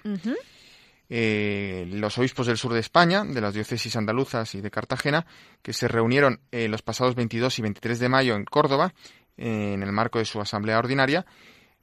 Eh, 1.12 1.88
los 1.92 2.18
obispos 2.18 2.48
del 2.48 2.58
sur 2.58 2.74
de 2.74 2.80
España, 2.80 3.24
de 3.24 3.42
las 3.42 3.54
diócesis 3.54 3.96
andaluzas 3.96 4.54
y 4.56 4.62
de 4.62 4.72
Cartagena, 4.72 5.26
que 5.62 5.74
se 5.74 5.88
reunieron 5.88 6.40
eh, 6.52 6.68
los 6.68 6.82
pasados 6.82 7.16
22 7.16 7.60
y 7.60 7.62
23 7.62 8.00
de 8.00 8.10
mayo 8.10 8.36
en 8.36 8.46
Córdoba, 8.46 8.94
en 9.38 9.82
el 9.82 9.92
marco 9.94 10.20
de 10.20 10.26
su 10.26 10.42
asamblea 10.42 10.78
ordinaria, 10.78 11.26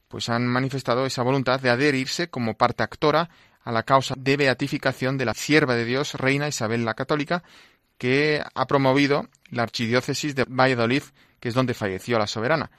pues 0.08 0.28
han 0.28 0.46
manifestado 0.46 1.06
esa 1.06 1.22
voluntad 1.22 1.58
de 1.58 1.70
adherirse 1.70 2.28
como 2.28 2.56
parte 2.56 2.82
actora 2.82 3.30
a 3.64 3.72
la 3.72 3.82
causa 3.82 4.14
de 4.16 4.36
beatificación 4.36 5.18
de 5.18 5.24
la 5.24 5.34
sierva 5.34 5.74
de 5.74 5.84
Dios, 5.84 6.14
reina 6.14 6.48
Isabel 6.48 6.84
la 6.84 6.94
Católica, 6.94 7.42
que 7.98 8.42
ha 8.54 8.66
promovido 8.66 9.28
la 9.50 9.62
archidiócesis 9.62 10.34
de 10.34 10.44
Valladolid, 10.44 11.02
que 11.40 11.48
es 11.48 11.54
donde 11.54 11.74
falleció 11.74 12.18
la 12.18 12.26
soberana. 12.26 12.70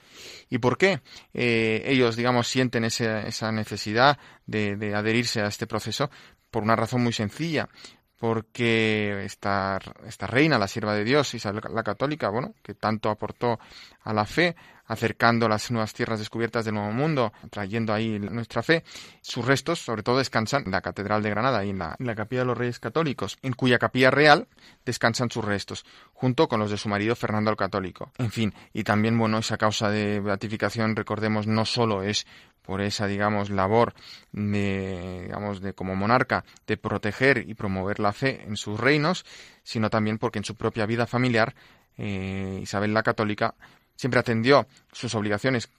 ¿Y 0.49 0.57
por 0.57 0.77
qué 0.77 1.01
eh, 1.33 1.83
ellos, 1.85 2.15
digamos, 2.15 2.47
sienten 2.47 2.83
esa 2.83 3.51
necesidad 3.51 4.17
de, 4.45 4.93
adherirse 4.95 5.41
a 5.41 5.47
este 5.47 5.67
proceso? 5.67 6.09
Por 6.51 6.63
una 6.63 6.75
razón 6.75 7.03
muy 7.03 7.13
sencilla, 7.13 7.69
porque 8.17 9.23
esta, 9.23 9.79
esta 10.05 10.27
reina, 10.27 10.57
la 10.57 10.67
sierva 10.67 10.93
de 10.93 11.03
Dios, 11.03 11.33
Isabel 11.33 11.61
la 11.73 11.83
Católica, 11.83 12.29
bueno, 12.29 12.53
que 12.63 12.73
tanto 12.73 13.09
aportó 13.09 13.59
a 14.03 14.13
la 14.13 14.25
fe, 14.25 14.55
acercando 14.87 15.47
las 15.49 15.69
nuevas 15.69 15.93
tierras 15.93 16.19
descubiertas 16.19 16.65
del 16.65 16.75
Nuevo 16.75 16.91
Mundo, 16.91 17.33
trayendo 17.49 17.93
ahí 17.93 18.19
nuestra 18.19 18.63
fe. 18.63 18.83
Sus 19.21 19.45
restos, 19.45 19.79
sobre 19.79 20.01
todo, 20.01 20.17
descansan 20.17 20.63
en 20.65 20.71
la 20.71 20.81
Catedral 20.81 21.21
de 21.21 21.29
Granada 21.29 21.63
y 21.65 21.71
en 21.71 21.79
la, 21.79 21.95
en 21.99 22.07
la 22.07 22.15
Capilla 22.15 22.41
de 22.41 22.47
los 22.47 22.57
Reyes 22.57 22.79
Católicos, 22.79 23.37
en 23.41 23.53
cuya 23.53 23.77
capilla 23.79 24.11
real 24.11 24.47
descansan 24.85 25.29
sus 25.29 25.43
restos, 25.43 25.85
junto 26.13 26.47
con 26.47 26.59
los 26.59 26.71
de 26.71 26.77
su 26.77 26.89
marido 26.89 27.15
Fernando 27.15 27.51
el 27.51 27.57
Católico. 27.57 28.11
En 28.17 28.31
fin, 28.31 28.53
y 28.73 28.83
también, 28.83 29.17
bueno, 29.17 29.37
esa 29.39 29.57
causa 29.57 29.89
de 29.89 30.21
beatificación, 30.21 30.95
recordemos, 30.95 31.47
no 31.47 31.65
solo 31.65 32.01
es 32.01 32.25
por 32.67 32.81
esa, 32.81 33.07
digamos, 33.07 33.49
labor 33.49 33.93
de, 34.33 35.21
digamos, 35.23 35.61
de 35.61 35.73
como 35.73 35.95
monarca 35.95 36.43
de 36.67 36.75
proteger 36.75 37.45
y 37.47 37.53
promover 37.53 38.01
la 38.01 38.11
fe 38.11 38.43
en 38.45 38.57
sus 38.57 38.77
reinos, 38.77 39.25
sino 39.63 39.89
también 39.89 40.17
porque 40.17 40.39
en 40.39 40.43
su 40.43 40.55
propia 40.55 40.85
vida 40.85 41.07
familiar 41.07 41.55
eh, 41.97 42.59
Isabel 42.61 42.93
la 42.93 43.03
Católica 43.03 43.55
siempre 43.95 44.19
atendió 44.19 44.67
sus 44.91 45.15
obligaciones 45.15 45.69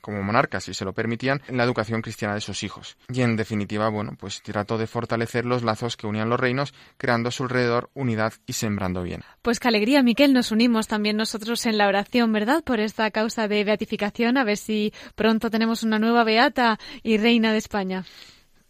como 0.00 0.22
monarca, 0.22 0.60
si 0.60 0.74
se 0.74 0.84
lo 0.84 0.92
permitían, 0.92 1.42
en 1.48 1.56
la 1.56 1.64
educación 1.64 2.02
cristiana 2.02 2.34
de 2.34 2.40
sus 2.40 2.62
hijos. 2.62 2.96
Y 3.08 3.22
en 3.22 3.36
definitiva, 3.36 3.88
bueno, 3.88 4.16
pues 4.18 4.42
trató 4.42 4.78
de 4.78 4.86
fortalecer 4.86 5.44
los 5.44 5.62
lazos 5.62 5.96
que 5.96 6.06
unían 6.06 6.28
los 6.28 6.40
reinos, 6.40 6.74
creando 6.96 7.28
a 7.28 7.32
su 7.32 7.44
alrededor 7.44 7.90
unidad 7.94 8.32
y 8.46 8.54
sembrando 8.54 9.02
bien. 9.02 9.22
Pues 9.42 9.60
qué 9.60 9.68
alegría, 9.68 10.02
Miquel, 10.02 10.32
nos 10.32 10.52
unimos 10.52 10.88
también 10.88 11.16
nosotros 11.16 11.66
en 11.66 11.78
la 11.78 11.88
oración, 11.88 12.32
¿verdad? 12.32 12.62
Por 12.64 12.80
esta 12.80 13.10
causa 13.10 13.48
de 13.48 13.64
beatificación, 13.64 14.36
a 14.36 14.44
ver 14.44 14.56
si 14.56 14.92
pronto 15.14 15.50
tenemos 15.50 15.82
una 15.82 15.98
nueva 15.98 16.24
beata 16.24 16.78
y 17.02 17.18
reina 17.18 17.52
de 17.52 17.58
España. 17.58 18.04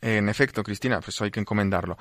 En 0.01 0.29
efecto, 0.29 0.63
Cristina, 0.63 1.01
pues 1.01 1.21
hay 1.23 1.31
que 1.31 1.41
encomendarlo. 1.41 1.97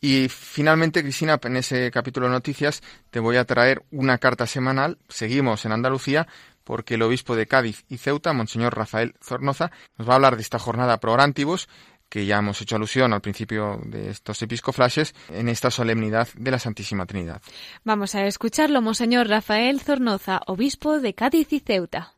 Y 0.00 0.28
finalmente, 0.28 1.02
Cristina, 1.02 1.40
en 1.42 1.56
ese 1.56 1.90
capítulo 1.90 2.26
de 2.26 2.32
noticias 2.32 2.82
te 3.10 3.18
voy 3.18 3.36
a 3.36 3.44
traer 3.44 3.82
una 3.90 4.18
carta 4.18 4.46
semanal. 4.46 4.98
Seguimos 5.08 5.64
en 5.64 5.72
Andalucía 5.72 6.28
porque 6.68 6.96
el 6.96 7.02
obispo 7.02 7.34
de 7.34 7.46
Cádiz 7.46 7.86
y 7.88 7.96
Ceuta, 7.96 8.34
Monseñor 8.34 8.76
Rafael 8.76 9.14
Zornoza, 9.22 9.70
nos 9.96 10.06
va 10.06 10.12
a 10.12 10.16
hablar 10.16 10.36
de 10.36 10.42
esta 10.42 10.58
jornada 10.58 11.00
pro 11.00 11.14
orantibus, 11.14 11.66
que 12.10 12.26
ya 12.26 12.36
hemos 12.36 12.60
hecho 12.60 12.76
alusión 12.76 13.14
al 13.14 13.22
principio 13.22 13.80
de 13.86 14.10
estos 14.10 14.42
episcoflashes, 14.42 15.14
en 15.30 15.48
esta 15.48 15.70
solemnidad 15.70 16.28
de 16.36 16.50
la 16.50 16.58
Santísima 16.58 17.06
Trinidad. 17.06 17.40
Vamos 17.84 18.14
a 18.14 18.26
escucharlo, 18.26 18.82
Monseñor 18.82 19.28
Rafael 19.28 19.80
Zornoza, 19.80 20.42
obispo 20.46 21.00
de 21.00 21.14
Cádiz 21.14 21.54
y 21.54 21.60
Ceuta. 21.60 22.12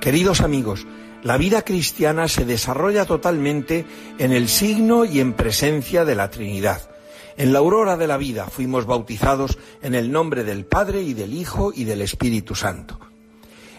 Queridos 0.00 0.42
amigos, 0.42 0.86
la 1.24 1.38
vida 1.38 1.62
cristiana 1.62 2.28
se 2.28 2.44
desarrolla 2.44 3.04
totalmente 3.04 3.84
en 4.18 4.30
el 4.30 4.48
signo 4.48 5.04
y 5.04 5.18
en 5.18 5.32
presencia 5.32 6.04
de 6.04 6.14
la 6.14 6.30
Trinidad. 6.30 6.95
En 7.36 7.52
la 7.52 7.58
aurora 7.58 7.96
de 7.96 8.06
la 8.06 8.16
vida 8.16 8.46
fuimos 8.46 8.86
bautizados 8.86 9.58
en 9.82 9.94
el 9.94 10.10
nombre 10.10 10.42
del 10.42 10.64
Padre 10.64 11.02
y 11.02 11.12
del 11.12 11.34
Hijo 11.34 11.70
y 11.74 11.84
del 11.84 12.00
Espíritu 12.00 12.54
Santo. 12.54 12.98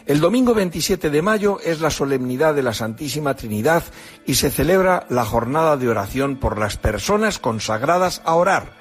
El 0.06 0.22
domingo 0.22 0.54
27 0.54 1.10
de 1.10 1.22
mayo 1.22 1.60
es 1.60 1.82
la 1.82 1.90
solemnidad 1.90 2.54
de 2.54 2.64
la 2.64 2.74
Santísima 2.74 3.34
Trinidad 3.34 3.84
y 4.26 4.36
se 4.36 4.52
celebra 4.52 5.06
la 5.10 5.26
jornada 5.26 5.76
de 5.76 5.90
oración 5.90 6.38
por 6.38 6.60
las 6.60 6.78
personas 6.78 7.40
consagradas 7.40 8.22
a 8.24 8.36
orar, 8.36 8.74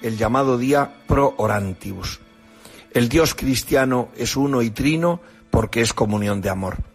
el 0.00 0.16
llamado 0.16 0.56
día 0.58 1.02
pro 1.06 1.34
orantibus. 1.36 2.20
El 2.92 3.08
Dios 3.08 3.34
cristiano 3.34 4.08
es 4.16 4.36
uno 4.36 4.62
y 4.62 4.70
trino 4.70 5.20
porque 5.50 5.80
es 5.80 5.92
comunión 5.92 6.40
de 6.40 6.50
amor. 6.50 6.89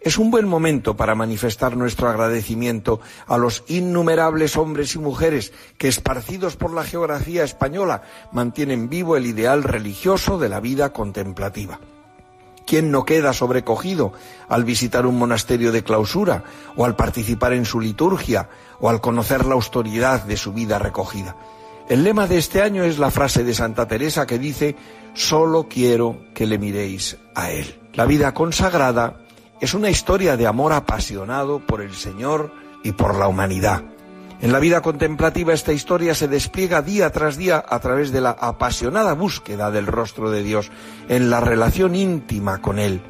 Es 0.00 0.16
un 0.16 0.30
buen 0.30 0.48
momento 0.48 0.96
para 0.96 1.14
manifestar 1.14 1.76
nuestro 1.76 2.08
agradecimiento 2.08 3.00
a 3.26 3.36
los 3.36 3.64
innumerables 3.68 4.56
hombres 4.56 4.94
y 4.94 4.98
mujeres 4.98 5.52
que, 5.76 5.88
esparcidos 5.88 6.56
por 6.56 6.72
la 6.72 6.84
geografía 6.84 7.44
española, 7.44 8.00
mantienen 8.32 8.88
vivo 8.88 9.18
el 9.18 9.26
ideal 9.26 9.62
religioso 9.62 10.38
de 10.38 10.48
la 10.48 10.58
vida 10.58 10.94
contemplativa. 10.94 11.80
¿Quién 12.66 12.90
no 12.90 13.04
queda 13.04 13.34
sobrecogido 13.34 14.14
al 14.48 14.64
visitar 14.64 15.04
un 15.04 15.18
monasterio 15.18 15.70
de 15.70 15.84
clausura, 15.84 16.44
o 16.76 16.86
al 16.86 16.96
participar 16.96 17.52
en 17.52 17.66
su 17.66 17.78
liturgia, 17.78 18.48
o 18.80 18.88
al 18.88 19.02
conocer 19.02 19.44
la 19.44 19.54
autoridad 19.54 20.24
de 20.24 20.38
su 20.38 20.54
vida 20.54 20.78
recogida? 20.78 21.36
El 21.90 22.04
lema 22.04 22.26
de 22.26 22.38
este 22.38 22.62
año 22.62 22.84
es 22.84 22.98
la 22.98 23.10
frase 23.10 23.44
de 23.44 23.52
Santa 23.52 23.86
Teresa 23.86 24.26
que 24.26 24.38
dice, 24.38 24.76
solo 25.12 25.66
quiero 25.68 26.20
que 26.32 26.46
le 26.46 26.56
miréis 26.56 27.18
a 27.34 27.50
Él. 27.50 27.78
La 27.92 28.06
vida 28.06 28.32
consagrada 28.32 29.26
es 29.60 29.74
una 29.74 29.90
historia 29.90 30.36
de 30.36 30.46
amor 30.46 30.72
apasionado 30.72 31.60
por 31.60 31.82
el 31.82 31.94
Señor 31.94 32.52
y 32.82 32.92
por 32.92 33.18
la 33.18 33.28
humanidad. 33.28 33.84
En 34.40 34.52
la 34.52 34.58
vida 34.58 34.80
contemplativa 34.80 35.52
esta 35.52 35.74
historia 35.74 36.14
se 36.14 36.26
despliega 36.26 36.80
día 36.80 37.10
tras 37.10 37.36
día 37.36 37.62
a 37.68 37.78
través 37.78 38.10
de 38.10 38.22
la 38.22 38.30
apasionada 38.30 39.12
búsqueda 39.12 39.70
del 39.70 39.86
rostro 39.86 40.30
de 40.30 40.42
Dios, 40.42 40.70
en 41.08 41.28
la 41.28 41.40
relación 41.40 41.94
íntima 41.94 42.62
con 42.62 42.78
Él, 42.78 43.02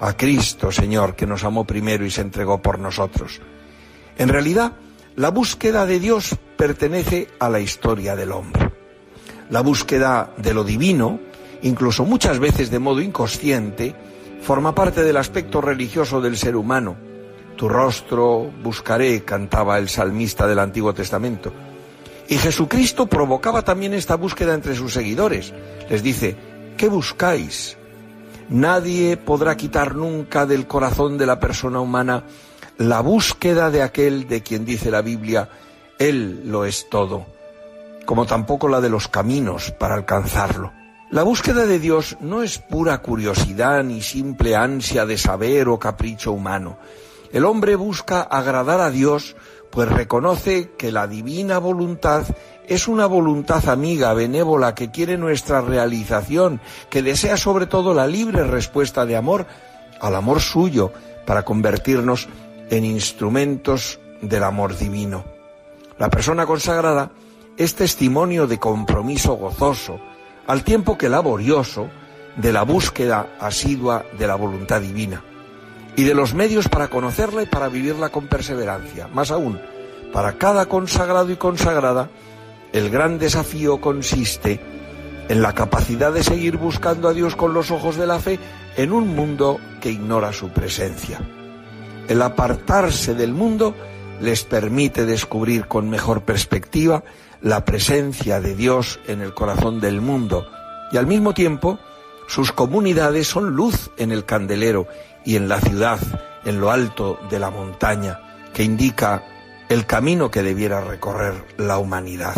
a 0.00 0.16
Cristo 0.16 0.72
Señor 0.72 1.14
que 1.14 1.28
nos 1.28 1.44
amó 1.44 1.64
primero 1.64 2.04
y 2.04 2.10
se 2.10 2.22
entregó 2.22 2.60
por 2.60 2.80
nosotros. 2.80 3.40
En 4.18 4.28
realidad, 4.28 4.72
la 5.14 5.30
búsqueda 5.30 5.86
de 5.86 6.00
Dios 6.00 6.34
pertenece 6.56 7.28
a 7.38 7.48
la 7.48 7.60
historia 7.60 8.16
del 8.16 8.32
hombre. 8.32 8.72
La 9.50 9.60
búsqueda 9.60 10.32
de 10.38 10.54
lo 10.54 10.64
divino, 10.64 11.20
incluso 11.62 12.04
muchas 12.04 12.40
veces 12.40 12.72
de 12.72 12.80
modo 12.80 13.00
inconsciente, 13.00 13.94
forma 14.44 14.74
parte 14.74 15.02
del 15.02 15.16
aspecto 15.16 15.62
religioso 15.62 16.20
del 16.20 16.36
ser 16.36 16.54
humano. 16.54 16.96
Tu 17.56 17.66
rostro 17.66 18.52
buscaré, 18.62 19.24
cantaba 19.24 19.78
el 19.78 19.88
salmista 19.88 20.46
del 20.46 20.58
Antiguo 20.58 20.92
Testamento. 20.92 21.50
Y 22.28 22.36
Jesucristo 22.36 23.06
provocaba 23.06 23.62
también 23.62 23.94
esta 23.94 24.16
búsqueda 24.16 24.54
entre 24.54 24.74
sus 24.74 24.92
seguidores. 24.92 25.54
Les 25.88 26.02
dice, 26.02 26.36
¿qué 26.76 26.88
buscáis? 26.88 27.78
Nadie 28.50 29.16
podrá 29.16 29.56
quitar 29.56 29.94
nunca 29.94 30.44
del 30.44 30.66
corazón 30.66 31.16
de 31.16 31.26
la 31.26 31.40
persona 31.40 31.80
humana 31.80 32.24
la 32.76 33.00
búsqueda 33.00 33.70
de 33.70 33.82
aquel 33.82 34.28
de 34.28 34.42
quien 34.42 34.66
dice 34.66 34.90
la 34.90 35.00
Biblia, 35.00 35.48
Él 35.98 36.42
lo 36.44 36.66
es 36.66 36.90
todo, 36.90 37.24
como 38.04 38.26
tampoco 38.26 38.68
la 38.68 38.82
de 38.82 38.90
los 38.90 39.08
caminos 39.08 39.70
para 39.70 39.94
alcanzarlo. 39.94 40.83
La 41.14 41.22
búsqueda 41.22 41.64
de 41.64 41.78
Dios 41.78 42.16
no 42.18 42.42
es 42.42 42.58
pura 42.58 42.98
curiosidad 42.98 43.84
ni 43.84 44.02
simple 44.02 44.56
ansia 44.56 45.06
de 45.06 45.16
saber 45.16 45.68
o 45.68 45.78
capricho 45.78 46.32
humano. 46.32 46.76
El 47.32 47.44
hombre 47.44 47.76
busca 47.76 48.20
agradar 48.20 48.80
a 48.80 48.90
Dios, 48.90 49.36
pues 49.70 49.88
reconoce 49.88 50.72
que 50.76 50.90
la 50.90 51.06
divina 51.06 51.58
voluntad 51.58 52.24
es 52.66 52.88
una 52.88 53.06
voluntad 53.06 53.68
amiga, 53.68 54.12
benévola, 54.12 54.74
que 54.74 54.90
quiere 54.90 55.16
nuestra 55.16 55.60
realización, 55.60 56.60
que 56.90 57.00
desea 57.00 57.36
sobre 57.36 57.66
todo 57.66 57.94
la 57.94 58.08
libre 58.08 58.42
respuesta 58.42 59.06
de 59.06 59.14
amor 59.14 59.46
al 60.00 60.16
amor 60.16 60.40
suyo, 60.40 60.92
para 61.26 61.44
convertirnos 61.44 62.26
en 62.70 62.84
instrumentos 62.84 64.00
del 64.20 64.42
amor 64.42 64.76
divino. 64.76 65.24
La 65.96 66.10
persona 66.10 66.44
consagrada 66.44 67.12
es 67.56 67.76
testimonio 67.76 68.48
de 68.48 68.58
compromiso 68.58 69.34
gozoso, 69.34 70.00
al 70.46 70.64
tiempo 70.64 70.98
que 70.98 71.08
laborioso, 71.08 71.88
de 72.36 72.52
la 72.52 72.62
búsqueda 72.62 73.28
asidua 73.38 74.04
de 74.18 74.26
la 74.26 74.34
voluntad 74.34 74.80
divina 74.80 75.22
y 75.96 76.02
de 76.02 76.14
los 76.14 76.34
medios 76.34 76.68
para 76.68 76.88
conocerla 76.88 77.42
y 77.42 77.46
para 77.46 77.68
vivirla 77.68 78.08
con 78.08 78.26
perseverancia. 78.26 79.06
Más 79.08 79.30
aún, 79.30 79.60
para 80.12 80.32
cada 80.32 80.66
consagrado 80.66 81.30
y 81.30 81.36
consagrada, 81.36 82.10
el 82.72 82.90
gran 82.90 83.18
desafío 83.18 83.80
consiste 83.80 84.60
en 85.28 85.42
la 85.42 85.54
capacidad 85.54 86.12
de 86.12 86.24
seguir 86.24 86.56
buscando 86.56 87.08
a 87.08 87.12
Dios 87.12 87.36
con 87.36 87.54
los 87.54 87.70
ojos 87.70 87.96
de 87.96 88.06
la 88.06 88.18
fe 88.18 88.38
en 88.76 88.92
un 88.92 89.14
mundo 89.14 89.60
que 89.80 89.90
ignora 89.90 90.32
su 90.32 90.48
presencia. 90.48 91.20
El 92.08 92.20
apartarse 92.20 93.14
del 93.14 93.32
mundo 93.32 93.74
les 94.20 94.44
permite 94.44 95.06
descubrir 95.06 95.66
con 95.66 95.88
mejor 95.88 96.22
perspectiva 96.22 97.04
la 97.44 97.66
presencia 97.66 98.40
de 98.40 98.56
Dios 98.56 98.98
en 99.06 99.20
el 99.20 99.34
corazón 99.34 99.78
del 99.78 100.00
mundo 100.00 100.46
y 100.90 100.96
al 100.96 101.06
mismo 101.06 101.34
tiempo 101.34 101.78
sus 102.26 102.52
comunidades 102.52 103.28
son 103.28 103.50
luz 103.50 103.90
en 103.98 104.12
el 104.12 104.24
candelero 104.24 104.88
y 105.26 105.36
en 105.36 105.46
la 105.46 105.60
ciudad, 105.60 105.98
en 106.46 106.58
lo 106.58 106.70
alto 106.70 107.20
de 107.28 107.38
la 107.38 107.50
montaña, 107.50 108.48
que 108.54 108.64
indica 108.64 109.22
el 109.68 109.84
camino 109.84 110.30
que 110.30 110.42
debiera 110.42 110.80
recorrer 110.80 111.34
la 111.58 111.76
humanidad. 111.76 112.34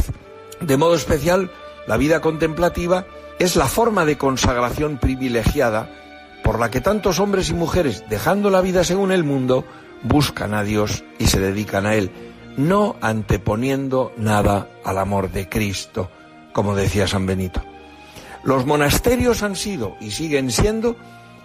De 0.61 0.77
modo 0.77 0.97
especial, 0.97 1.53
la 1.87 1.97
vida 1.97 2.21
contemplativa 2.21 3.07
es 3.39 3.55
la 3.55 3.67
forma 3.67 4.05
de 4.07 4.19
consagración 4.19 4.99
privilegiada 4.99 5.89
por 6.43 6.59
la 6.59 6.73
que 6.73 6.81
tantos 6.81 7.21
hombres 7.21 7.49
y 7.51 7.55
mujeres, 7.55 8.03
dejando 8.11 8.51
la 8.51 8.61
vida 8.61 8.83
según 8.83 9.13
el 9.13 9.23
mundo, 9.23 9.65
buscan 10.03 10.53
a 10.53 10.65
Dios 10.65 11.05
y 11.21 11.29
se 11.29 11.39
dedican 11.39 11.87
a 11.87 11.95
Él 11.95 12.11
no 12.57 12.97
anteponiendo 13.01 14.13
nada 14.17 14.69
al 14.85 14.99
amor 14.99 15.31
de 15.31 15.49
Cristo, 15.49 16.11
como 16.53 16.75
decía 16.75 17.07
San 17.07 17.27
Benito. 17.27 17.63
Los 18.45 18.65
monasterios 18.65 19.43
han 19.43 19.57
sido 19.57 19.97
y 20.01 20.13
siguen 20.13 20.51
siendo, 20.51 20.97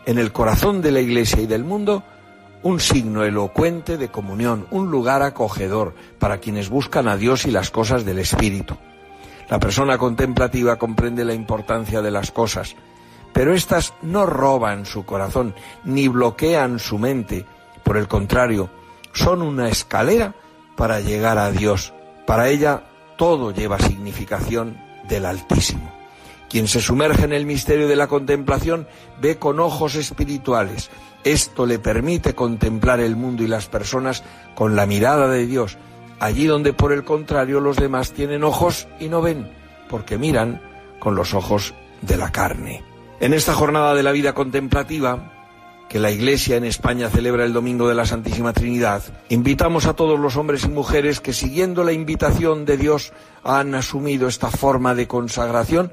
en 0.05 0.17
el 0.17 0.31
corazón 0.31 0.81
de 0.81 0.91
la 0.91 0.99
Iglesia 0.99 1.41
y 1.41 1.47
del 1.47 1.63
mundo, 1.63 2.03
un 2.63 2.79
signo 2.79 3.23
elocuente 3.23 3.97
de 3.97 4.09
comunión, 4.09 4.67
un 4.71 4.91
lugar 4.91 5.23
acogedor 5.23 5.95
para 6.19 6.37
quienes 6.37 6.69
buscan 6.69 7.07
a 7.07 7.17
Dios 7.17 7.45
y 7.45 7.51
las 7.51 7.71
cosas 7.71 8.05
del 8.05 8.19
Espíritu. 8.19 8.77
La 9.49 9.59
persona 9.59 9.97
contemplativa 9.97 10.77
comprende 10.77 11.25
la 11.25 11.33
importancia 11.33 12.01
de 12.01 12.11
las 12.11 12.31
cosas, 12.31 12.75
pero 13.33 13.53
éstas 13.53 13.93
no 14.01 14.25
roban 14.25 14.85
su 14.85 15.05
corazón 15.05 15.55
ni 15.83 16.07
bloquean 16.07 16.79
su 16.79 16.97
mente. 16.97 17.45
Por 17.83 17.97
el 17.97 18.07
contrario, 18.07 18.69
son 19.13 19.41
una 19.41 19.67
escalera 19.67 20.35
para 20.81 20.99
llegar 20.99 21.37
a 21.37 21.51
Dios. 21.51 21.93
Para 22.25 22.49
ella 22.49 22.81
todo 23.15 23.53
lleva 23.53 23.77
significación 23.77 24.81
del 25.07 25.27
Altísimo. 25.27 25.93
Quien 26.49 26.67
se 26.67 26.81
sumerge 26.81 27.23
en 27.23 27.33
el 27.33 27.45
misterio 27.45 27.87
de 27.87 27.95
la 27.95 28.07
contemplación 28.07 28.87
ve 29.21 29.37
con 29.37 29.59
ojos 29.59 29.93
espirituales. 29.93 30.89
Esto 31.23 31.67
le 31.67 31.77
permite 31.77 32.33
contemplar 32.33 32.99
el 32.99 33.15
mundo 33.15 33.43
y 33.43 33.47
las 33.47 33.67
personas 33.67 34.23
con 34.55 34.75
la 34.75 34.87
mirada 34.87 35.27
de 35.27 35.45
Dios, 35.45 35.77
allí 36.19 36.47
donde 36.47 36.73
por 36.73 36.93
el 36.93 37.03
contrario 37.03 37.59
los 37.59 37.77
demás 37.77 38.13
tienen 38.13 38.43
ojos 38.43 38.87
y 38.99 39.07
no 39.07 39.21
ven, 39.21 39.51
porque 39.87 40.17
miran 40.17 40.63
con 40.97 41.13
los 41.13 41.35
ojos 41.35 41.75
de 42.01 42.17
la 42.17 42.31
carne. 42.31 42.83
En 43.19 43.35
esta 43.35 43.53
jornada 43.53 43.93
de 43.93 44.01
la 44.01 44.13
vida 44.13 44.33
contemplativa, 44.33 45.40
que 45.91 45.99
la 45.99 46.09
Iglesia 46.09 46.55
en 46.55 46.63
España 46.63 47.09
celebra 47.09 47.43
el 47.43 47.51
Domingo 47.51 47.89
de 47.89 47.95
la 47.95 48.05
Santísima 48.05 48.53
Trinidad, 48.53 49.03
invitamos 49.27 49.87
a 49.87 49.93
todos 49.93 50.17
los 50.17 50.37
hombres 50.37 50.63
y 50.63 50.69
mujeres 50.69 51.19
que 51.19 51.33
siguiendo 51.33 51.83
la 51.83 51.91
invitación 51.91 52.63
de 52.63 52.77
Dios 52.77 53.11
han 53.43 53.75
asumido 53.75 54.29
esta 54.29 54.49
forma 54.49 54.95
de 54.95 55.09
consagración 55.09 55.91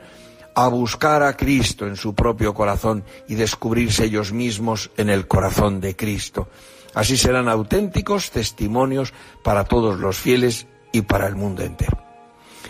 a 0.54 0.68
buscar 0.68 1.24
a 1.24 1.36
Cristo 1.36 1.84
en 1.84 1.96
su 1.96 2.14
propio 2.14 2.54
corazón 2.54 3.02
y 3.26 3.34
descubrirse 3.34 4.04
ellos 4.04 4.32
mismos 4.32 4.92
en 4.96 5.10
el 5.10 5.26
corazón 5.26 5.80
de 5.80 5.96
Cristo. 5.96 6.48
Así 6.94 7.16
serán 7.16 7.48
auténticos 7.48 8.30
testimonios 8.30 9.12
para 9.42 9.64
todos 9.64 9.98
los 9.98 10.16
fieles 10.16 10.68
y 10.92 11.02
para 11.02 11.26
el 11.26 11.34
mundo 11.34 11.64
entero. 11.64 11.98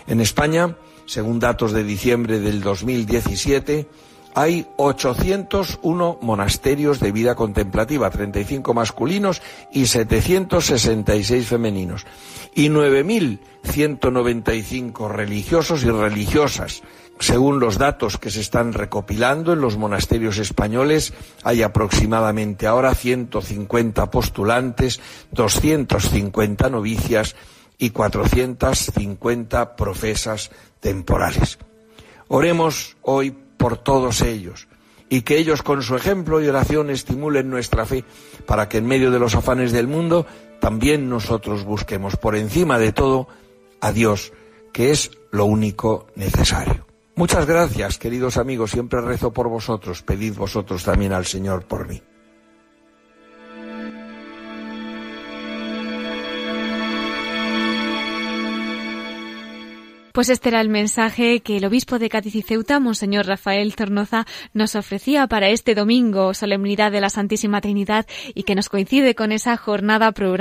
En 0.07 0.19
España, 0.19 0.77
según 1.05 1.39
datos 1.39 1.73
de 1.73 1.83
diciembre 1.83 2.39
del 2.39 2.61
2017, 2.61 3.87
hay 4.33 4.67
801 4.77 6.17
monasterios 6.21 6.99
de 6.99 7.11
vida 7.11 7.35
contemplativa, 7.35 8.09
35 8.09 8.73
masculinos 8.73 9.43
y 9.71 9.85
766 9.87 11.47
femeninos, 11.47 12.07
y 12.55 12.69
9.195 12.69 15.09
religiosos 15.09 15.83
y 15.83 15.89
religiosas. 15.89 16.81
Según 17.19 17.59
los 17.59 17.77
datos 17.77 18.17
que 18.17 18.31
se 18.31 18.39
están 18.39 18.71
recopilando 18.71 19.51
en 19.51 19.59
los 19.59 19.75
monasterios 19.75 20.37
españoles, 20.37 21.13
hay 21.43 21.63
aproximadamente 21.63 22.65
ahora 22.65 22.95
150 22.95 24.09
postulantes, 24.09 25.01
250 25.31 26.69
novicias 26.69 27.35
y 27.77 27.89
450 27.89 29.75
profesas 29.75 30.49
temporales. 30.79 31.59
Oremos 32.29 32.95
hoy 33.01 33.35
por 33.59 33.77
todos 33.77 34.21
ellos 34.21 34.67
y 35.09 35.21
que 35.21 35.37
ellos 35.37 35.61
con 35.61 35.83
su 35.83 35.95
ejemplo 35.95 36.41
y 36.41 36.47
oración 36.47 36.89
estimulen 36.89 37.49
nuestra 37.49 37.85
fe 37.85 38.05
para 38.45 38.69
que 38.69 38.77
en 38.77 38.87
medio 38.87 39.11
de 39.11 39.19
los 39.19 39.35
afanes 39.35 39.71
del 39.71 39.87
mundo 39.87 40.25
también 40.59 41.09
nosotros 41.09 41.65
busquemos 41.65 42.15
por 42.15 42.35
encima 42.35 42.79
de 42.79 42.93
todo 42.93 43.27
a 43.81 43.91
Dios, 43.91 44.33
que 44.73 44.91
es 44.91 45.11
lo 45.31 45.45
único 45.45 46.07
necesario. 46.15 46.85
Muchas 47.15 47.45
gracias, 47.45 47.97
queridos 47.97 48.37
amigos. 48.37 48.71
Siempre 48.71 49.01
rezo 49.01 49.33
por 49.33 49.49
vosotros. 49.49 50.01
Pedid 50.03 50.35
vosotros 50.35 50.83
también 50.83 51.11
al 51.11 51.25
Señor 51.25 51.65
por 51.65 51.87
mí. 51.87 52.01
Pues 60.19 60.27
este 60.27 60.49
era 60.49 60.59
el 60.59 60.67
mensaje 60.67 61.39
que 61.39 61.55
el 61.55 61.63
obispo 61.63 61.97
de 61.97 62.09
Cádiz 62.09 62.35
y 62.35 62.41
Ceuta, 62.41 62.81
Monseñor 62.81 63.25
Rafael 63.25 63.73
Tornoza, 63.73 64.25
nos 64.53 64.75
ofrecía 64.75 65.27
para 65.27 65.47
este 65.47 65.75
domingo, 65.75 66.33
solemnidad 66.33 66.91
de 66.91 66.99
la 66.99 67.09
Santísima 67.09 67.61
Trinidad, 67.61 68.05
y 68.35 68.43
que 68.43 68.53
nos 68.53 68.67
coincide 68.67 69.15
con 69.15 69.31
esa 69.31 69.55
jornada 69.55 70.11
pro 70.11 70.35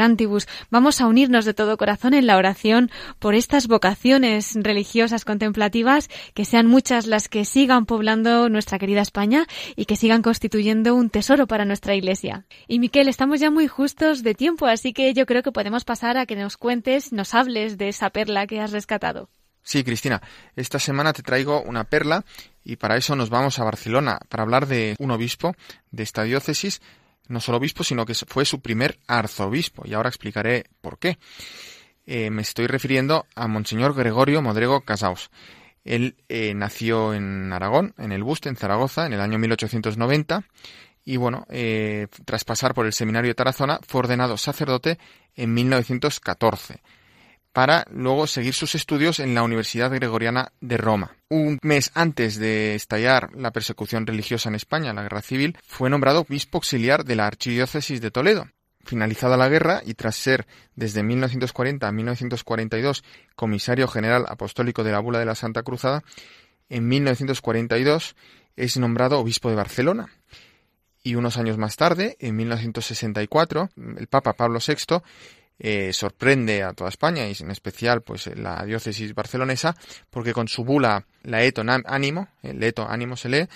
Vamos 0.71 1.01
a 1.01 1.07
unirnos 1.07 1.45
de 1.45 1.55
todo 1.55 1.77
corazón 1.77 2.15
en 2.15 2.27
la 2.27 2.39
oración 2.39 2.91
por 3.21 3.37
estas 3.37 3.69
vocaciones 3.69 4.57
religiosas 4.57 5.25
contemplativas, 5.25 6.09
que 6.35 6.45
sean 6.45 6.67
muchas 6.67 7.07
las 7.07 7.29
que 7.29 7.45
sigan 7.45 7.87
poblando 7.87 8.49
nuestra 8.49 8.81
querida 8.81 9.03
España 9.03 9.47
y 9.77 9.85
que 9.85 9.95
sigan 9.95 10.23
constituyendo 10.23 10.97
un 10.97 11.09
tesoro 11.09 11.47
para 11.47 11.65
nuestra 11.65 11.95
Iglesia. 11.95 12.47
Y 12.67 12.81
Miquel, 12.81 13.07
estamos 13.07 13.39
ya 13.39 13.53
muy 13.53 13.69
justos 13.69 14.25
de 14.25 14.35
tiempo, 14.35 14.67
así 14.67 14.93
que 14.93 15.15
yo 15.15 15.25
creo 15.25 15.45
que 15.45 15.53
podemos 15.53 15.85
pasar 15.85 16.19
a 16.19 16.27
que 16.27 16.35
nos 16.35 16.57
cuentes, 16.57 17.13
nos 17.13 17.33
hables 17.33 17.79
de 17.79 17.91
esa 17.91 18.11
perla 18.11 18.49
que 18.49 18.59
has 18.59 18.73
rescatado. 18.73 19.31
Sí, 19.69 19.85
Cristina, 19.85 20.23
esta 20.57 20.79
semana 20.79 21.13
te 21.13 21.23
traigo 21.23 21.61
una 21.61 21.85
perla 21.85 22.25
y 22.65 22.77
para 22.77 22.97
eso 22.97 23.15
nos 23.15 23.29
vamos 23.29 23.59
a 23.59 23.65
Barcelona 23.65 24.19
para 24.31 24.43
hablar 24.43 24.67
de 24.67 24.97
un 24.99 25.11
obispo 25.11 25.55
de 25.91 26.05
esta 26.05 26.23
diócesis, 26.23 26.81
no 27.29 27.39
solo 27.39 27.59
obispo, 27.59 27.85
sino 27.85 28.07
que 28.07 28.15
fue 28.15 28.47
su 28.47 28.63
primer 28.63 28.99
arzobispo 29.07 29.83
y 29.85 29.93
ahora 29.93 30.09
explicaré 30.09 30.65
por 30.81 30.99
qué. 30.99 31.19
Eh, 32.07 32.31
me 32.31 32.41
estoy 32.41 32.67
refiriendo 32.67 33.27
a 33.35 33.47
Monseñor 33.47 33.93
Gregorio 33.93 34.41
Modrego 34.41 34.81
Casaus. 34.81 35.29
Él 35.85 36.17
eh, 36.31 36.55
nació 36.55 37.13
en 37.13 37.53
Aragón, 37.53 37.93
en 37.99 38.13
el 38.13 38.23
Buste, 38.23 38.49
en 38.49 38.57
Zaragoza, 38.57 39.05
en 39.05 39.13
el 39.13 39.21
año 39.21 39.39
1890 39.39 40.45
y 41.05 41.19
bueno, 41.19 41.45
eh, 41.51 42.07
tras 42.25 42.45
pasar 42.45 42.73
por 42.73 42.87
el 42.87 42.95
seminario 42.95 43.29
de 43.29 43.35
Tarazona, 43.35 43.81
fue 43.87 43.99
ordenado 43.99 44.39
sacerdote 44.39 44.99
en 45.37 45.53
1914 45.53 46.81
para 47.59 47.85
luego 47.91 48.29
seguir 48.29 48.55
sus 48.55 48.77
estudios 48.77 49.19
en 49.19 49.35
la 49.35 49.43
Universidad 49.43 49.91
Gregoriana 49.91 50.53
de 50.61 50.77
Roma. 50.77 51.17
Un 51.29 51.59
mes 51.61 51.91
antes 51.95 52.39
de 52.39 52.77
estallar 52.77 53.31
la 53.35 53.51
persecución 53.51 54.07
religiosa 54.07 54.49
en 54.49 54.55
España, 54.55 54.93
la 54.93 55.03
guerra 55.03 55.23
civil, 55.23 55.59
fue 55.67 55.91
nombrado 55.91 56.21
obispo 56.21 56.59
auxiliar 56.59 57.05
de 57.05 57.17
la 57.17 57.27
Archidiócesis 57.27 58.01
de 58.01 58.13
Toledo. 58.13 58.47
Finalizada 58.85 59.37
la 59.37 59.49
guerra 59.49 59.83
y 59.85 59.95
tras 59.95 60.15
ser 60.15 60.47
desde 60.77 61.03
1940 61.03 61.89
a 61.89 61.91
1942 61.91 63.03
comisario 63.35 63.89
general 63.89 64.27
apostólico 64.29 64.85
de 64.85 64.93
la 64.93 65.01
Bula 65.01 65.19
de 65.19 65.27
la 65.27 65.35
Santa 65.35 65.65
Cruzada, 65.65 66.05
en 66.69 66.87
1942 66.87 68.15
es 68.55 68.77
nombrado 68.77 69.19
obispo 69.19 69.51
de 69.51 69.57
Barcelona. 69.57 70.07
Y 71.03 71.17
unos 71.17 71.39
años 71.39 71.59
más 71.59 71.75
tarde, 71.75 72.17
en 72.21 72.37
1964, 72.37 73.71
el 73.97 74.07
Papa 74.07 74.35
Pablo 74.35 74.61
VI 74.65 75.01
eh, 75.59 75.93
sorprende 75.93 76.63
a 76.63 76.73
toda 76.73 76.91
España 76.91 77.27
y 77.29 77.35
en 77.41 77.51
especial 77.51 78.03
pues 78.03 78.27
la 78.37 78.65
diócesis 78.65 79.15
barcelonesa 79.15 79.77
porque 80.11 80.33
con 80.33 80.49
su 80.49 80.65
bula 80.65 81.05
la 81.23 81.43
Eto 81.43 81.63
Ánimo, 81.67 82.29
el 82.43 82.63
Eto 82.63 82.89
Ánimo 82.89 83.17
se 83.17 83.29
lee, 83.29 83.49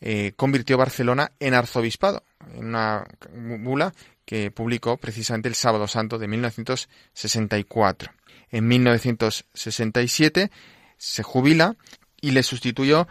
eh, 0.00 0.32
convirtió 0.36 0.78
Barcelona 0.78 1.32
en 1.40 1.54
arzobispado, 1.54 2.22
en 2.54 2.66
una 2.66 3.04
bula 3.32 3.92
que 4.24 4.50
publicó 4.50 4.96
precisamente 4.98 5.48
el 5.48 5.54
Sábado 5.54 5.88
Santo 5.88 6.18
de 6.18 6.28
1964. 6.28 8.12
En 8.50 8.68
1967 8.68 10.50
se 10.96 11.22
jubila 11.22 11.76
y 12.20 12.30
le 12.30 12.42
sustituyó 12.42 13.08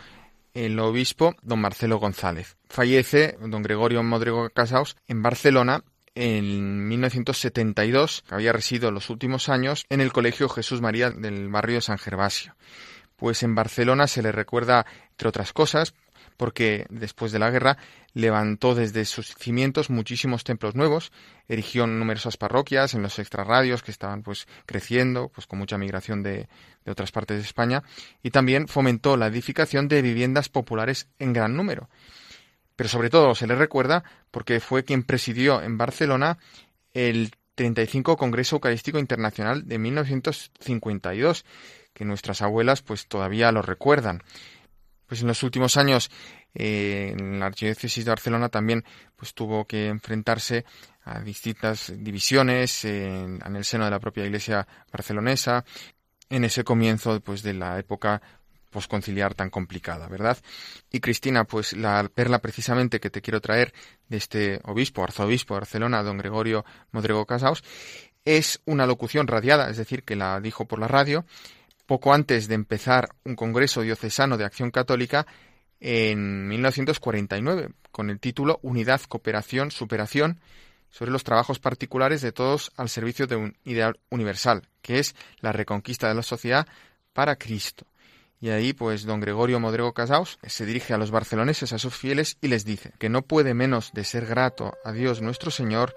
el 0.54 0.80
obispo 0.80 1.36
don 1.42 1.60
Marcelo 1.60 2.00
González. 2.00 2.56
Fallece 2.70 3.38
don 3.42 3.62
Gregorio 3.62 4.02
Modrego 4.04 4.50
Casaus 4.50 4.96
en 5.08 5.22
Barcelona 5.22 5.84
en 6.18 6.88
1972, 6.88 8.24
había 8.30 8.52
residido 8.52 8.90
los 8.90 9.12
últimos 9.12 9.50
años 9.50 9.86
en 9.90 10.02
el 10.02 10.12
Colegio 10.12 10.50
Jesús 10.50 10.82
María 10.82 11.12
del 11.12 11.48
barrio 11.50 11.76
de 11.76 11.82
San 11.82 12.00
Gervasio. 12.00 12.56
Pues 13.18 13.44
en 13.44 13.54
Barcelona 13.54 14.08
se 14.08 14.24
le 14.24 14.32
recuerda, 14.32 14.88
entre 15.12 15.30
otras 15.30 15.54
cosas, 15.54 15.94
porque 16.36 16.88
después 16.90 17.32
de 17.32 17.38
la 17.38 17.52
guerra 17.52 17.78
levantó 18.14 18.74
desde 18.74 19.06
sus 19.06 19.36
cimientos 19.36 19.92
muchísimos 19.92 20.44
templos 20.44 20.74
nuevos, 20.74 21.12
erigió 21.48 21.86
numerosas 21.86 22.38
parroquias 22.38 22.96
en 22.96 23.04
los 23.04 23.20
extrarradios 23.20 23.84
que 23.84 23.92
estaban 23.92 24.24
pues 24.24 24.48
creciendo, 24.66 25.30
pues 25.30 25.46
con 25.46 25.60
mucha 25.60 25.78
migración 25.78 26.24
de, 26.24 26.48
de 26.84 26.92
otras 26.92 27.12
partes 27.12 27.38
de 27.38 27.44
España, 27.44 27.84
y 28.24 28.32
también 28.32 28.68
fomentó 28.68 29.18
la 29.18 29.28
edificación 29.28 29.88
de 29.88 30.02
viviendas 30.02 30.50
populares 30.50 31.08
en 31.20 31.34
gran 31.34 31.56
número 31.56 31.90
pero 32.78 32.88
sobre 32.88 33.10
todo 33.10 33.36
se 33.36 33.48
le 33.48 33.56
recuerda 33.56 34.06
porque 34.32 34.62
fue 34.62 34.86
quien 34.86 35.04
presidió 35.04 35.62
en 35.62 35.78
Barcelona 35.78 36.38
el 36.94 37.32
35 37.56 38.16
Congreso 38.16 38.56
Eucarístico 38.56 39.00
Internacional 39.00 39.68
de 39.68 39.80
1952, 39.80 41.44
que 41.94 42.06
nuestras 42.06 42.42
abuelas 42.44 42.84
pues 42.84 43.08
todavía 43.08 43.52
lo 43.52 43.64
recuerdan. 43.64 44.22
Pues 45.08 45.22
en 45.22 45.28
los 45.28 45.42
últimos 45.42 45.76
años 45.76 46.12
eh, 46.54 47.16
la 47.18 47.48
Archidiócesis 47.48 48.06
de 48.06 48.12
Barcelona 48.12 48.50
también 48.50 48.86
pues 49.16 49.34
tuvo 49.34 49.66
que 49.66 49.88
enfrentarse 49.88 50.64
a 51.04 51.20
distintas 51.20 51.92
divisiones 51.98 52.86
en, 52.86 53.40
en 53.44 53.56
el 53.56 53.66
seno 53.66 53.86
de 53.86 53.92
la 53.92 54.00
propia 54.00 54.26
Iglesia 54.26 54.68
barcelonesa, 54.92 55.66
en 56.30 56.44
ese 56.44 56.64
comienzo 56.64 57.20
pues 57.22 57.42
de 57.42 57.56
la 57.56 57.80
época 57.80 58.22
conciliar 58.88 59.34
tan 59.34 59.50
complicada, 59.50 60.08
¿verdad? 60.08 60.38
Y 60.92 61.00
Cristina, 61.00 61.46
pues 61.46 61.74
la 61.74 62.08
perla 62.14 62.40
precisamente 62.40 63.00
que 63.00 63.10
te 63.10 63.22
quiero 63.22 63.42
traer 63.42 63.74
de 64.10 64.18
este 64.18 64.60
obispo, 64.64 65.04
arzobispo 65.04 65.54
de 65.54 65.62
Barcelona, 65.62 66.04
don 66.04 66.18
Gregorio 66.18 66.66
Modrego 66.92 67.26
Casaus, 67.26 67.64
es 68.26 68.62
una 68.66 68.86
locución 68.86 69.28
radiada, 69.28 69.70
es 69.70 69.78
decir, 69.78 70.04
que 70.04 70.16
la 70.16 70.40
dijo 70.42 70.66
por 70.66 70.80
la 70.80 70.88
radio 70.88 71.26
poco 71.86 72.14
antes 72.14 72.48
de 72.48 72.56
empezar 72.56 73.10
un 73.24 73.36
congreso 73.36 73.82
diocesano 73.82 74.38
de 74.38 74.46
acción 74.46 74.72
católica 74.72 75.26
en 75.80 76.48
1949, 76.48 77.70
con 77.92 78.10
el 78.10 78.20
título 78.20 78.60
Unidad, 78.62 79.02
Cooperación, 79.08 79.72
Superación, 79.72 80.42
sobre 80.90 81.12
los 81.12 81.24
trabajos 81.24 81.60
particulares 81.60 82.22
de 82.22 82.32
todos 82.32 82.72
al 82.76 82.90
servicio 82.90 83.28
de 83.28 83.36
un 83.36 83.58
ideal 83.64 84.00
universal, 84.10 84.68
que 84.82 85.00
es 85.00 85.16
la 85.40 85.52
reconquista 85.52 86.08
de 86.08 86.16
la 86.16 86.24
sociedad 86.24 86.68
para 87.14 87.36
Cristo. 87.36 87.86
Y 88.40 88.50
ahí, 88.50 88.74
pues, 88.74 89.06
don 89.06 89.20
Gregorio 89.20 89.60
Modrego 89.60 89.94
Casaus 89.94 90.38
se 90.44 90.66
dirige 90.66 90.94
a 90.94 90.98
los 90.98 91.10
barceloneses, 91.10 91.74
a 91.74 91.80
sus 91.80 91.96
fieles, 91.96 92.38
y 92.42 92.50
les 92.50 92.66
dice 92.66 92.94
que 93.00 93.10
no 93.10 93.24
puede 93.24 93.54
menos 93.54 93.92
de 93.94 94.04
ser 94.04 94.28
grato 94.28 94.78
a 94.84 94.92
Dios 94.92 95.22
nuestro 95.22 95.50
Señor 95.50 95.96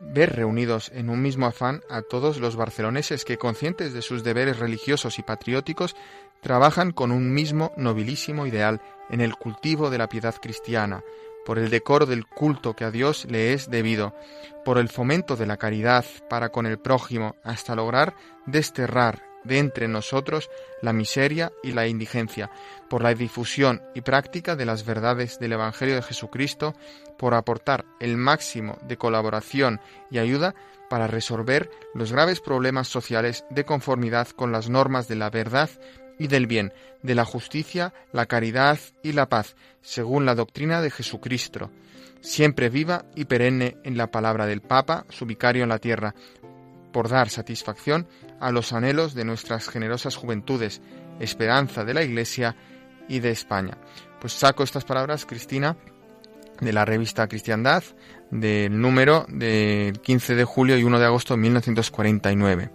ver 0.00 0.34
reunidos 0.34 0.90
en 0.92 1.08
un 1.08 1.22
mismo 1.22 1.46
afán 1.46 1.82
a 1.88 2.02
todos 2.02 2.38
los 2.38 2.56
barceloneses 2.56 3.24
que, 3.24 3.38
conscientes 3.38 3.92
de 3.92 4.02
sus 4.02 4.24
deberes 4.24 4.58
religiosos 4.58 5.20
y 5.20 5.22
patrióticos, 5.22 5.94
trabajan 6.40 6.90
con 6.90 7.12
un 7.12 7.32
mismo 7.32 7.72
nobilísimo 7.76 8.46
ideal 8.46 8.80
en 9.10 9.20
el 9.20 9.36
cultivo 9.36 9.90
de 9.90 9.98
la 9.98 10.08
piedad 10.08 10.34
cristiana, 10.42 11.04
por 11.46 11.58
el 11.58 11.70
decoro 11.70 12.06
del 12.06 12.26
culto 12.26 12.74
que 12.74 12.84
a 12.84 12.90
Dios 12.90 13.26
le 13.26 13.52
es 13.52 13.70
debido, 13.70 14.14
por 14.64 14.78
el 14.78 14.88
fomento 14.88 15.36
de 15.36 15.46
la 15.46 15.56
caridad 15.56 16.04
para 16.28 16.48
con 16.48 16.66
el 16.66 16.78
prójimo, 16.78 17.36
hasta 17.44 17.76
lograr 17.76 18.14
desterrar 18.46 19.31
de 19.44 19.58
entre 19.58 19.88
nosotros 19.88 20.50
la 20.80 20.92
miseria 20.92 21.52
y 21.62 21.72
la 21.72 21.86
indigencia, 21.86 22.50
por 22.88 23.02
la 23.02 23.14
difusión 23.14 23.82
y 23.94 24.00
práctica 24.00 24.56
de 24.56 24.66
las 24.66 24.84
verdades 24.84 25.38
del 25.38 25.52
Evangelio 25.52 25.94
de 25.94 26.02
Jesucristo, 26.02 26.74
por 27.18 27.34
aportar 27.34 27.84
el 28.00 28.16
máximo 28.16 28.78
de 28.82 28.96
colaboración 28.96 29.80
y 30.10 30.18
ayuda 30.18 30.54
para 30.90 31.06
resolver 31.06 31.70
los 31.94 32.12
graves 32.12 32.40
problemas 32.40 32.88
sociales 32.88 33.44
de 33.50 33.64
conformidad 33.64 34.28
con 34.28 34.52
las 34.52 34.68
normas 34.68 35.08
de 35.08 35.16
la 35.16 35.30
verdad 35.30 35.70
y 36.18 36.26
del 36.26 36.46
bien, 36.46 36.72
de 37.02 37.14
la 37.14 37.24
justicia, 37.24 37.94
la 38.12 38.26
caridad 38.26 38.78
y 39.02 39.12
la 39.12 39.28
paz, 39.28 39.56
según 39.80 40.26
la 40.26 40.34
doctrina 40.34 40.82
de 40.82 40.90
Jesucristo, 40.90 41.70
siempre 42.20 42.68
viva 42.68 43.04
y 43.14 43.24
perenne 43.24 43.76
en 43.84 43.96
la 43.96 44.10
palabra 44.10 44.46
del 44.46 44.60
Papa, 44.60 45.06
su 45.08 45.26
vicario 45.26 45.62
en 45.62 45.68
la 45.68 45.78
tierra, 45.78 46.14
por 46.92 47.08
dar 47.08 47.28
satisfacción 47.30 48.06
a 48.42 48.50
los 48.50 48.72
anhelos 48.72 49.14
de 49.14 49.24
nuestras 49.24 49.68
generosas 49.68 50.16
juventudes, 50.16 50.82
esperanza 51.20 51.84
de 51.84 51.94
la 51.94 52.02
Iglesia 52.02 52.56
y 53.08 53.20
de 53.20 53.30
España. 53.30 53.78
Pues 54.20 54.32
saco 54.32 54.64
estas 54.64 54.84
palabras, 54.84 55.26
Cristina, 55.26 55.76
de 56.60 56.72
la 56.72 56.84
revista 56.84 57.28
Cristiandad, 57.28 57.84
del 58.30 58.80
número 58.80 59.26
del 59.28 60.00
15 60.00 60.34
de 60.34 60.44
julio 60.44 60.76
y 60.76 60.84
1 60.84 60.98
de 60.98 61.06
agosto 61.06 61.34
de 61.34 61.40
1949. 61.40 62.70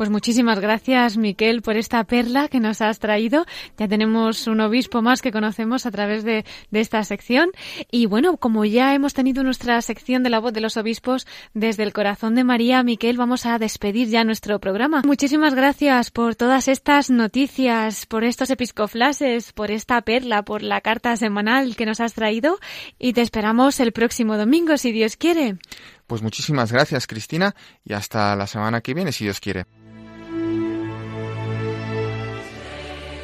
Pues 0.00 0.08
muchísimas 0.08 0.60
gracias, 0.60 1.18
Miquel, 1.18 1.60
por 1.60 1.76
esta 1.76 2.02
perla 2.04 2.48
que 2.48 2.58
nos 2.58 2.80
has 2.80 3.00
traído. 3.00 3.44
Ya 3.76 3.86
tenemos 3.86 4.46
un 4.46 4.62
obispo 4.62 5.02
más 5.02 5.20
que 5.20 5.30
conocemos 5.30 5.84
a 5.84 5.90
través 5.90 6.24
de, 6.24 6.46
esta 6.72 7.04
sección. 7.04 7.50
Y 7.90 8.06
bueno, 8.06 8.38
como 8.38 8.64
ya 8.64 8.94
hemos 8.94 9.12
tenido 9.12 9.44
nuestra 9.44 9.82
sección 9.82 10.22
de 10.22 10.30
la 10.30 10.38
voz 10.38 10.54
de 10.54 10.62
los 10.62 10.78
obispos 10.78 11.26
desde 11.52 11.82
el 11.82 11.92
corazón 11.92 12.34
de 12.34 12.44
María, 12.44 12.82
Miquel, 12.82 13.18
vamos 13.18 13.44
a 13.44 13.58
despedir 13.58 14.08
ya 14.08 14.24
nuestro 14.24 14.58
programa. 14.58 15.02
Muchísimas 15.04 15.54
gracias 15.54 16.10
por 16.10 16.34
todas 16.34 16.68
estas 16.68 17.10
noticias, 17.10 18.06
por 18.06 18.24
estos 18.24 18.48
episcoflases, 18.48 19.52
por 19.52 19.70
esta 19.70 20.00
perla, 20.00 20.46
por 20.46 20.62
la 20.62 20.80
carta 20.80 21.14
semanal 21.18 21.76
que 21.76 21.84
nos 21.84 22.00
has 22.00 22.14
traído 22.14 22.58
y 22.98 23.12
te 23.12 23.20
esperamos 23.20 23.80
el 23.80 23.92
próximo 23.92 24.38
domingo, 24.38 24.78
si 24.78 24.92
Dios 24.92 25.18
quiere. 25.18 25.58
Pues 26.06 26.22
muchísimas 26.22 26.72
gracias, 26.72 27.06
Cristina, 27.06 27.54
y 27.84 27.92
hasta 27.92 28.34
la 28.34 28.46
semana 28.46 28.80
que 28.80 28.94
viene, 28.94 29.12
si 29.12 29.24
Dios 29.24 29.38
quiere. 29.38 29.66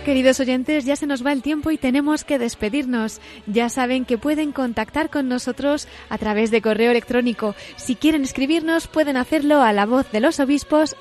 Queridos 0.06 0.38
oyentes, 0.38 0.84
ya 0.84 0.94
se 0.94 1.08
nos 1.08 1.26
va 1.26 1.32
el 1.32 1.42
tiempo 1.42 1.72
y 1.72 1.78
tenemos 1.78 2.22
que 2.22 2.38
despedirnos. 2.38 3.20
Ya 3.48 3.68
saben 3.68 4.04
que 4.04 4.18
pueden 4.18 4.52
contactar 4.52 5.10
con 5.10 5.28
nosotros 5.28 5.88
a 6.10 6.16
través 6.16 6.52
de 6.52 6.62
correo 6.62 6.92
electrónico. 6.92 7.56
Si 7.74 7.96
quieren 7.96 8.22
escribirnos, 8.22 8.86
pueden 8.86 9.16
hacerlo 9.16 9.62
a 9.62 9.72
la 9.72 9.84
voz 9.84 10.08
de 10.12 10.20
los 10.20 10.38
obispos 10.38 10.94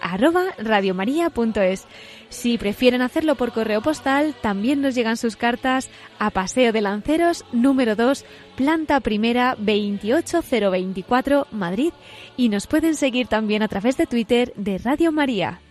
radiomaria.es. 0.57 1.85
Si 2.29 2.57
prefieren 2.57 3.03
hacerlo 3.03 3.35
por 3.35 3.51
correo 3.51 3.83
postal, 3.83 4.33
también 4.41 4.81
nos 4.81 4.95
llegan 4.95 5.17
sus 5.17 5.35
cartas 5.35 5.91
a 6.17 6.31
Paseo 6.31 6.73
de 6.73 6.81
Lanceros, 6.81 7.45
número 7.51 7.95
2, 7.95 8.25
planta 8.55 8.99
primera 9.01 9.55
28024, 9.59 11.45
Madrid. 11.51 11.93
Y 12.37 12.49
nos 12.49 12.65
pueden 12.65 12.95
seguir 12.95 13.27
también 13.27 13.61
a 13.61 13.67
través 13.67 13.97
de 13.97 14.07
Twitter 14.07 14.51
de 14.55 14.79
Radio 14.79 15.11
María. 15.11 15.61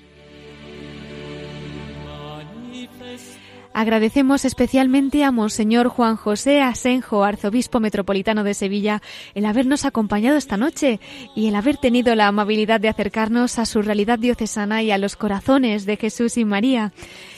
Agradecemos 3.76 4.44
especialmente 4.44 5.24
a 5.24 5.32
Monseñor 5.32 5.88
Juan 5.88 6.14
José 6.14 6.62
Asenjo, 6.62 7.24
arzobispo 7.24 7.80
metropolitano 7.80 8.44
de 8.44 8.54
Sevilla, 8.54 9.02
el 9.34 9.44
habernos 9.44 9.84
acompañado 9.84 10.36
esta 10.36 10.56
noche 10.56 11.00
y 11.34 11.48
el 11.48 11.56
haber 11.56 11.76
tenido 11.78 12.14
la 12.14 12.28
amabilidad 12.28 12.80
de 12.80 12.88
acercarnos 12.88 13.58
a 13.58 13.66
su 13.66 13.82
realidad 13.82 14.20
diocesana 14.20 14.84
y 14.84 14.92
a 14.92 14.98
los 14.98 15.16
corazones 15.16 15.86
de 15.86 15.96
Jesús 15.96 16.36
y 16.36 16.44
María. 16.44 16.92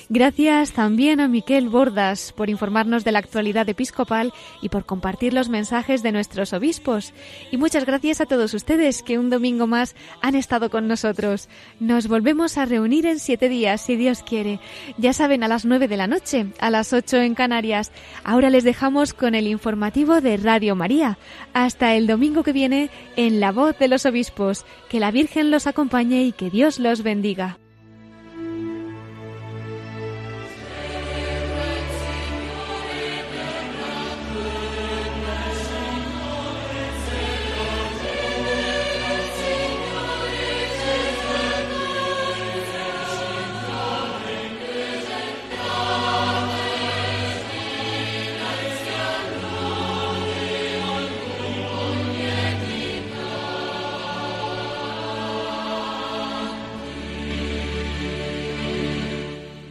Gracias 0.09 0.71
también 0.71 1.19
a 1.19 1.27
Miquel 1.27 1.69
Bordas 1.69 2.33
por 2.33 2.49
informarnos 2.49 3.03
de 3.03 3.11
la 3.11 3.19
actualidad 3.19 3.69
episcopal 3.69 4.33
y 4.63 4.69
por 4.69 4.87
compartir 4.87 5.35
los 5.35 5.49
mensajes 5.49 6.05
de 6.05 6.13
nuestros 6.13 6.53
obispos. 6.53 7.13
Y 7.51 7.57
muchas 7.57 7.85
gracias 7.85 8.21
a 8.21 8.27
todos 8.27 8.55
ustedes 8.55 9.03
que 9.03 9.19
un 9.19 9.31
domingo 9.31 9.67
más 9.67 9.97
han 10.23 10.37
estado 10.37 10.71
con 10.71 10.87
nosotros. 10.87 11.49
Nos 11.81 12.07
volvemos 12.07 12.57
a 12.57 12.67
reunir 12.67 13.05
en 13.05 13.19
siete 13.19 13.49
días, 13.49 13.81
si 13.81 13.97
Dios 13.97 14.23
quiere. 14.23 14.61
Ya 14.97 15.13
saben, 15.13 15.43
a 15.43 15.49
las 15.49 15.65
nueve 15.65 15.89
de 15.89 15.97
la 15.97 16.07
noche, 16.07 16.47
a 16.61 16.71
las 16.71 16.93
ocho 16.93 17.17
en 17.17 17.35
Canarias. 17.35 17.91
Ahora 18.23 18.49
les 18.49 18.63
dejamos 18.63 19.13
con 19.13 19.35
el 19.35 19.49
informativo 19.49 20.21
de 20.21 20.37
Radio 20.37 20.77
María. 20.77 21.19
Hasta 21.53 21.97
el 21.97 22.07
domingo 22.07 22.45
que 22.45 22.53
viene 22.53 22.91
en 23.17 23.41
La 23.41 23.51
Voz 23.51 23.77
de 23.81 23.89
los 23.89 24.07
Obispos. 24.07 24.67
Que 24.89 25.01
la 25.01 25.11
Virgen 25.11 25.51
los 25.51 25.67
acompañe 25.67 26.23
y 26.23 26.31
que 26.31 26.49
Dios 26.49 26.79
los 26.79 27.03
bendiga. 27.03 27.59